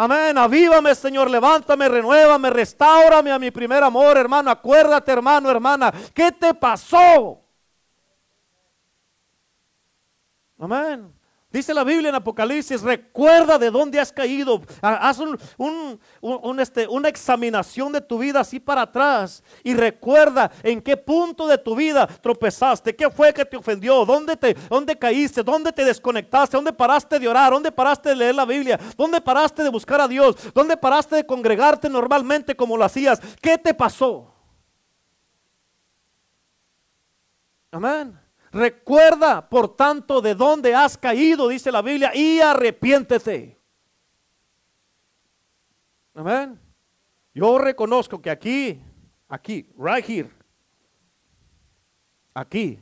Amén. 0.00 0.38
Avívame, 0.38 0.94
Señor. 0.94 1.28
Levántame, 1.28 1.88
renuévame, 1.88 2.50
restaurame 2.50 3.32
a 3.32 3.38
mi 3.40 3.50
primer 3.50 3.82
amor, 3.82 4.16
hermano. 4.16 4.48
Acuérdate, 4.48 5.10
hermano, 5.10 5.50
hermana. 5.50 5.92
¿Qué 6.14 6.30
te 6.30 6.54
pasó? 6.54 7.47
Amén. 10.58 11.18
Dice 11.50 11.72
la 11.72 11.82
Biblia 11.82 12.10
en 12.10 12.14
Apocalipsis, 12.14 12.82
recuerda 12.82 13.58
de 13.58 13.70
dónde 13.70 13.98
has 13.98 14.12
caído. 14.12 14.60
Haz 14.82 15.18
este, 16.58 16.86
una 16.86 17.08
examinación 17.08 17.90
de 17.90 18.02
tu 18.02 18.18
vida 18.18 18.40
así 18.40 18.60
para 18.60 18.82
atrás 18.82 19.42
y 19.64 19.72
recuerda 19.72 20.50
en 20.62 20.82
qué 20.82 20.94
punto 20.94 21.46
de 21.46 21.56
tu 21.56 21.74
vida 21.74 22.06
tropezaste, 22.06 22.94
qué 22.94 23.08
fue 23.10 23.32
que 23.32 23.46
te 23.46 23.56
ofendió, 23.56 24.04
dónde, 24.04 24.36
te, 24.36 24.52
dónde 24.68 24.98
caíste, 24.98 25.42
dónde 25.42 25.72
te 25.72 25.86
desconectaste, 25.86 26.54
dónde 26.54 26.74
paraste 26.74 27.18
de 27.18 27.28
orar, 27.28 27.50
dónde 27.50 27.72
paraste 27.72 28.10
de 28.10 28.16
leer 28.16 28.34
la 28.34 28.44
Biblia, 28.44 28.78
dónde 28.94 29.18
paraste 29.18 29.62
de 29.62 29.70
buscar 29.70 30.02
a 30.02 30.08
Dios, 30.08 30.36
dónde 30.52 30.76
paraste 30.76 31.16
de 31.16 31.24
congregarte 31.24 31.88
normalmente 31.88 32.54
como 32.54 32.76
lo 32.76 32.84
hacías. 32.84 33.20
¿Qué 33.40 33.56
te 33.56 33.72
pasó? 33.72 34.34
Amén. 37.72 38.27
Recuerda, 38.52 39.48
por 39.48 39.76
tanto, 39.76 40.20
de 40.20 40.34
dónde 40.34 40.74
has 40.74 40.96
caído, 40.96 41.48
dice 41.48 41.70
la 41.70 41.82
Biblia, 41.82 42.12
y 42.14 42.40
arrepiéntete. 42.40 43.58
Amén. 46.14 46.58
Yo 47.34 47.58
reconozco 47.58 48.20
que 48.20 48.30
aquí, 48.30 48.80
aquí, 49.28 49.70
right 49.76 50.08
here, 50.08 50.30
aquí, 52.34 52.80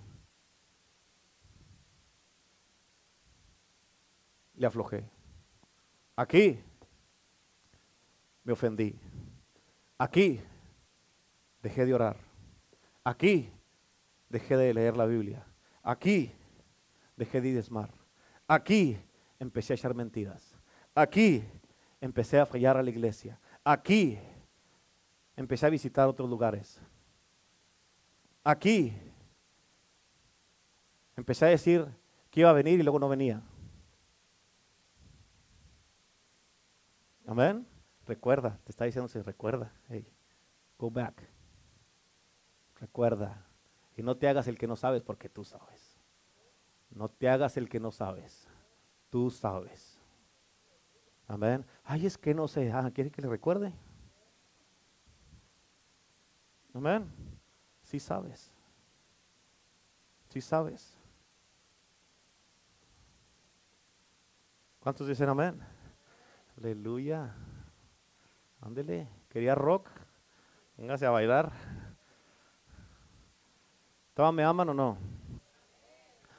le 4.56 4.66
aflojé. 4.66 5.04
Aquí 6.16 6.58
me 8.42 8.52
ofendí. 8.52 8.94
Aquí 9.98 10.40
dejé 11.62 11.84
de 11.84 11.94
orar. 11.94 12.16
Aquí 13.04 13.50
dejé 14.28 14.56
de 14.56 14.72
leer 14.72 14.96
la 14.96 15.06
Biblia. 15.06 15.45
Aquí 15.86 16.32
dejé 17.16 17.40
de 17.40 17.52
desmar. 17.52 17.94
Aquí 18.48 18.98
empecé 19.38 19.72
a 19.72 19.76
echar 19.76 19.94
mentiras. 19.94 20.52
Aquí 20.92 21.44
empecé 22.00 22.40
a 22.40 22.44
fallar 22.44 22.76
a 22.76 22.82
la 22.82 22.90
iglesia. 22.90 23.38
Aquí 23.62 24.18
empecé 25.36 25.64
a 25.64 25.70
visitar 25.70 26.08
otros 26.08 26.28
lugares. 26.28 26.80
Aquí 28.42 28.92
empecé 31.14 31.44
a 31.44 31.50
decir 31.50 31.86
que 32.32 32.40
iba 32.40 32.50
a 32.50 32.54
venir 32.54 32.80
y 32.80 32.82
luego 32.82 32.98
no 32.98 33.08
venía. 33.08 33.40
Amén. 37.28 37.64
Recuerda, 38.08 38.58
te 38.64 38.72
está 38.72 38.86
diciendo, 38.86 39.08
recuerda. 39.22 39.72
Hey, 39.88 40.04
go 40.78 40.90
back. 40.90 41.22
Recuerda. 42.80 43.45
Y 43.96 44.02
no 44.02 44.16
te 44.16 44.28
hagas 44.28 44.46
el 44.46 44.58
que 44.58 44.66
no 44.66 44.76
sabes 44.76 45.02
porque 45.02 45.28
tú 45.28 45.44
sabes. 45.44 45.98
No 46.90 47.08
te 47.08 47.28
hagas 47.28 47.56
el 47.56 47.68
que 47.68 47.80
no 47.80 47.90
sabes. 47.90 48.46
Tú 49.10 49.30
sabes. 49.30 49.98
Amén. 51.26 51.64
Ay, 51.82 52.06
es 52.06 52.18
que 52.18 52.34
no 52.34 52.46
sé. 52.46 52.70
Ah, 52.72 52.90
¿quiere 52.94 53.10
que 53.10 53.22
le 53.22 53.28
recuerde? 53.28 53.72
Amén. 56.74 57.10
Sí 57.82 57.98
sabes. 57.98 58.52
Sí 60.28 60.40
sabes. 60.40 60.94
¿Cuántos 64.80 65.08
dicen 65.08 65.28
amén? 65.28 65.58
Aleluya. 66.58 67.34
Ándele. 68.60 69.08
¿Quería 69.30 69.54
rock? 69.54 69.88
Véngase 70.76 71.06
a 71.06 71.10
bailar. 71.10 71.52
¿Todos 74.16 74.32
me 74.32 74.42
aman 74.42 74.70
o 74.70 74.72
no? 74.72 74.96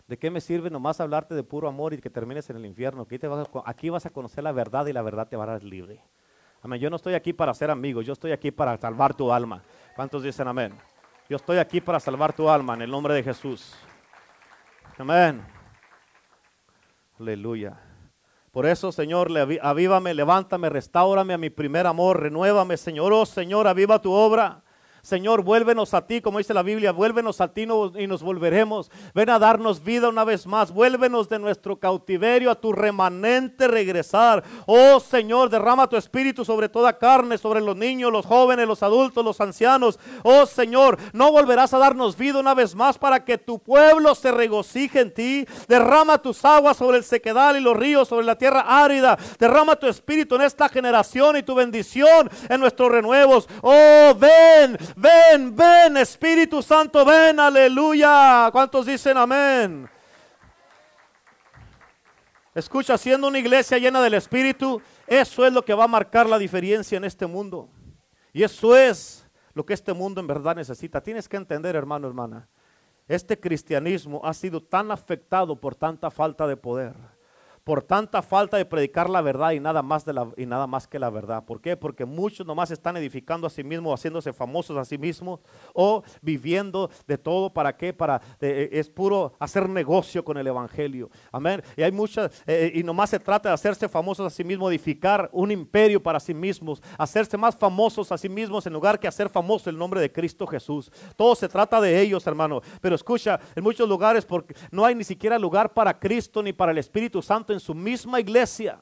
¿De 0.07 0.17
qué 0.17 0.31
me 0.31 0.41
sirve 0.41 0.71
nomás 0.71 0.99
hablarte 0.99 1.35
de 1.35 1.43
puro 1.43 1.67
amor 1.67 1.93
y 1.93 1.99
que 1.99 2.09
termines 2.09 2.49
en 2.49 2.55
el 2.55 2.65
infierno? 2.65 3.03
Aquí, 3.03 3.19
te 3.19 3.27
vas, 3.27 3.47
a, 3.47 3.61
aquí 3.69 3.91
vas 3.91 4.03
a 4.07 4.09
conocer 4.09 4.43
la 4.43 4.51
verdad 4.51 4.87
y 4.87 4.93
la 4.93 5.03
verdad 5.03 5.27
te 5.27 5.37
va 5.37 5.43
a 5.43 5.47
dar 5.47 5.63
libre. 5.63 6.01
Amén. 6.63 6.81
Yo 6.81 6.89
no 6.89 6.95
estoy 6.95 7.13
aquí 7.13 7.33
para 7.33 7.53
ser 7.53 7.69
amigo, 7.69 8.01
yo 8.01 8.13
estoy 8.13 8.31
aquí 8.31 8.49
para 8.49 8.75
salvar 8.77 9.13
tu 9.13 9.31
alma. 9.31 9.61
¿Cuántos 9.95 10.23
dicen 10.23 10.47
amén? 10.47 10.73
Yo 11.29 11.35
estoy 11.35 11.59
aquí 11.59 11.79
para 11.79 11.99
salvar 11.99 12.33
tu 12.33 12.49
alma 12.49 12.73
en 12.73 12.81
el 12.81 12.89
nombre 12.89 13.13
de 13.13 13.21
Jesús. 13.21 13.75
Amén. 14.97 15.45
Aleluya. 17.19 17.79
Por 18.51 18.65
eso, 18.65 18.91
Señor, 18.91 19.29
avívame, 19.61 20.15
levántame, 20.15 20.69
restaurame 20.69 21.35
a 21.35 21.37
mi 21.37 21.51
primer 21.51 21.85
amor, 21.85 22.23
renuévame, 22.23 22.75
Señor. 22.75 23.13
Oh, 23.13 23.27
Señor, 23.27 23.67
aviva 23.67 24.01
tu 24.01 24.11
obra. 24.11 24.63
Señor, 25.07 25.41
vuélvenos 25.41 25.93
a 25.93 26.05
ti, 26.05 26.19
como 26.19 26.37
dice 26.37 26.53
la 26.53 26.63
Biblia, 26.63 26.91
vuélvenos 26.91 27.39
a 27.39 27.47
ti 27.47 27.61
y 27.61 28.07
nos 28.07 28.21
volveremos. 28.21 28.91
Ven 29.15 29.29
a 29.29 29.39
darnos 29.39 29.81
vida 29.81 30.09
una 30.09 30.25
vez 30.25 30.45
más. 30.45 30.69
Vuélvenos 30.69 31.29
de 31.29 31.39
nuestro 31.39 31.79
cautiverio 31.79 32.51
a 32.51 32.55
tu 32.55 32.73
remanente 32.73 33.69
regresar. 33.69 34.43
Oh 34.65 34.99
Señor, 34.99 35.49
derrama 35.49 35.87
tu 35.87 35.95
espíritu 35.95 36.43
sobre 36.43 36.67
toda 36.67 36.97
carne, 36.97 37.37
sobre 37.37 37.61
los 37.61 37.77
niños, 37.77 38.11
los 38.11 38.25
jóvenes, 38.25 38.67
los 38.67 38.83
adultos, 38.83 39.23
los 39.23 39.39
ancianos. 39.39 39.97
Oh 40.23 40.45
Señor, 40.45 40.97
no 41.13 41.31
volverás 41.31 41.73
a 41.73 41.77
darnos 41.77 42.17
vida 42.17 42.39
una 42.39 42.53
vez 42.53 42.75
más 42.75 42.97
para 42.97 43.23
que 43.23 43.37
tu 43.37 43.59
pueblo 43.59 44.13
se 44.13 44.33
regocije 44.33 44.99
en 44.99 45.13
ti. 45.13 45.47
Derrama 45.69 46.21
tus 46.21 46.43
aguas 46.43 46.75
sobre 46.75 46.97
el 46.97 47.05
sequedal 47.05 47.55
y 47.55 47.61
los 47.61 47.77
ríos, 47.77 48.09
sobre 48.09 48.25
la 48.25 48.37
tierra 48.37 48.83
árida. 48.83 49.17
Derrama 49.39 49.77
tu 49.77 49.87
espíritu 49.87 50.35
en 50.35 50.41
esta 50.41 50.67
generación 50.67 51.37
y 51.37 51.43
tu 51.43 51.55
bendición 51.55 52.29
en 52.49 52.59
nuestros 52.59 52.91
renuevos. 52.91 53.47
Oh, 53.61 54.13
ven, 54.19 54.77
ven, 54.97 55.55
ven, 55.55 55.97
Espíritu 55.97 56.61
Santo, 56.61 57.05
ven, 57.05 57.39
aleluya. 57.39 58.49
¿Cuántos 58.51 58.85
dicen 58.85 59.15
amén? 59.17 59.87
Escucha, 62.53 62.97
siendo 62.97 63.27
una 63.27 63.37
iglesia 63.37 63.77
llena 63.77 64.01
del 64.01 64.15
Espíritu, 64.15 64.81
eso 65.05 65.45
es 65.45 65.53
lo 65.53 65.63
que 65.63 65.75
va 65.75 65.83
a 65.83 65.87
marcar 65.87 66.27
la 66.27 66.39
diferencia 66.39 66.97
en 66.97 67.03
este 67.03 67.27
mundo. 67.27 67.69
Y 68.33 68.41
eso 68.41 68.75
es 68.75 69.27
lo 69.53 69.63
que 69.65 69.75
este 69.75 69.93
mundo 69.93 70.19
en 70.19 70.27
verdad 70.27 70.55
necesita. 70.55 71.01
Tienes 71.01 71.29
que 71.29 71.37
entender, 71.37 71.75
hermano, 71.75 72.07
hermana, 72.07 72.47
este 73.07 73.39
cristianismo 73.39 74.21
ha 74.23 74.33
sido 74.33 74.61
tan 74.61 74.89
afectado 74.91 75.55
por 75.55 75.75
tanta 75.75 76.09
falta 76.09 76.47
de 76.47 76.57
poder 76.57 77.16
por 77.67 77.81
tanta 77.81 78.21
falta 78.21 78.55
de 78.55 78.63
predicar 78.63 79.09
la 79.09 79.19
verdad 79.19 79.51
y 79.51 79.59
nada 79.59 79.81
más, 79.81 80.05
de 80.05 80.13
la, 80.13 80.29
y 80.37 80.45
nada 80.45 80.67
más 80.67 80.87
que 80.87 80.99
la 80.99 81.09
verdad. 81.09 81.43
¿Por 81.43 81.59
qué? 81.59 81.75
Porque 81.75 82.05
muchos 82.05 82.47
nomás 82.47 82.71
están 82.71 82.95
edificando 82.95 83.45
a 83.45 83.49
sí 83.49 83.61
mismos, 83.61 83.99
haciéndose 83.99 84.31
famosos 84.31 84.77
a 84.77 84.85
sí 84.85 84.97
mismos 84.97 85.41
o 85.73 86.01
viviendo 86.21 86.89
de 87.05 87.17
todo. 87.17 87.51
¿Para 87.51 87.75
qué? 87.75 87.91
Para, 87.91 88.21
eh, 88.39 88.69
es 88.71 88.89
puro 88.89 89.33
hacer 89.37 89.67
negocio 89.67 90.23
con 90.23 90.37
el 90.37 90.47
Evangelio. 90.47 91.09
Amén. 91.29 91.61
Y 91.75 91.83
hay 91.83 91.91
muchas, 91.91 92.41
eh, 92.47 92.71
y 92.73 92.83
nomás 92.83 93.09
se 93.09 93.19
trata 93.19 93.49
de 93.49 93.55
hacerse 93.55 93.89
famosos 93.89 94.25
a 94.25 94.29
sí 94.29 94.45
mismos, 94.45 94.69
edificar 94.69 95.29
un 95.33 95.51
imperio 95.51 96.01
para 96.01 96.21
sí 96.21 96.33
mismos, 96.33 96.81
hacerse 96.97 97.35
más 97.35 97.53
famosos 97.53 98.13
a 98.13 98.17
sí 98.17 98.29
mismos 98.29 98.65
en 98.65 98.71
lugar 98.71 98.97
que 98.97 99.09
hacer 99.09 99.27
famoso 99.27 99.69
el 99.69 99.77
nombre 99.77 99.99
de 99.99 100.09
Cristo 100.09 100.47
Jesús. 100.47 100.89
Todo 101.17 101.35
se 101.35 101.49
trata 101.49 101.81
de 101.81 101.99
ellos, 101.99 102.25
hermano. 102.27 102.61
Pero 102.79 102.95
escucha, 102.95 103.41
en 103.57 103.61
muchos 103.61 103.89
lugares 103.89 104.23
porque 104.23 104.55
no 104.71 104.85
hay 104.85 104.95
ni 104.95 105.03
siquiera 105.03 105.37
lugar 105.37 105.73
para 105.73 105.99
Cristo 105.99 106.41
ni 106.41 106.53
para 106.53 106.71
el 106.71 106.77
Espíritu 106.77 107.21
Santo 107.21 107.56
en 107.57 107.61
su 107.61 107.75
misma 107.75 108.19
iglesia. 108.19 108.79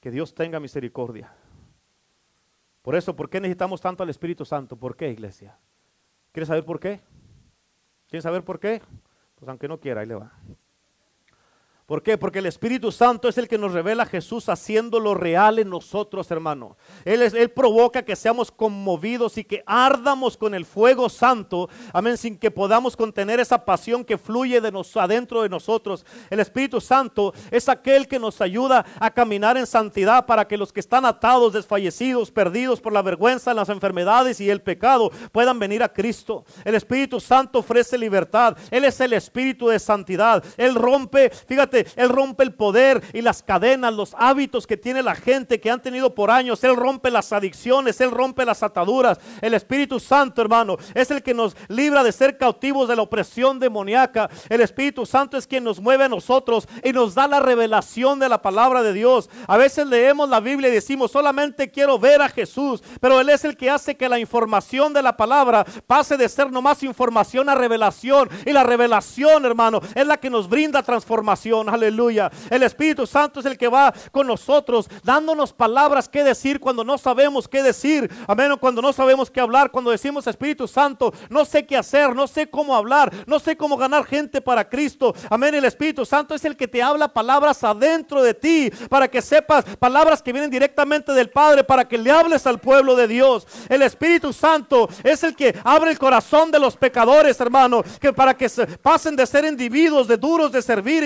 Que 0.00 0.10
Dios 0.10 0.34
tenga 0.34 0.58
misericordia. 0.58 1.32
Por 2.82 2.96
eso, 2.96 3.14
¿por 3.14 3.30
qué 3.30 3.40
necesitamos 3.40 3.80
tanto 3.80 4.02
al 4.02 4.10
Espíritu 4.10 4.44
Santo? 4.44 4.76
¿Por 4.76 4.96
qué, 4.96 5.10
iglesia? 5.10 5.56
¿Quieres 6.32 6.48
saber 6.48 6.64
por 6.64 6.80
qué? 6.80 7.00
¿Quieres 8.08 8.24
saber 8.24 8.42
por 8.42 8.58
qué? 8.58 8.82
Pues 9.36 9.48
aunque 9.48 9.68
no 9.68 9.78
quiera, 9.78 10.00
ahí 10.00 10.06
le 10.06 10.16
va. 10.16 10.32
¿Por 11.92 12.02
qué? 12.02 12.16
Porque 12.16 12.38
el 12.38 12.46
Espíritu 12.46 12.90
Santo 12.90 13.28
es 13.28 13.36
el 13.36 13.48
que 13.48 13.58
nos 13.58 13.74
revela 13.74 14.04
a 14.04 14.06
Jesús 14.06 14.48
haciéndolo 14.48 15.12
real 15.12 15.58
en 15.58 15.68
nosotros, 15.68 16.30
hermano. 16.30 16.78
Él, 17.04 17.20
es, 17.20 17.34
él 17.34 17.50
provoca 17.50 18.02
que 18.02 18.16
seamos 18.16 18.50
conmovidos 18.50 19.36
y 19.36 19.44
que 19.44 19.62
ardamos 19.66 20.38
con 20.38 20.54
el 20.54 20.64
fuego 20.64 21.10
santo, 21.10 21.68
amén, 21.92 22.16
sin 22.16 22.38
que 22.38 22.50
podamos 22.50 22.96
contener 22.96 23.40
esa 23.40 23.66
pasión 23.66 24.06
que 24.06 24.16
fluye 24.16 24.62
de 24.62 24.72
nos, 24.72 24.96
adentro 24.96 25.42
de 25.42 25.50
nosotros. 25.50 26.06
El 26.30 26.40
Espíritu 26.40 26.80
Santo 26.80 27.34
es 27.50 27.68
aquel 27.68 28.08
que 28.08 28.18
nos 28.18 28.40
ayuda 28.40 28.86
a 28.98 29.10
caminar 29.10 29.58
en 29.58 29.66
santidad 29.66 30.24
para 30.24 30.48
que 30.48 30.56
los 30.56 30.72
que 30.72 30.80
están 30.80 31.04
atados, 31.04 31.52
desfallecidos, 31.52 32.30
perdidos 32.30 32.80
por 32.80 32.94
la 32.94 33.02
vergüenza, 33.02 33.52
las 33.52 33.68
enfermedades 33.68 34.40
y 34.40 34.48
el 34.48 34.62
pecado 34.62 35.10
puedan 35.30 35.58
venir 35.58 35.82
a 35.82 35.92
Cristo. 35.92 36.46
El 36.64 36.74
Espíritu 36.74 37.20
Santo 37.20 37.58
ofrece 37.58 37.98
libertad. 37.98 38.56
Él 38.70 38.86
es 38.86 38.98
el 38.98 39.12
Espíritu 39.12 39.68
de 39.68 39.78
santidad. 39.78 40.42
Él 40.56 40.74
rompe, 40.74 41.28
fíjate, 41.28 41.81
él 41.96 42.08
rompe 42.08 42.42
el 42.44 42.54
poder 42.54 43.02
y 43.12 43.22
las 43.22 43.42
cadenas, 43.42 43.94
los 43.94 44.14
hábitos 44.18 44.66
que 44.66 44.76
tiene 44.76 45.02
la 45.02 45.14
gente 45.14 45.60
que 45.60 45.70
han 45.70 45.82
tenido 45.82 46.14
por 46.14 46.30
años. 46.30 46.62
Él 46.64 46.76
rompe 46.76 47.10
las 47.10 47.32
adicciones, 47.32 48.00
Él 48.00 48.10
rompe 48.10 48.44
las 48.44 48.62
ataduras. 48.62 49.18
El 49.40 49.54
Espíritu 49.54 50.00
Santo, 50.00 50.42
hermano, 50.42 50.76
es 50.94 51.10
el 51.10 51.22
que 51.22 51.34
nos 51.34 51.56
libra 51.68 52.02
de 52.02 52.12
ser 52.12 52.38
cautivos 52.38 52.88
de 52.88 52.96
la 52.96 53.02
opresión 53.02 53.58
demoníaca. 53.58 54.28
El 54.48 54.60
Espíritu 54.60 55.06
Santo 55.06 55.36
es 55.36 55.46
quien 55.46 55.64
nos 55.64 55.80
mueve 55.80 56.04
a 56.04 56.08
nosotros 56.08 56.68
y 56.84 56.92
nos 56.92 57.14
da 57.14 57.26
la 57.26 57.40
revelación 57.40 58.18
de 58.18 58.28
la 58.28 58.42
palabra 58.42 58.82
de 58.82 58.92
Dios. 58.92 59.28
A 59.46 59.56
veces 59.56 59.86
leemos 59.86 60.28
la 60.28 60.40
Biblia 60.40 60.68
y 60.68 60.72
decimos, 60.72 61.10
solamente 61.10 61.70
quiero 61.70 61.98
ver 61.98 62.22
a 62.22 62.28
Jesús, 62.28 62.82
pero 63.00 63.20
Él 63.20 63.28
es 63.28 63.44
el 63.44 63.56
que 63.56 63.70
hace 63.70 63.96
que 63.96 64.08
la 64.08 64.18
información 64.18 64.92
de 64.92 65.02
la 65.02 65.16
palabra 65.16 65.64
pase 65.86 66.16
de 66.16 66.28
ser 66.28 66.50
nomás 66.50 66.82
información 66.82 67.48
a 67.48 67.54
revelación. 67.54 68.28
Y 68.46 68.52
la 68.52 68.62
revelación, 68.62 69.44
hermano, 69.44 69.80
es 69.94 70.06
la 70.06 70.18
que 70.18 70.30
nos 70.30 70.48
brinda 70.48 70.82
transformación. 70.82 71.68
Aleluya. 71.72 72.30
El 72.50 72.62
Espíritu 72.62 73.06
Santo 73.06 73.40
es 73.40 73.46
el 73.46 73.56
que 73.56 73.68
va 73.68 73.94
con 74.10 74.26
nosotros, 74.26 74.88
dándonos 75.02 75.52
palabras 75.52 76.08
que 76.08 76.22
decir 76.22 76.60
cuando 76.60 76.84
no 76.84 76.98
sabemos 76.98 77.48
qué 77.48 77.62
decir. 77.62 78.10
Amén. 78.26 78.52
Cuando 78.60 78.82
no 78.82 78.92
sabemos 78.92 79.30
qué 79.30 79.40
hablar. 79.40 79.70
Cuando 79.70 79.90
decimos 79.90 80.26
Espíritu 80.26 80.68
Santo, 80.68 81.14
no 81.30 81.44
sé 81.44 81.64
qué 81.64 81.76
hacer, 81.76 82.14
no 82.14 82.26
sé 82.26 82.50
cómo 82.50 82.76
hablar, 82.76 83.12
no 83.26 83.38
sé 83.38 83.56
cómo 83.56 83.76
ganar 83.76 84.04
gente 84.04 84.40
para 84.40 84.68
Cristo. 84.68 85.14
Amén. 85.30 85.54
El 85.54 85.64
Espíritu 85.64 86.04
Santo 86.04 86.34
es 86.34 86.44
el 86.44 86.56
que 86.56 86.68
te 86.68 86.82
habla 86.82 87.08
palabras 87.08 87.64
adentro 87.64 88.22
de 88.22 88.34
ti 88.34 88.70
para 88.90 89.08
que 89.08 89.22
sepas 89.22 89.64
palabras 89.76 90.20
que 90.20 90.32
vienen 90.32 90.50
directamente 90.50 91.12
del 91.12 91.30
Padre 91.30 91.64
para 91.64 91.88
que 91.88 91.96
le 91.96 92.10
hables 92.10 92.46
al 92.46 92.58
pueblo 92.58 92.94
de 92.94 93.08
Dios. 93.08 93.46
El 93.68 93.80
Espíritu 93.80 94.32
Santo 94.32 94.88
es 95.02 95.24
el 95.24 95.34
que 95.34 95.58
abre 95.64 95.90
el 95.90 95.98
corazón 95.98 96.50
de 96.50 96.58
los 96.58 96.76
pecadores, 96.76 97.40
hermano, 97.40 97.82
que 97.98 98.12
para 98.12 98.34
que 98.34 98.48
se 98.48 98.66
pasen 98.66 99.16
de 99.16 99.26
ser 99.26 99.44
individuos 99.44 100.06
de 100.06 100.16
duros 100.16 100.52
de 100.52 100.60
servir, 100.60 101.02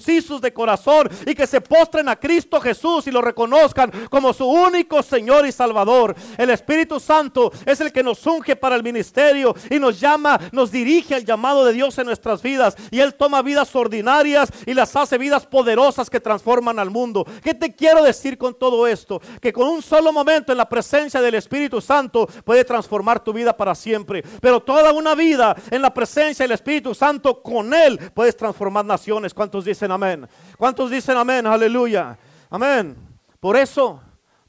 incircuncisos 0.00 0.40
de 0.40 0.52
corazón 0.52 1.08
y 1.26 1.34
que 1.34 1.46
se 1.46 1.60
postren 1.60 2.08
a 2.08 2.16
Cristo 2.16 2.60
Jesús 2.60 3.06
y 3.06 3.10
lo 3.10 3.20
reconozcan 3.20 3.92
como 4.08 4.32
su 4.32 4.46
único 4.46 5.02
Señor 5.02 5.46
y 5.46 5.52
Salvador. 5.52 6.14
El 6.38 6.50
Espíritu 6.50 6.98
Santo 6.98 7.52
es 7.66 7.80
el 7.80 7.92
que 7.92 8.02
nos 8.02 8.24
unge 8.26 8.56
para 8.56 8.76
el 8.76 8.82
ministerio 8.82 9.54
y 9.68 9.78
nos 9.78 10.00
llama, 10.00 10.40
nos 10.52 10.70
dirige 10.70 11.14
al 11.14 11.24
llamado 11.24 11.64
de 11.64 11.72
Dios 11.72 11.98
en 11.98 12.06
nuestras 12.06 12.42
vidas. 12.42 12.76
Y 12.90 13.00
Él 13.00 13.14
toma 13.14 13.42
vidas 13.42 13.74
ordinarias 13.74 14.50
y 14.66 14.74
las 14.74 14.94
hace 14.96 15.18
vidas 15.18 15.46
poderosas 15.46 16.08
que 16.08 16.20
transforman 16.20 16.78
al 16.78 16.90
mundo. 16.90 17.26
¿Qué 17.42 17.54
te 17.54 17.74
quiero 17.74 18.02
decir 18.02 18.38
con 18.38 18.54
todo 18.54 18.86
esto? 18.86 19.20
Que 19.40 19.52
con 19.52 19.68
un 19.68 19.82
solo 19.82 20.12
momento 20.12 20.52
en 20.52 20.58
la 20.58 20.68
presencia 20.68 21.20
del 21.20 21.34
Espíritu 21.34 21.80
Santo 21.80 22.26
puede 22.44 22.64
transformar 22.64 23.22
tu 23.22 23.32
vida 23.32 23.56
para 23.56 23.74
siempre. 23.74 24.22
Pero 24.40 24.60
toda 24.60 24.92
una 24.92 25.14
vida 25.14 25.56
en 25.70 25.82
la 25.82 25.92
presencia 25.92 26.44
del 26.44 26.52
Espíritu 26.52 26.94
Santo 26.94 27.42
con 27.42 27.74
Él 27.74 27.98
puedes 28.14 28.36
transformar 28.36 28.84
naciones. 28.84 29.34
¿Cuántos 29.34 29.64
dicen 29.64 29.89
amén? 29.92 30.28
¿Cuántos 30.56 30.90
dicen 30.90 31.16
amén? 31.16 31.46
Aleluya. 31.46 32.18
Amén. 32.48 32.96
Por 33.38 33.56
eso, 33.56 34.00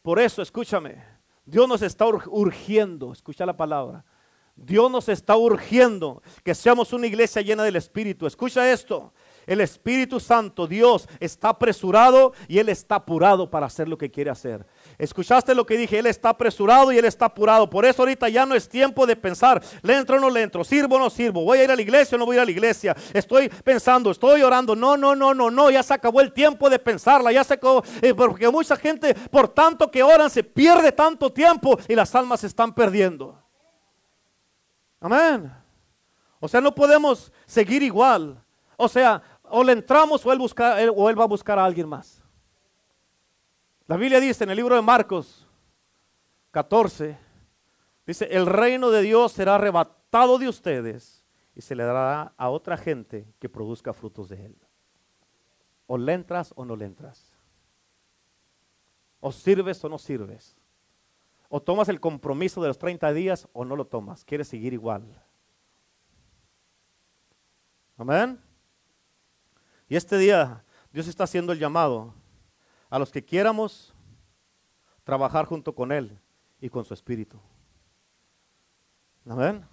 por 0.02 0.20
eso, 0.20 0.42
escúchame. 0.42 1.04
Dios 1.46 1.68
nos 1.68 1.82
está 1.82 2.06
urgiendo, 2.06 3.12
escucha 3.12 3.46
la 3.46 3.56
palabra. 3.56 4.04
Dios 4.56 4.92
nos 4.92 5.10
está 5.10 5.36
urgiendo 5.36 6.22
que 6.44 6.54
seamos 6.54 6.94
una 6.94 7.08
iglesia 7.08 7.42
llena 7.42 7.64
del 7.64 7.76
Espíritu. 7.76 8.28
Escucha 8.28 8.72
esto. 8.72 9.14
El 9.48 9.60
Espíritu 9.62 10.20
Santo, 10.20 10.68
Dios, 10.68 11.08
está 11.20 11.50
apresurado 11.50 12.34
y 12.48 12.60
Él 12.60 12.70
está 12.70 12.96
apurado 12.96 13.50
para 13.50 13.66
hacer 13.66 13.90
lo 13.90 13.98
que 13.98 14.12
quiere 14.12 14.30
hacer. 14.30 14.66
Escuchaste 15.02 15.56
lo 15.56 15.66
que 15.66 15.78
dije, 15.78 15.98
Él 15.98 16.06
está 16.06 16.30
apresurado 16.30 16.92
y 16.92 16.98
Él 17.00 17.06
está 17.06 17.26
apurado. 17.26 17.68
Por 17.68 17.86
eso 17.86 18.04
ahorita 18.04 18.30
ya 18.30 18.46
no 18.46 18.54
es 18.54 18.70
tiempo 18.70 19.08
de 19.08 19.16
pensar, 19.16 19.60
le 19.82 19.98
entro 19.98 20.18
o 20.18 20.20
no 20.20 20.30
le 20.30 20.44
entro, 20.44 20.64
sirvo 20.64 20.98
o 20.98 21.00
no 21.00 21.10
sirvo, 21.10 21.44
voy 21.44 21.58
a 21.58 21.64
ir 21.64 21.72
a 21.72 21.76
la 21.76 21.82
iglesia 21.82 22.16
o 22.16 22.20
no 22.20 22.28
voy 22.28 22.36
a 22.36 22.38
ir 22.38 22.42
a 22.44 22.46
la 22.46 22.52
iglesia. 22.52 22.96
Estoy 23.12 23.50
pensando, 23.50 24.12
estoy 24.12 24.44
orando. 24.44 24.76
No, 24.76 24.96
no, 24.96 25.16
no, 25.16 25.34
no, 25.34 25.50
no, 25.50 25.72
ya 25.72 25.82
se 25.82 25.96
acabó 25.96 26.22
el 26.22 26.32
tiempo 26.32 26.70
de 26.70 26.78
pensarla, 26.78 27.32
ya 27.32 27.44
se 27.44 27.56
acabó. 27.56 27.84
Eh, 28.00 28.14
porque 28.14 28.48
mucha 28.50 28.76
gente, 28.76 29.16
por 29.16 29.48
tanto 29.48 29.90
que 29.90 30.04
oran, 30.04 30.30
se 30.30 30.44
pierde 30.44 30.92
tanto 30.92 31.34
tiempo 31.34 31.80
y 31.88 31.96
las 31.96 32.14
almas 32.14 32.42
se 32.42 32.48
están 32.48 32.72
perdiendo. 32.72 33.42
Amén. 35.00 35.52
O 36.40 36.48
sea, 36.48 36.62
no 36.62 36.76
podemos 36.76 37.32
seguir 37.48 37.82
igual. 37.82 38.40
O 38.78 38.88
sea, 38.88 39.24
o 39.50 39.64
le 39.64 39.74
entramos 39.74 40.24
o 40.24 40.30
o 40.30 41.10
él 41.10 41.20
va 41.20 41.24
a 41.24 41.28
buscar 41.28 41.58
a 41.58 41.66
alguien 41.66 41.90
más. 41.90 42.21
La 43.92 43.98
Biblia 43.98 44.22
dice 44.22 44.46
en 44.46 44.50
el 44.50 44.56
libro 44.56 44.74
de 44.74 44.82
Marcos 44.82 45.46
14, 46.52 47.18
dice, 48.08 48.26
el 48.32 48.46
reino 48.46 48.90
de 48.90 49.02
Dios 49.02 49.34
será 49.34 49.56
arrebatado 49.56 50.38
de 50.38 50.48
ustedes 50.48 51.26
y 51.56 51.62
se 51.62 51.76
le 51.76 51.84
dará 51.84 52.34
a 52.38 52.50
otra 52.50 52.78
gente 52.78 53.28
que 53.38 53.50
produzca 53.50 53.92
frutos 53.92 54.30
de 54.30 54.46
él. 54.46 54.58
O 55.88 55.98
le 55.98 56.14
entras 56.14 56.54
o 56.56 56.64
no 56.64 56.78
le 56.78 56.86
entras. 56.86 57.34
O 59.20 59.30
sirves 59.30 59.84
o 59.84 59.90
no 59.90 59.98
sirves. 59.98 60.56
O 61.50 61.62
tomas 61.62 61.90
el 61.90 62.00
compromiso 62.00 62.62
de 62.62 62.70
los 62.70 62.78
30 62.78 63.12
días 63.12 63.50
o 63.52 63.66
no 63.66 63.76
lo 63.76 63.84
tomas. 63.84 64.24
Quieres 64.24 64.48
seguir 64.48 64.72
igual. 64.72 65.04
Amén. 67.98 68.40
Y 69.90 69.98
este 69.98 70.18
día 70.18 70.64
Dios 70.94 71.10
está 71.10 71.26
haciendo 71.26 71.52
el 71.52 71.60
llamado 71.60 72.21
a 72.92 73.00
los 73.00 73.10
que 73.10 73.24
quieramos 73.24 73.96
trabajar 75.06 75.46
junto 75.46 75.74
con 75.74 75.92
Él 75.92 76.20
y 76.60 76.70
con 76.70 76.84
su 76.84 76.94
Espíritu. 76.94 77.40
Amén. 79.28 79.66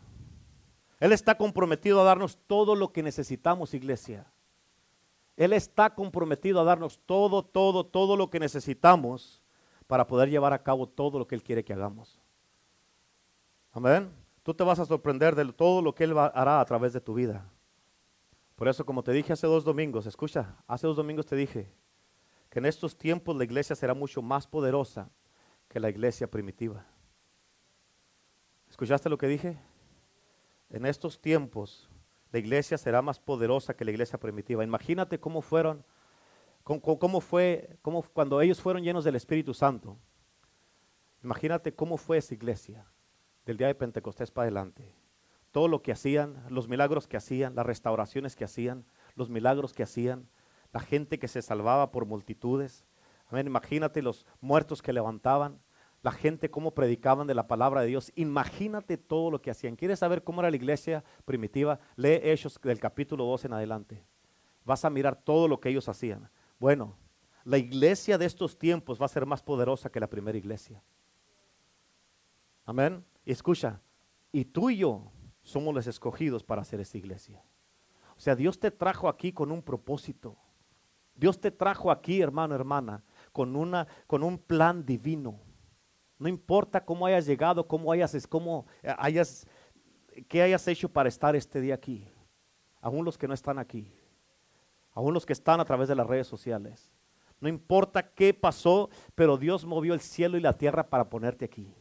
Él 1.00 1.12
está 1.12 1.36
comprometido 1.36 2.00
a 2.00 2.04
darnos 2.04 2.38
todo 2.46 2.76
lo 2.76 2.92
que 2.92 3.02
necesitamos, 3.02 3.74
iglesia. 3.74 4.26
Él 5.36 5.52
está 5.52 5.94
comprometido 5.94 6.60
a 6.60 6.64
darnos 6.64 7.00
todo, 7.06 7.44
todo, 7.44 7.84
todo 7.84 8.16
lo 8.16 8.30
que 8.30 8.38
necesitamos 8.38 9.42
para 9.88 10.06
poder 10.06 10.30
llevar 10.30 10.52
a 10.52 10.62
cabo 10.62 10.88
todo 10.88 11.18
lo 11.18 11.26
que 11.26 11.34
Él 11.34 11.42
quiere 11.42 11.64
que 11.64 11.72
hagamos. 11.72 12.20
Amén. 13.72 14.10
Tú 14.44 14.54
te 14.54 14.62
vas 14.62 14.78
a 14.78 14.86
sorprender 14.86 15.34
de 15.34 15.52
todo 15.52 15.82
lo 15.82 15.92
que 15.92 16.04
Él 16.04 16.16
hará 16.16 16.60
a 16.60 16.64
través 16.64 16.92
de 16.92 17.00
tu 17.00 17.14
vida. 17.14 17.50
Por 18.54 18.68
eso, 18.68 18.86
como 18.86 19.02
te 19.02 19.12
dije 19.12 19.32
hace 19.32 19.46
dos 19.48 19.64
domingos, 19.64 20.06
escucha, 20.06 20.56
hace 20.68 20.86
dos 20.86 20.96
domingos 20.96 21.26
te 21.26 21.34
dije 21.34 21.72
que 22.50 22.58
en 22.58 22.66
estos 22.66 22.96
tiempos 22.96 23.36
la 23.36 23.44
iglesia 23.44 23.76
será 23.76 23.94
mucho 23.94 24.22
más 24.22 24.46
poderosa 24.46 25.10
que 25.68 25.80
la 25.80 25.90
iglesia 25.90 26.30
primitiva. 26.30 26.86
¿Escuchaste 28.68 29.08
lo 29.08 29.18
que 29.18 29.26
dije? 29.26 29.58
En 30.70 30.86
estos 30.86 31.20
tiempos 31.20 31.88
la 32.32 32.38
iglesia 32.38 32.78
será 32.78 33.02
más 33.02 33.18
poderosa 33.18 33.74
que 33.74 33.84
la 33.84 33.90
iglesia 33.90 34.18
primitiva. 34.18 34.64
Imagínate 34.64 35.18
cómo 35.18 35.40
fueron, 35.42 35.84
cómo, 36.64 37.20
fue, 37.20 37.78
cómo, 37.82 38.02
cuando 38.02 38.40
ellos 38.40 38.60
fueron 38.60 38.82
llenos 38.82 39.04
del 39.04 39.16
Espíritu 39.16 39.54
Santo. 39.54 39.98
Imagínate 41.22 41.74
cómo 41.74 41.96
fue 41.96 42.18
esa 42.18 42.34
iglesia 42.34 42.86
del 43.44 43.56
día 43.56 43.66
de 43.66 43.74
Pentecostés 43.74 44.30
para 44.30 44.44
adelante 44.44 44.94
todo 45.50 45.68
lo 45.68 45.82
que 45.82 45.92
hacían, 45.92 46.44
los 46.50 46.68
milagros 46.68 47.06
que 47.06 47.16
hacían, 47.16 47.54
las 47.54 47.66
restauraciones 47.66 48.36
que 48.36 48.44
hacían, 48.44 48.84
los 49.14 49.30
milagros 49.30 49.72
que 49.72 49.82
hacían, 49.82 50.28
la 50.72 50.80
gente 50.80 51.18
que 51.18 51.28
se 51.28 51.42
salvaba 51.42 51.90
por 51.90 52.06
multitudes. 52.06 52.84
Amén. 53.28 53.46
Imagínate 53.46 54.02
los 54.02 54.26
muertos 54.40 54.82
que 54.82 54.92
levantaban, 54.92 55.60
la 56.02 56.12
gente 56.12 56.50
cómo 56.50 56.74
predicaban 56.74 57.26
de 57.26 57.34
la 57.34 57.48
palabra 57.48 57.82
de 57.82 57.88
Dios. 57.88 58.12
Imagínate 58.14 58.96
todo 58.96 59.30
lo 59.30 59.42
que 59.42 59.50
hacían. 59.50 59.76
¿Quieres 59.76 59.98
saber 59.98 60.22
cómo 60.22 60.40
era 60.40 60.50
la 60.50 60.56
iglesia 60.56 61.04
primitiva? 61.24 61.80
Lee 61.96 62.20
Hechos 62.22 62.58
del 62.62 62.78
capítulo 62.78 63.24
2 63.24 63.46
en 63.46 63.52
adelante. 63.54 64.04
Vas 64.64 64.84
a 64.84 64.90
mirar 64.90 65.16
todo 65.16 65.48
lo 65.48 65.60
que 65.60 65.70
ellos 65.70 65.88
hacían. 65.88 66.30
Bueno, 66.58 66.96
la 67.44 67.58
iglesia 67.58 68.18
de 68.18 68.26
estos 68.26 68.58
tiempos 68.58 69.00
va 69.00 69.06
a 69.06 69.08
ser 69.08 69.26
más 69.26 69.42
poderosa 69.42 69.90
que 69.90 70.00
la 70.00 70.08
primera 70.08 70.36
iglesia. 70.36 70.82
Amén. 72.64 73.04
Y 73.24 73.32
escucha, 73.32 73.80
y 74.30 74.44
tú 74.44 74.70
y 74.70 74.78
yo 74.78 75.10
somos 75.42 75.74
los 75.74 75.86
escogidos 75.86 76.44
para 76.44 76.62
hacer 76.62 76.80
esta 76.80 76.98
iglesia. 76.98 77.42
O 78.16 78.20
sea, 78.20 78.36
Dios 78.36 78.60
te 78.60 78.70
trajo 78.70 79.08
aquí 79.08 79.32
con 79.32 79.50
un 79.50 79.62
propósito. 79.62 80.36
Dios 81.18 81.40
te 81.40 81.50
trajo 81.50 81.90
aquí, 81.90 82.22
hermano, 82.22 82.54
hermana, 82.54 83.02
con, 83.32 83.56
una, 83.56 83.88
con 84.06 84.22
un 84.22 84.38
plan 84.38 84.86
divino. 84.86 85.40
No 86.16 86.28
importa 86.28 86.84
cómo 86.84 87.06
hayas 87.06 87.26
llegado, 87.26 87.66
cómo 87.66 87.90
hayas, 87.90 88.26
cómo 88.28 88.66
hayas, 88.96 89.46
qué 90.28 90.42
hayas 90.42 90.66
hecho 90.68 90.88
para 90.88 91.08
estar 91.08 91.34
este 91.34 91.60
día 91.60 91.74
aquí. 91.74 92.06
Aún 92.80 93.04
los 93.04 93.18
que 93.18 93.26
no 93.26 93.34
están 93.34 93.58
aquí. 93.58 93.92
Aún 94.92 95.12
los 95.12 95.26
que 95.26 95.32
están 95.32 95.58
a 95.58 95.64
través 95.64 95.88
de 95.88 95.96
las 95.96 96.06
redes 96.06 96.28
sociales. 96.28 96.92
No 97.40 97.48
importa 97.48 98.14
qué 98.14 98.32
pasó, 98.32 98.88
pero 99.16 99.36
Dios 99.36 99.64
movió 99.64 99.94
el 99.94 100.00
cielo 100.00 100.38
y 100.38 100.40
la 100.40 100.56
tierra 100.56 100.88
para 100.88 101.10
ponerte 101.10 101.44
aquí. 101.44 101.74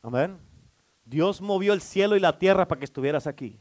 Amén. 0.00 0.38
Dios 1.04 1.42
movió 1.42 1.74
el 1.74 1.82
cielo 1.82 2.16
y 2.16 2.20
la 2.20 2.38
tierra 2.38 2.66
para 2.66 2.78
que 2.78 2.86
estuvieras 2.86 3.26
aquí. 3.26 3.60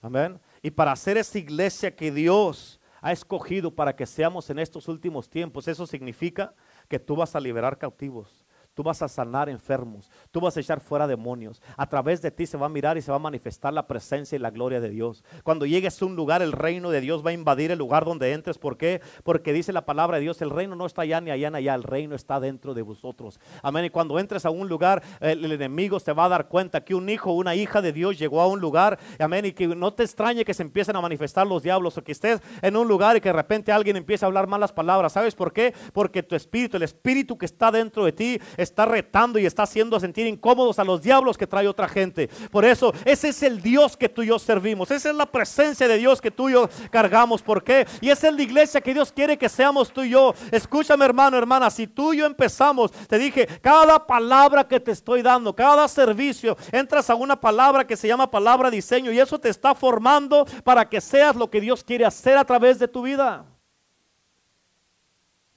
Amén. 0.00 0.40
Y 0.62 0.70
para 0.70 0.92
hacer 0.92 1.16
esa 1.16 1.38
iglesia 1.38 1.94
que 1.94 2.12
Dios 2.12 2.80
ha 3.00 3.10
escogido 3.10 3.74
para 3.74 3.96
que 3.96 4.06
seamos 4.06 4.48
en 4.48 4.60
estos 4.60 4.86
últimos 4.86 5.28
tiempos, 5.28 5.66
eso 5.66 5.86
significa 5.86 6.54
que 6.88 7.00
tú 7.00 7.16
vas 7.16 7.34
a 7.34 7.40
liberar 7.40 7.76
cautivos. 7.76 8.46
Tú 8.74 8.82
vas 8.82 9.02
a 9.02 9.08
sanar 9.08 9.50
enfermos, 9.50 10.10
tú 10.30 10.40
vas 10.40 10.56
a 10.56 10.60
echar 10.60 10.80
fuera 10.80 11.06
demonios. 11.06 11.60
A 11.76 11.86
través 11.86 12.22
de 12.22 12.30
ti 12.30 12.46
se 12.46 12.56
va 12.56 12.66
a 12.66 12.70
mirar 12.70 12.96
y 12.96 13.02
se 13.02 13.10
va 13.10 13.16
a 13.16 13.20
manifestar 13.20 13.72
la 13.72 13.86
presencia 13.86 14.36
y 14.36 14.38
la 14.38 14.50
gloria 14.50 14.80
de 14.80 14.88
Dios. 14.88 15.24
Cuando 15.44 15.66
llegues 15.66 16.00
a 16.00 16.06
un 16.06 16.16
lugar, 16.16 16.40
el 16.40 16.52
reino 16.52 16.90
de 16.90 17.02
Dios 17.02 17.24
va 17.24 17.30
a 17.30 17.34
invadir 17.34 17.70
el 17.70 17.78
lugar 17.78 18.06
donde 18.06 18.32
entres. 18.32 18.56
¿Por 18.56 18.78
qué? 18.78 19.02
Porque 19.24 19.52
dice 19.52 19.74
la 19.74 19.84
palabra 19.84 20.16
de 20.16 20.22
Dios, 20.22 20.40
el 20.40 20.48
reino 20.48 20.74
no 20.74 20.86
está 20.86 21.02
allá 21.02 21.20
ni 21.20 21.30
allá 21.30 21.50
ni 21.50 21.58
allá, 21.58 21.74
el 21.74 21.82
reino 21.82 22.14
está 22.14 22.40
dentro 22.40 22.72
de 22.72 22.80
vosotros. 22.80 23.38
Amén. 23.62 23.84
Y 23.84 23.90
cuando 23.90 24.18
entres 24.18 24.46
a 24.46 24.50
un 24.50 24.68
lugar, 24.68 25.02
el, 25.20 25.52
enemigo 25.52 26.00
se 26.00 26.14
va 26.14 26.24
a 26.24 26.28
dar 26.30 26.48
cuenta 26.48 26.82
que 26.82 26.94
un 26.94 27.10
hijo 27.10 27.32
una 27.32 27.54
hija 27.54 27.82
de 27.82 27.92
Dios 27.92 28.18
llegó 28.18 28.40
a 28.40 28.46
un 28.46 28.60
lugar. 28.60 28.98
Amén. 29.18 29.44
Y 29.44 29.52
que 29.52 29.66
no 29.68 29.92
te 29.92 30.04
extrañe 30.04 30.46
que 30.46 30.54
se 30.54 30.62
empiecen 30.62 30.96
a 30.96 31.02
manifestar 31.02 31.46
los 31.46 31.62
diablos 31.62 31.98
o 31.98 32.04
que 32.04 32.12
estés 32.12 32.40
en 32.62 32.76
un 32.76 32.88
lugar 32.88 33.16
y 33.18 33.20
que 33.20 33.28
de 33.28 33.34
repente 33.34 33.70
alguien 33.70 33.96
empiece 33.96 34.24
a 34.24 34.28
hablar 34.28 34.46
malas 34.46 34.72
palabras. 34.72 35.12
¿Sabes 35.12 35.34
por 35.34 35.52
qué? 35.52 35.74
Porque 35.92 36.22
tu 36.22 36.34
espíritu, 36.34 36.78
el 36.78 36.84
espíritu 36.84 37.36
que 37.36 37.44
está 37.44 37.70
dentro 37.70 38.06
de 38.06 38.12
ti, 38.12 38.40
está 38.62 38.86
retando 38.86 39.38
y 39.38 39.46
está 39.46 39.64
haciendo 39.64 39.98
sentir 40.00 40.26
incómodos 40.26 40.78
a 40.78 40.84
los 40.84 41.02
diablos 41.02 41.36
que 41.36 41.46
trae 41.46 41.66
otra 41.68 41.88
gente. 41.88 42.28
Por 42.50 42.64
eso, 42.64 42.92
ese 43.04 43.28
es 43.28 43.42
el 43.42 43.60
Dios 43.60 43.96
que 43.96 44.08
tú 44.08 44.22
y 44.22 44.28
yo 44.28 44.38
servimos. 44.38 44.90
Esa 44.90 45.10
es 45.10 45.16
la 45.16 45.26
presencia 45.26 45.88
de 45.88 45.98
Dios 45.98 46.20
que 46.20 46.30
tú 46.30 46.48
y 46.48 46.52
yo 46.52 46.68
cargamos. 46.90 47.42
¿Por 47.42 47.62
qué? 47.62 47.86
Y 48.00 48.10
esa 48.10 48.28
es 48.28 48.34
la 48.34 48.42
iglesia 48.42 48.80
que 48.80 48.94
Dios 48.94 49.12
quiere 49.12 49.36
que 49.36 49.48
seamos 49.48 49.92
tú 49.92 50.02
y 50.02 50.10
yo. 50.10 50.34
Escúchame, 50.50 51.04
hermano, 51.04 51.36
hermana. 51.36 51.70
Si 51.70 51.86
tú 51.86 52.12
y 52.12 52.18
yo 52.18 52.26
empezamos, 52.26 52.92
te 52.92 53.18
dije, 53.18 53.46
cada 53.60 54.06
palabra 54.06 54.66
que 54.66 54.80
te 54.80 54.92
estoy 54.92 55.22
dando, 55.22 55.54
cada 55.54 55.86
servicio, 55.88 56.56
entras 56.70 57.10
a 57.10 57.14
una 57.14 57.40
palabra 57.40 57.86
que 57.86 57.96
se 57.96 58.08
llama 58.08 58.30
palabra 58.30 58.70
diseño 58.70 59.12
y 59.12 59.18
eso 59.18 59.38
te 59.38 59.48
está 59.48 59.74
formando 59.74 60.46
para 60.64 60.88
que 60.88 61.00
seas 61.00 61.36
lo 61.36 61.50
que 61.50 61.60
Dios 61.60 61.82
quiere 61.84 62.04
hacer 62.04 62.36
a 62.36 62.44
través 62.44 62.78
de 62.78 62.88
tu 62.88 63.02
vida. 63.02 63.44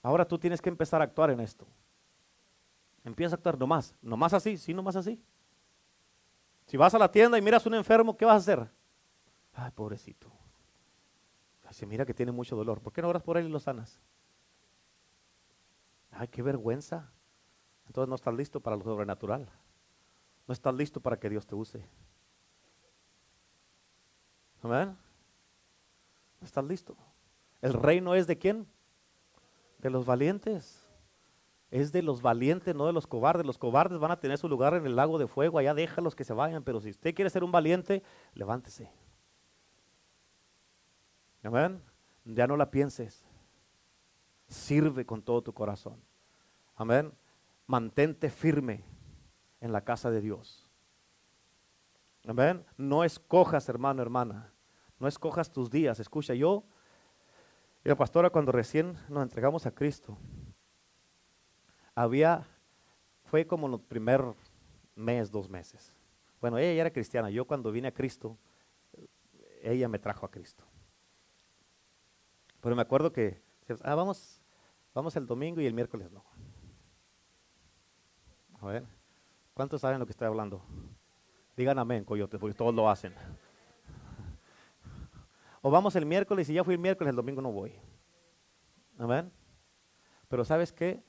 Ahora 0.01 0.23
tú 0.23 0.37
tienes 0.37 0.61
que 0.61 0.69
empezar 0.69 1.01
a 1.01 1.05
actuar 1.05 1.31
en 1.31 1.39
esto. 1.39 1.65
Empieza 3.05 3.35
a 3.35 3.37
actuar 3.37 3.57
nomás, 3.57 3.95
nomás 4.01 4.33
así, 4.33 4.57
sí, 4.57 4.73
nomás 4.73 4.95
así. 4.95 5.23
Si 6.65 6.75
vas 6.75 6.93
a 6.95 6.97
la 6.97 7.09
tienda 7.09 7.37
y 7.37 7.41
miras 7.41 7.63
a 7.63 7.69
un 7.69 7.75
enfermo, 7.75 8.17
¿qué 8.17 8.25
vas 8.25 8.33
a 8.33 8.37
hacer? 8.37 8.67
Ay, 9.53 9.71
pobrecito. 9.71 10.27
Se 11.69 11.85
mira 11.85 12.05
que 12.05 12.15
tiene 12.15 12.31
mucho 12.31 12.55
dolor. 12.55 12.81
¿Por 12.81 12.91
qué 12.91 13.01
no 13.03 13.09
oras 13.09 13.21
por 13.21 13.37
él 13.37 13.45
y 13.45 13.49
lo 13.49 13.59
sanas? 13.59 13.99
Ay, 16.09 16.27
qué 16.29 16.41
vergüenza. 16.41 17.11
Entonces 17.85 18.09
no 18.09 18.15
estás 18.15 18.33
listo 18.33 18.59
para 18.59 18.75
lo 18.75 18.83
sobrenatural. 18.83 19.51
No 20.47 20.53
estás 20.53 20.73
listo 20.73 20.99
para 20.99 21.19
que 21.19 21.29
Dios 21.29 21.45
te 21.45 21.53
use. 21.53 21.85
Amén. 24.63 24.97
No 26.39 26.45
estás 26.45 26.63
listo. 26.63 26.97
El 27.61 27.73
reino 27.73 28.15
es 28.15 28.25
de 28.25 28.37
quién? 28.37 28.67
De 29.79 29.91
los 29.91 30.05
valientes 30.05 30.84
es 31.71 31.91
de 31.91 32.01
los 32.01 32.21
valientes, 32.21 32.75
no 32.75 32.85
de 32.85 32.93
los 32.93 33.07
cobardes. 33.07 33.45
Los 33.45 33.57
cobardes 33.57 33.99
van 33.99 34.11
a 34.11 34.19
tener 34.19 34.37
su 34.37 34.47
lugar 34.47 34.73
en 34.75 34.85
el 34.85 34.95
lago 34.95 35.17
de 35.17 35.27
fuego, 35.27 35.57
allá 35.57 35.73
déjalos 35.73 36.15
que 36.15 36.23
se 36.23 36.33
vayan, 36.33 36.63
pero 36.63 36.79
si 36.79 36.89
usted 36.89 37.13
quiere 37.13 37.29
ser 37.29 37.43
un 37.43 37.51
valiente, 37.51 38.03
levántese. 38.33 38.91
Amén. 41.43 41.81
Ya 42.23 42.47
no 42.47 42.57
la 42.57 42.71
pienses. 42.71 43.23
Sirve 44.47 45.05
con 45.05 45.21
todo 45.21 45.41
tu 45.41 45.53
corazón. 45.53 46.01
Amén. 46.75 47.13
Mantente 47.67 48.29
firme 48.29 48.83
en 49.59 49.71
la 49.71 49.81
casa 49.81 50.11
de 50.11 50.21
Dios. 50.21 50.67
Amén. 52.27 52.65
No 52.77 53.03
escojas, 53.03 53.69
hermano, 53.69 54.01
hermana. 54.01 54.51
No 54.99 55.07
escojas 55.07 55.51
tus 55.51 55.69
días. 55.69 55.99
Escucha, 55.99 56.33
yo, 56.33 56.63
la 57.83 57.95
pastora, 57.95 58.29
cuando 58.29 58.51
recién 58.51 58.97
nos 59.09 59.23
entregamos 59.23 59.65
a 59.65 59.71
Cristo, 59.71 60.17
había, 61.95 62.45
fue 63.23 63.47
como 63.47 63.73
el 63.73 63.79
primer 63.81 64.21
mes, 64.95 65.31
dos 65.31 65.49
meses. 65.49 65.93
Bueno, 66.41 66.57
ella 66.57 66.73
ya 66.73 66.81
era 66.81 66.91
cristiana. 66.91 67.29
Yo 67.29 67.45
cuando 67.45 67.71
vine 67.71 67.87
a 67.87 67.93
Cristo, 67.93 68.37
ella 69.63 69.87
me 69.87 69.97
trajo 69.97 70.25
a 70.25 70.29
Cristo. 70.29 70.63
Pero 72.61 72.75
me 72.75 72.81
acuerdo 72.81 73.11
que, 73.11 73.41
ah, 73.83 73.95
vamos, 73.95 74.41
vamos 74.93 75.15
el 75.15 75.25
domingo 75.25 75.61
y 75.61 75.65
el 75.65 75.73
miércoles 75.73 76.11
no. 76.11 76.23
A 78.59 78.65
ver, 78.67 78.85
¿cuántos 79.53 79.81
saben 79.81 79.99
lo 79.99 80.05
que 80.05 80.11
estoy 80.11 80.27
hablando? 80.27 80.61
Digan 81.55 81.79
amén, 81.79 82.03
coyotes, 82.03 82.39
porque 82.39 82.55
todos 82.55 82.73
lo 82.75 82.89
hacen. 82.89 83.13
O 85.61 85.71
vamos 85.71 85.95
el 85.95 86.05
miércoles 86.05 86.49
y 86.49 86.53
ya 86.53 86.63
fui 86.63 86.75
el 86.75 86.79
miércoles, 86.79 87.09
el 87.09 87.15
domingo 87.15 87.41
no 87.41 87.51
voy. 87.51 87.73
Amén. 88.97 89.31
Pero 90.27 90.45
¿sabes 90.45 90.71
qué? 90.71 91.03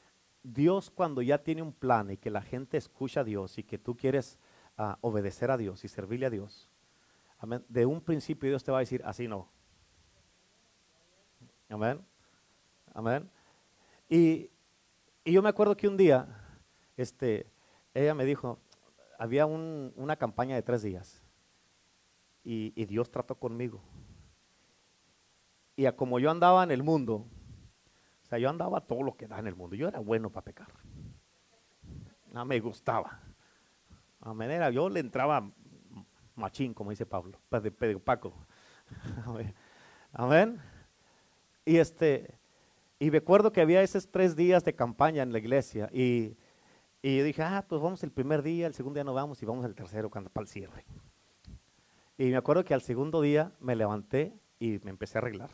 Dios 0.47 0.90
cuando 0.90 1.22
ya 1.22 1.42
tiene 1.42 1.61
un 1.61 1.72
plan 1.72 2.12
y 2.12 2.16
que 2.16 2.30
la 2.30 2.40
gente 2.40 2.76
escucha 2.76 3.20
a 3.20 3.24
Dios 3.24 3.59
y 3.59 3.64
que 3.64 3.78
tú 3.78 3.97
quieres 3.97 4.38
ah, 4.78 4.97
obedecer 5.01 5.51
a 5.51 5.57
Dios 5.57 5.84
y 5.84 5.88
servirle 5.88 6.26
a 6.26 6.30
Dios, 6.30 6.70
de 7.68 7.84
un 7.84 8.01
principio 8.01 8.49
Dios 8.49 8.62
te 8.62 8.70
va 8.70 8.78
a 8.78 8.80
decir, 8.80 9.03
así 9.05 9.26
no. 9.26 9.49
Amén. 11.68 12.01
Amén. 12.94 13.28
Y, 14.09 14.51
yo 15.24 15.42
me 15.42 15.49
acuerdo 15.49 15.76
que 15.76 15.88
un 15.88 15.97
día, 15.97 16.28
este, 16.97 17.51
ella 17.92 18.14
me 18.14 18.24
dijo, 18.24 18.61
había 19.18 19.47
una 19.47 20.14
campaña 20.14 20.55
de 20.55 20.62
tres 20.62 20.82
días 20.82 21.24
y, 22.44 22.72
y 22.76 22.84
Dios 22.84 23.11
trató 23.11 23.34
conmigo. 23.34 23.82
Y 25.74 25.86
a 25.86 25.97
como 25.97 26.20
yo 26.20 26.30
andaba 26.30 26.62
en 26.62 26.70
el 26.70 26.84
mundo, 26.84 27.26
o 28.27 28.29
sea, 28.29 28.41
yo 28.41 28.51
andaba 28.51 28.81
todo 28.81 29.05
lo 29.05 29.16
que 29.16 29.29
da 29.29 29.39
en 29.39 29.47
el 29.47 29.55
mundo. 29.55 29.77
Yo 29.77 29.87
era 29.87 30.01
bueno 30.01 30.31
para 30.31 30.45
pecar. 30.45 30.66
No 32.33 32.45
me 32.45 32.59
gustaba. 32.59 33.20
Amén. 34.20 34.51
Era, 34.51 34.68
yo 34.70 34.89
le 34.89 34.99
entraba 34.99 35.49
machín, 36.35 36.74
como 36.74 36.91
dice 36.91 37.07
Pablo, 37.07 37.39
Pedro 37.49 38.01
Paco. 38.01 38.35
Amén. 40.12 40.61
Y 41.64 41.77
este, 41.77 42.35
y 42.99 43.12
me 43.12 43.18
acuerdo 43.18 43.53
que 43.53 43.61
había 43.61 43.81
esos 43.81 44.11
tres 44.11 44.35
días 44.35 44.64
de 44.64 44.74
campaña 44.74 45.22
en 45.22 45.31
la 45.31 45.39
iglesia 45.39 45.89
y, 45.93 46.37
y 47.03 47.20
dije, 47.20 47.45
ah, 47.45 47.64
pues 47.68 47.81
vamos 47.81 48.03
el 48.03 48.11
primer 48.11 48.43
día, 48.43 48.66
el 48.66 48.74
segundo 48.74 48.97
día 48.97 49.05
no 49.05 49.14
vamos 49.14 49.41
y 49.41 49.47
vamos 49.47 49.64
el 49.64 49.77
tercero 49.77 50.11
cuando 50.11 50.31
para 50.31 50.43
el 50.43 50.49
cierre. 50.49 50.85
Y 52.18 52.31
me 52.31 52.37
acuerdo 52.37 52.64
que 52.64 52.74
al 52.74 52.83
segundo 52.83 53.20
día 53.20 53.53
me 53.61 53.77
levanté 53.77 54.37
y 54.59 54.81
me 54.83 54.91
empecé 54.91 55.16
a 55.16 55.20
arreglar. 55.20 55.51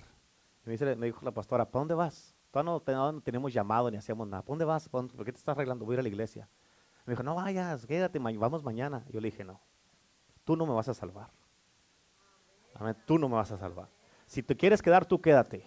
Me, 0.64 0.72
dice, 0.72 0.96
me 0.96 1.04
dijo 1.04 1.22
la 1.22 1.32
pastora, 1.32 1.70
¿para 1.70 1.80
dónde 1.80 1.94
vas? 1.94 2.34
Todavía 2.52 2.82
no, 2.94 3.20
tenemos 3.22 3.52
llamado 3.52 3.90
ni 3.90 3.96
hacíamos 3.96 4.28
nada. 4.28 4.42
¿Para 4.42 4.52
dónde 4.52 4.64
vas? 4.66 4.88
¿Por 4.88 5.08
qué 5.24 5.32
te 5.32 5.38
estás 5.38 5.56
arreglando? 5.56 5.86
Voy 5.86 5.94
a 5.94 5.96
ir 5.96 6.00
a 6.00 6.02
la 6.02 6.08
iglesia. 6.08 6.48
Me 7.06 7.12
dijo, 7.12 7.22
no 7.22 7.34
vayas, 7.34 7.86
quédate, 7.86 8.18
vamos 8.18 8.62
mañana. 8.62 9.04
Yo 9.08 9.20
le 9.20 9.30
dije, 9.30 9.42
no, 9.42 9.60
tú 10.44 10.54
no 10.54 10.66
me 10.66 10.74
vas 10.74 10.88
a 10.88 10.94
salvar. 10.94 11.30
Amén, 12.74 12.96
tú 13.06 13.18
no 13.18 13.28
me 13.28 13.36
vas 13.36 13.50
a 13.52 13.58
salvar. 13.58 13.88
Si 14.26 14.42
te 14.42 14.54
quieres 14.54 14.82
quedar, 14.82 15.06
tú 15.06 15.20
quédate. 15.20 15.66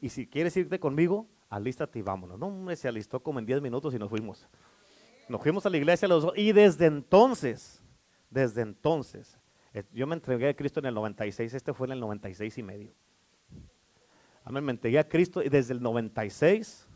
Y 0.00 0.10
si 0.10 0.26
quieres 0.26 0.56
irte 0.56 0.78
conmigo, 0.78 1.26
alístate 1.48 1.98
y 1.98 2.02
vámonos. 2.02 2.38
No, 2.38 2.50
me 2.50 2.76
se 2.76 2.86
alistó 2.86 3.22
como 3.22 3.38
en 3.38 3.46
10 3.46 3.62
minutos 3.62 3.94
y 3.94 3.98
nos 3.98 4.10
fuimos. 4.10 4.46
Nos 5.28 5.42
fuimos 5.42 5.64
a 5.64 5.70
la 5.70 5.78
iglesia 5.78 6.08
los 6.08 6.24
dos. 6.24 6.32
Y 6.36 6.52
desde 6.52 6.86
entonces, 6.86 7.82
desde 8.28 8.60
entonces, 8.60 9.38
eh, 9.72 9.84
yo 9.92 10.06
me 10.06 10.14
entregué 10.14 10.50
a 10.50 10.54
Cristo 10.54 10.80
en 10.80 10.86
el 10.86 10.94
96, 10.94 11.54
este 11.54 11.72
fue 11.72 11.86
en 11.86 11.94
el 11.94 12.00
96 12.00 12.58
y 12.58 12.62
medio. 12.62 12.94
Amén, 14.48 14.64
me 14.64 14.72
entregué 14.72 14.98
a 14.98 15.06
Cristo 15.06 15.42
y 15.42 15.50
desde 15.50 15.74
el 15.74 15.82
96 15.82 16.88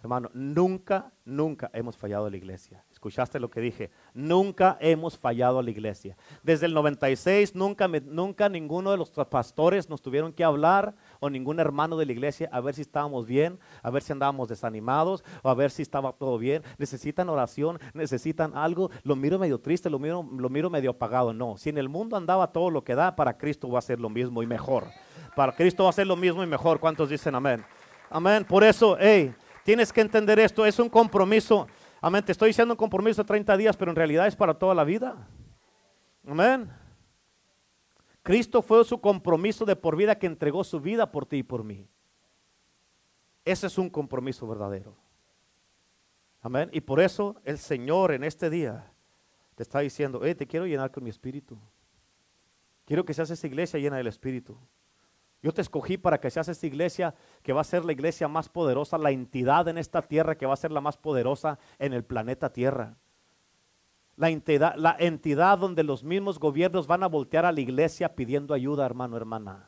Hermano, 0.00 0.30
nunca, 0.32 1.12
nunca 1.24 1.70
hemos 1.72 1.96
fallado 1.96 2.26
a 2.26 2.30
la 2.30 2.36
iglesia. 2.36 2.84
¿Escuchaste 2.92 3.40
lo 3.40 3.50
que 3.50 3.60
dije? 3.60 3.90
Nunca 4.14 4.78
hemos 4.80 5.18
fallado 5.18 5.58
a 5.58 5.62
la 5.62 5.70
iglesia. 5.70 6.16
Desde 6.44 6.66
el 6.66 6.74
96, 6.74 7.56
nunca, 7.56 7.88
nunca 7.88 8.48
ninguno 8.48 8.92
de 8.92 8.96
los 8.96 9.10
pastores 9.10 9.88
nos 9.88 10.00
tuvieron 10.00 10.32
que 10.32 10.44
hablar 10.44 10.94
o 11.18 11.28
ningún 11.28 11.58
hermano 11.58 11.96
de 11.96 12.06
la 12.06 12.12
iglesia 12.12 12.48
a 12.52 12.60
ver 12.60 12.76
si 12.76 12.82
estábamos 12.82 13.26
bien, 13.26 13.58
a 13.82 13.90
ver 13.90 14.04
si 14.04 14.12
andábamos 14.12 14.48
desanimados 14.48 15.24
o 15.42 15.50
a 15.50 15.54
ver 15.54 15.72
si 15.72 15.82
estaba 15.82 16.12
todo 16.12 16.38
bien. 16.38 16.62
Necesitan 16.78 17.28
oración, 17.28 17.80
necesitan 17.92 18.56
algo. 18.56 18.90
Lo 19.02 19.16
miro 19.16 19.36
medio 19.40 19.58
triste, 19.58 19.90
lo 19.90 19.98
miro, 19.98 20.22
lo 20.22 20.48
miro 20.48 20.70
medio 20.70 20.90
apagado. 20.90 21.32
No, 21.32 21.56
si 21.56 21.70
en 21.70 21.78
el 21.78 21.88
mundo 21.88 22.16
andaba 22.16 22.52
todo 22.52 22.70
lo 22.70 22.84
que 22.84 22.94
da, 22.94 23.16
para 23.16 23.36
Cristo 23.36 23.68
va 23.68 23.80
a 23.80 23.82
ser 23.82 23.98
lo 23.98 24.10
mismo 24.10 24.44
y 24.44 24.46
mejor. 24.46 24.84
Para 25.38 25.52
Cristo 25.52 25.84
va 25.84 25.90
a 25.90 25.92
ser 25.92 26.04
lo 26.04 26.16
mismo 26.16 26.42
y 26.42 26.48
mejor. 26.48 26.80
¿Cuántos 26.80 27.10
dicen 27.10 27.32
amén? 27.32 27.64
Amén. 28.10 28.44
Por 28.44 28.64
eso, 28.64 28.96
hey. 28.98 29.32
Tienes 29.62 29.92
que 29.92 30.00
entender 30.00 30.36
esto, 30.40 30.66
es 30.66 30.80
un 30.80 30.88
compromiso. 30.88 31.68
Amén, 32.00 32.24
te 32.24 32.32
estoy 32.32 32.48
diciendo 32.48 32.74
un 32.74 32.76
compromiso 32.76 33.22
de 33.22 33.28
30 33.28 33.56
días, 33.56 33.76
pero 33.76 33.92
en 33.92 33.96
realidad 33.96 34.26
es 34.26 34.34
para 34.34 34.58
toda 34.58 34.74
la 34.74 34.82
vida. 34.82 35.28
Amén. 36.26 36.68
Cristo 38.24 38.62
fue 38.62 38.84
su 38.84 39.00
compromiso 39.00 39.64
de 39.64 39.76
por 39.76 39.94
vida 39.94 40.18
que 40.18 40.26
entregó 40.26 40.64
su 40.64 40.80
vida 40.80 41.08
por 41.08 41.24
ti 41.24 41.36
y 41.36 41.42
por 41.44 41.62
mí. 41.62 41.86
Ese 43.44 43.68
es 43.68 43.78
un 43.78 43.88
compromiso 43.88 44.44
verdadero. 44.44 44.96
Amén. 46.42 46.68
Y 46.72 46.80
por 46.80 46.98
eso 46.98 47.40
el 47.44 47.58
Señor 47.58 48.10
en 48.10 48.24
este 48.24 48.50
día 48.50 48.90
te 49.54 49.62
está 49.62 49.78
diciendo, 49.78 50.18
te 50.18 50.46
quiero 50.48 50.66
llenar 50.66 50.90
con 50.90 51.04
mi 51.04 51.10
espíritu. 51.10 51.56
Quiero 52.84 53.04
que 53.04 53.14
seas 53.14 53.30
esa 53.30 53.46
iglesia 53.46 53.78
llena 53.78 53.98
del 53.98 54.08
espíritu. 54.08 54.58
Yo 55.42 55.52
te 55.52 55.60
escogí 55.60 55.96
para 55.96 56.20
que 56.20 56.30
seas 56.30 56.48
esta 56.48 56.66
iglesia 56.66 57.14
que 57.42 57.52
va 57.52 57.60
a 57.60 57.64
ser 57.64 57.84
la 57.84 57.92
iglesia 57.92 58.26
más 58.26 58.48
poderosa, 58.48 58.98
la 58.98 59.10
entidad 59.10 59.68
en 59.68 59.78
esta 59.78 60.02
tierra 60.02 60.36
que 60.36 60.46
va 60.46 60.54
a 60.54 60.56
ser 60.56 60.72
la 60.72 60.80
más 60.80 60.96
poderosa 60.96 61.58
en 61.78 61.92
el 61.92 62.04
planeta 62.04 62.52
Tierra. 62.52 62.96
La 64.16 64.30
entidad, 64.30 64.74
la 64.74 64.96
entidad 64.98 65.58
donde 65.58 65.84
los 65.84 66.02
mismos 66.02 66.40
gobiernos 66.40 66.88
van 66.88 67.04
a 67.04 67.06
voltear 67.06 67.44
a 67.44 67.52
la 67.52 67.60
iglesia 67.60 68.16
pidiendo 68.16 68.52
ayuda, 68.52 68.84
hermano, 68.84 69.16
hermana 69.16 69.67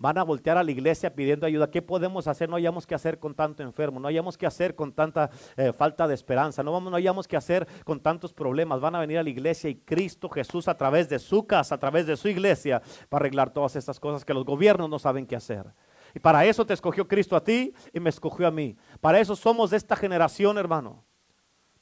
van 0.00 0.16
a 0.16 0.24
voltear 0.24 0.56
a 0.56 0.64
la 0.64 0.70
iglesia 0.70 1.14
pidiendo 1.14 1.46
ayuda. 1.46 1.70
¿Qué 1.70 1.82
podemos 1.82 2.26
hacer? 2.26 2.48
No 2.48 2.56
hayamos 2.56 2.86
que 2.86 2.94
hacer 2.94 3.18
con 3.18 3.34
tanto 3.34 3.62
enfermo, 3.62 4.00
no 4.00 4.08
hayamos 4.08 4.38
que 4.38 4.46
hacer 4.46 4.74
con 4.74 4.92
tanta 4.92 5.30
eh, 5.58 5.74
falta 5.74 6.08
de 6.08 6.14
esperanza, 6.14 6.62
no, 6.62 6.80
no 6.80 6.96
hayamos 6.96 7.28
que 7.28 7.36
hacer 7.36 7.68
con 7.84 8.00
tantos 8.00 8.32
problemas. 8.32 8.80
Van 8.80 8.94
a 8.94 9.00
venir 9.00 9.18
a 9.18 9.22
la 9.22 9.28
iglesia 9.28 9.68
y 9.68 9.76
Cristo 9.76 10.30
Jesús 10.30 10.68
a 10.68 10.76
través 10.76 11.10
de 11.10 11.18
su 11.18 11.46
casa, 11.46 11.74
a 11.74 11.78
través 11.78 12.06
de 12.06 12.16
su 12.16 12.28
iglesia, 12.28 12.80
para 13.10 13.24
arreglar 13.24 13.50
todas 13.50 13.76
estas 13.76 14.00
cosas 14.00 14.24
que 14.24 14.32
los 14.32 14.46
gobiernos 14.46 14.88
no 14.88 14.98
saben 14.98 15.26
qué 15.26 15.36
hacer. 15.36 15.66
Y 16.14 16.18
para 16.18 16.46
eso 16.46 16.64
te 16.64 16.72
escogió 16.72 17.06
Cristo 17.06 17.36
a 17.36 17.44
ti 17.44 17.74
y 17.92 18.00
me 18.00 18.08
escogió 18.08 18.46
a 18.46 18.50
mí. 18.50 18.76
Para 19.02 19.20
eso 19.20 19.36
somos 19.36 19.70
de 19.70 19.76
esta 19.76 19.96
generación, 19.96 20.56
hermano. 20.56 21.04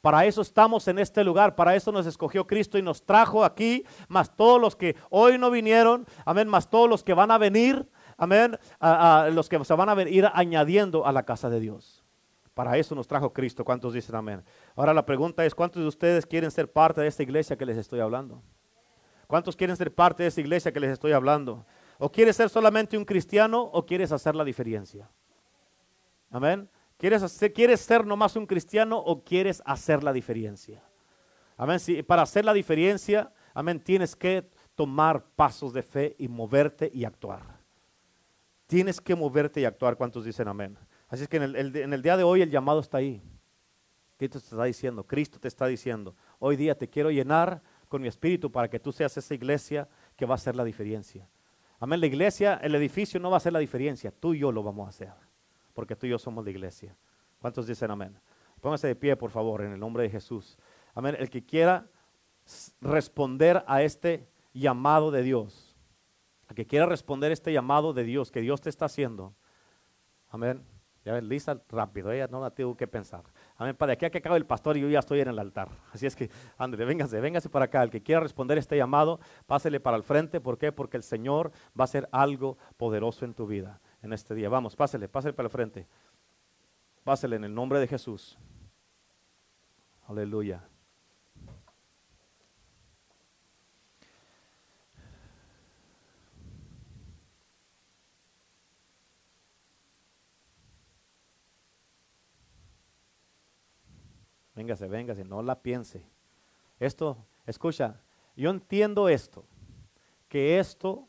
Para 0.00 0.26
eso 0.26 0.42
estamos 0.42 0.86
en 0.88 0.98
este 0.98 1.24
lugar, 1.24 1.56
para 1.56 1.74
eso 1.74 1.90
nos 1.90 2.06
escogió 2.06 2.46
Cristo 2.46 2.78
y 2.78 2.82
nos 2.82 3.04
trajo 3.04 3.44
aquí, 3.44 3.84
más 4.06 4.34
todos 4.34 4.60
los 4.60 4.76
que 4.76 4.94
hoy 5.10 5.38
no 5.38 5.50
vinieron, 5.50 6.06
amén, 6.24 6.46
más 6.46 6.70
todos 6.70 6.88
los 6.88 7.02
que 7.02 7.14
van 7.14 7.32
a 7.32 7.38
venir, 7.38 7.88
amén, 8.18 8.58
a, 8.78 9.30
los 9.32 9.48
que 9.48 9.64
se 9.64 9.74
van 9.74 9.88
a 9.88 10.02
ir 10.02 10.28
añadiendo 10.34 11.06
a 11.06 11.12
la 11.12 11.22
casa 11.22 11.48
de 11.48 11.60
Dios. 11.60 12.04
Para 12.52 12.76
eso 12.76 12.94
nos 12.94 13.06
trajo 13.06 13.32
Cristo. 13.32 13.64
¿Cuántos 13.64 13.94
dicen 13.94 14.16
amén? 14.16 14.44
Ahora 14.74 14.92
la 14.92 15.06
pregunta 15.06 15.44
es, 15.46 15.54
¿cuántos 15.54 15.80
de 15.80 15.88
ustedes 15.88 16.26
quieren 16.26 16.50
ser 16.50 16.70
parte 16.70 17.00
de 17.00 17.06
esta 17.06 17.22
iglesia 17.22 17.56
que 17.56 17.64
les 17.64 17.78
estoy 17.78 18.00
hablando? 18.00 18.42
¿Cuántos 19.28 19.54
quieren 19.54 19.76
ser 19.76 19.94
parte 19.94 20.24
de 20.24 20.28
esta 20.28 20.40
iglesia 20.40 20.72
que 20.72 20.80
les 20.80 20.90
estoy 20.90 21.12
hablando? 21.12 21.64
¿O 21.98 22.10
quieres 22.10 22.34
ser 22.34 22.48
solamente 22.48 22.98
un 22.98 23.04
cristiano 23.04 23.62
o 23.62 23.86
quieres 23.86 24.10
hacer 24.10 24.34
la 24.34 24.42
diferencia? 24.42 25.08
Amén. 26.30 26.68
¿Quieres, 26.96 27.22
hacer, 27.22 27.52
¿Quieres 27.52 27.80
ser 27.80 28.04
nomás 28.04 28.34
un 28.34 28.46
cristiano 28.46 28.98
o 28.98 29.22
quieres 29.22 29.62
hacer 29.64 30.02
la 30.02 30.12
diferencia? 30.12 30.82
Amén. 31.56 31.78
Si, 31.78 32.02
para 32.02 32.22
hacer 32.22 32.44
la 32.44 32.52
diferencia, 32.52 33.32
amén, 33.54 33.78
tienes 33.78 34.16
que 34.16 34.50
tomar 34.74 35.24
pasos 35.36 35.72
de 35.72 35.82
fe 35.82 36.16
y 36.18 36.26
moverte 36.26 36.90
y 36.92 37.04
actuar. 37.04 37.57
Tienes 38.68 39.00
que 39.00 39.16
moverte 39.16 39.62
y 39.62 39.64
actuar. 39.64 39.96
¿Cuántos 39.96 40.26
dicen 40.26 40.46
amén? 40.46 40.78
Así 41.08 41.22
es 41.22 41.28
que 41.28 41.38
en 41.38 41.42
el, 41.92 42.02
día 42.02 42.18
de 42.18 42.22
hoy 42.22 42.42
el 42.42 42.50
llamado 42.50 42.80
está 42.80 42.98
ahí. 42.98 43.22
Cristo 44.18 44.38
te 44.38 44.46
está 44.46 44.64
diciendo, 44.64 45.04
Cristo 45.04 45.40
te 45.40 45.48
está 45.48 45.66
diciendo, 45.66 46.14
hoy 46.38 46.56
día 46.56 46.76
te 46.76 46.88
quiero 46.88 47.10
llenar 47.10 47.62
con 47.88 48.02
mi 48.02 48.08
espíritu 48.08 48.52
para 48.52 48.68
que 48.68 48.78
tú 48.78 48.92
seas 48.92 49.16
esa 49.16 49.34
iglesia 49.34 49.88
que 50.16 50.26
va 50.26 50.34
a 50.34 50.36
hacer 50.36 50.54
la 50.54 50.64
diferencia. 50.64 51.26
Amén, 51.80 52.00
la 52.00 52.08
iglesia, 52.08 52.60
el 52.62 52.74
edificio 52.74 53.18
no 53.20 53.30
va 53.30 53.36
a 53.36 53.38
hacer 53.38 53.52
la 53.52 53.60
diferencia, 53.60 54.10
tú 54.10 54.34
y 54.34 54.40
yo 54.40 54.52
lo 54.52 54.62
vamos 54.62 54.86
a 54.86 54.90
hacer, 54.90 55.12
porque 55.72 55.96
tú 55.96 56.06
y 56.06 56.10
yo 56.10 56.18
somos 56.18 56.44
la 56.44 56.50
iglesia. 56.50 56.94
¿Cuántos 57.40 57.66
dicen 57.66 57.90
amén? 57.90 58.18
Póngase 58.60 58.88
de 58.88 58.96
pie, 58.96 59.16
por 59.16 59.30
favor, 59.30 59.62
en 59.62 59.72
el 59.72 59.80
nombre 59.80 60.02
de 60.02 60.10
Jesús. 60.10 60.58
Amén, 60.94 61.16
el 61.18 61.30
que 61.30 61.44
quiera 61.44 61.86
responder 62.80 63.64
a 63.66 63.82
este 63.82 64.28
llamado 64.52 65.10
de 65.10 65.22
Dios, 65.22 65.67
a 66.48 66.54
que 66.54 66.66
quiera 66.66 66.86
responder 66.86 67.30
este 67.30 67.52
llamado 67.52 67.92
de 67.92 68.04
Dios 68.04 68.30
que 68.30 68.40
Dios 68.40 68.60
te 68.60 68.70
está 68.70 68.86
haciendo. 68.86 69.34
Amén. 70.30 70.64
Ya 71.04 71.14
ves, 71.14 71.24
lista 71.24 71.58
rápido, 71.70 72.10
ella 72.12 72.26
no 72.30 72.40
la 72.40 72.50
tengo 72.50 72.76
que 72.76 72.86
pensar. 72.86 73.22
Amén. 73.56 73.74
Para 73.76 73.94
aquí 73.94 74.04
a 74.04 74.10
que 74.10 74.18
acabe 74.18 74.36
el 74.36 74.44
pastor 74.44 74.76
y 74.76 74.80
yo 74.80 74.88
ya 74.88 74.98
estoy 74.98 75.20
en 75.20 75.28
el 75.28 75.38
altar. 75.38 75.68
Así 75.92 76.06
es 76.06 76.14
que, 76.14 76.28
André, 76.58 76.84
véngase, 76.84 77.20
véngase 77.20 77.48
para 77.48 77.66
acá. 77.66 77.82
El 77.82 77.90
que 77.90 78.02
quiera 78.02 78.20
responder 78.20 78.58
este 78.58 78.76
llamado, 78.76 79.20
pásele 79.46 79.80
para 79.80 79.96
el 79.96 80.02
frente. 80.02 80.40
¿Por 80.40 80.58
qué? 80.58 80.72
Porque 80.72 80.96
el 80.96 81.02
Señor 81.02 81.50
va 81.68 81.82
a 81.82 81.84
hacer 81.84 82.08
algo 82.12 82.58
poderoso 82.76 83.24
en 83.24 83.32
tu 83.32 83.46
vida 83.46 83.80
en 84.02 84.12
este 84.12 84.34
día. 84.34 84.48
Vamos, 84.48 84.76
pásele, 84.76 85.08
pásele 85.08 85.32
para 85.32 85.46
el 85.46 85.50
frente. 85.50 85.86
Pásele 87.04 87.36
en 87.36 87.44
el 87.44 87.54
nombre 87.54 87.78
de 87.78 87.86
Jesús. 87.86 88.38
Aleluya. 90.06 90.62
Véngase, 104.68 104.86
véngase, 104.86 105.24
no 105.24 105.40
la 105.40 105.62
piense. 105.62 106.04
Esto, 106.78 107.16
escucha, 107.46 107.98
yo 108.36 108.50
entiendo 108.50 109.08
esto, 109.08 109.46
que 110.28 110.58
esto, 110.58 111.08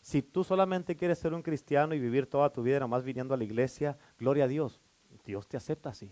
si 0.00 0.22
tú 0.22 0.44
solamente 0.44 0.94
quieres 0.94 1.18
ser 1.18 1.34
un 1.34 1.42
cristiano 1.42 1.92
y 1.92 1.98
vivir 1.98 2.28
toda 2.28 2.52
tu 2.52 2.62
vida 2.62 2.78
nomás 2.78 3.02
viniendo 3.02 3.34
a 3.34 3.36
la 3.36 3.42
iglesia, 3.42 3.98
gloria 4.16 4.44
a 4.44 4.46
Dios, 4.46 4.80
Dios 5.24 5.48
te 5.48 5.56
acepta 5.56 5.90
así. 5.90 6.08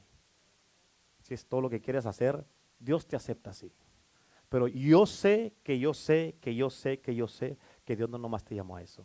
Si 1.20 1.34
es 1.34 1.46
todo 1.46 1.60
lo 1.60 1.70
que 1.70 1.80
quieres 1.80 2.04
hacer, 2.04 2.44
Dios 2.80 3.06
te 3.06 3.14
acepta 3.14 3.50
así. 3.50 3.72
Pero 4.48 4.66
yo 4.66 5.06
sé, 5.06 5.54
que 5.62 5.78
yo 5.78 5.94
sé, 5.94 6.34
que 6.40 6.56
yo 6.56 6.68
sé, 6.68 6.98
que 6.98 7.14
yo 7.14 7.28
sé, 7.28 7.58
que 7.84 7.94
Dios 7.94 8.10
no 8.10 8.18
nomás 8.18 8.42
te 8.42 8.56
llamó 8.56 8.74
a 8.74 8.82
eso. 8.82 9.04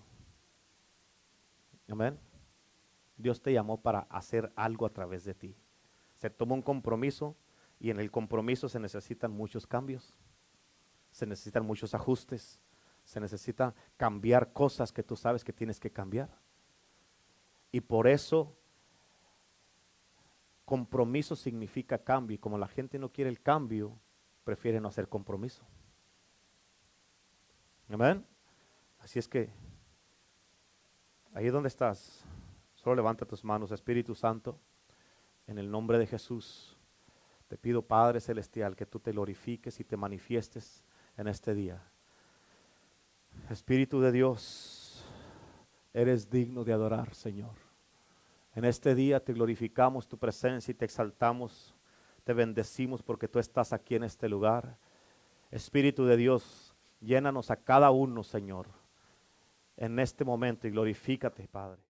Amén. 1.87 2.17
Dios 3.17 3.39
te 3.39 3.53
llamó 3.53 3.79
para 3.79 3.99
hacer 4.09 4.51
algo 4.55 4.87
a 4.87 4.89
través 4.89 5.25
de 5.25 5.35
ti. 5.35 5.55
Se 6.15 6.31
toma 6.31 6.55
un 6.55 6.63
compromiso 6.63 7.35
y 7.81 7.89
en 7.89 7.99
el 7.99 8.11
compromiso 8.11 8.69
se 8.69 8.79
necesitan 8.79 9.31
muchos 9.31 9.65
cambios, 9.65 10.13
se 11.09 11.25
necesitan 11.25 11.65
muchos 11.65 11.95
ajustes, 11.95 12.61
se 13.03 13.19
necesita 13.19 13.73
cambiar 13.97 14.53
cosas 14.53 14.91
que 14.91 15.01
tú 15.01 15.15
sabes 15.15 15.43
que 15.43 15.51
tienes 15.51 15.79
que 15.79 15.89
cambiar. 15.89 16.29
Y 17.71 17.81
por 17.81 18.07
eso 18.07 18.55
compromiso 20.63 21.35
significa 21.35 21.97
cambio. 21.97 22.35
Y 22.35 22.37
como 22.37 22.59
la 22.59 22.67
gente 22.67 22.99
no 22.99 23.11
quiere 23.11 23.31
el 23.31 23.41
cambio, 23.41 23.97
prefieren 24.43 24.83
no 24.83 24.89
hacer 24.89 25.09
compromiso. 25.09 25.63
Amén. 27.89 28.23
Así 28.99 29.17
es 29.17 29.27
que, 29.27 29.49
ahí 31.33 31.49
donde 31.49 31.67
estás, 31.67 32.23
solo 32.75 32.95
levanta 32.95 33.25
tus 33.25 33.43
manos, 33.43 33.71
Espíritu 33.71 34.13
Santo, 34.13 34.59
en 35.47 35.57
el 35.57 35.71
nombre 35.71 35.97
de 35.97 36.05
Jesús. 36.05 36.77
Te 37.51 37.57
pido, 37.57 37.81
Padre 37.81 38.21
Celestial, 38.21 38.77
que 38.77 38.85
tú 38.85 39.01
te 39.01 39.11
glorifiques 39.11 39.77
y 39.81 39.83
te 39.83 39.97
manifiestes 39.97 40.85
en 41.17 41.27
este 41.27 41.53
día. 41.53 41.83
Espíritu 43.49 43.99
de 43.99 44.13
Dios, 44.13 45.03
eres 45.93 46.29
digno 46.29 46.63
de 46.63 46.71
adorar, 46.71 47.13
Señor. 47.13 47.55
En 48.55 48.63
este 48.63 48.95
día 48.95 49.21
te 49.21 49.33
glorificamos 49.33 50.07
tu 50.07 50.17
presencia 50.17 50.71
y 50.71 50.75
te 50.75 50.85
exaltamos, 50.85 51.75
te 52.23 52.31
bendecimos 52.31 53.03
porque 53.03 53.27
tú 53.27 53.37
estás 53.37 53.73
aquí 53.73 53.95
en 53.95 54.05
este 54.05 54.29
lugar. 54.29 54.77
Espíritu 55.49 56.05
de 56.05 56.15
Dios, 56.15 56.73
llénanos 57.01 57.51
a 57.51 57.57
cada 57.57 57.91
uno, 57.91 58.23
Señor, 58.23 58.67
en 59.75 59.99
este 59.99 60.23
momento 60.23 60.69
y 60.69 60.71
glorifícate, 60.71 61.49
Padre. 61.49 61.79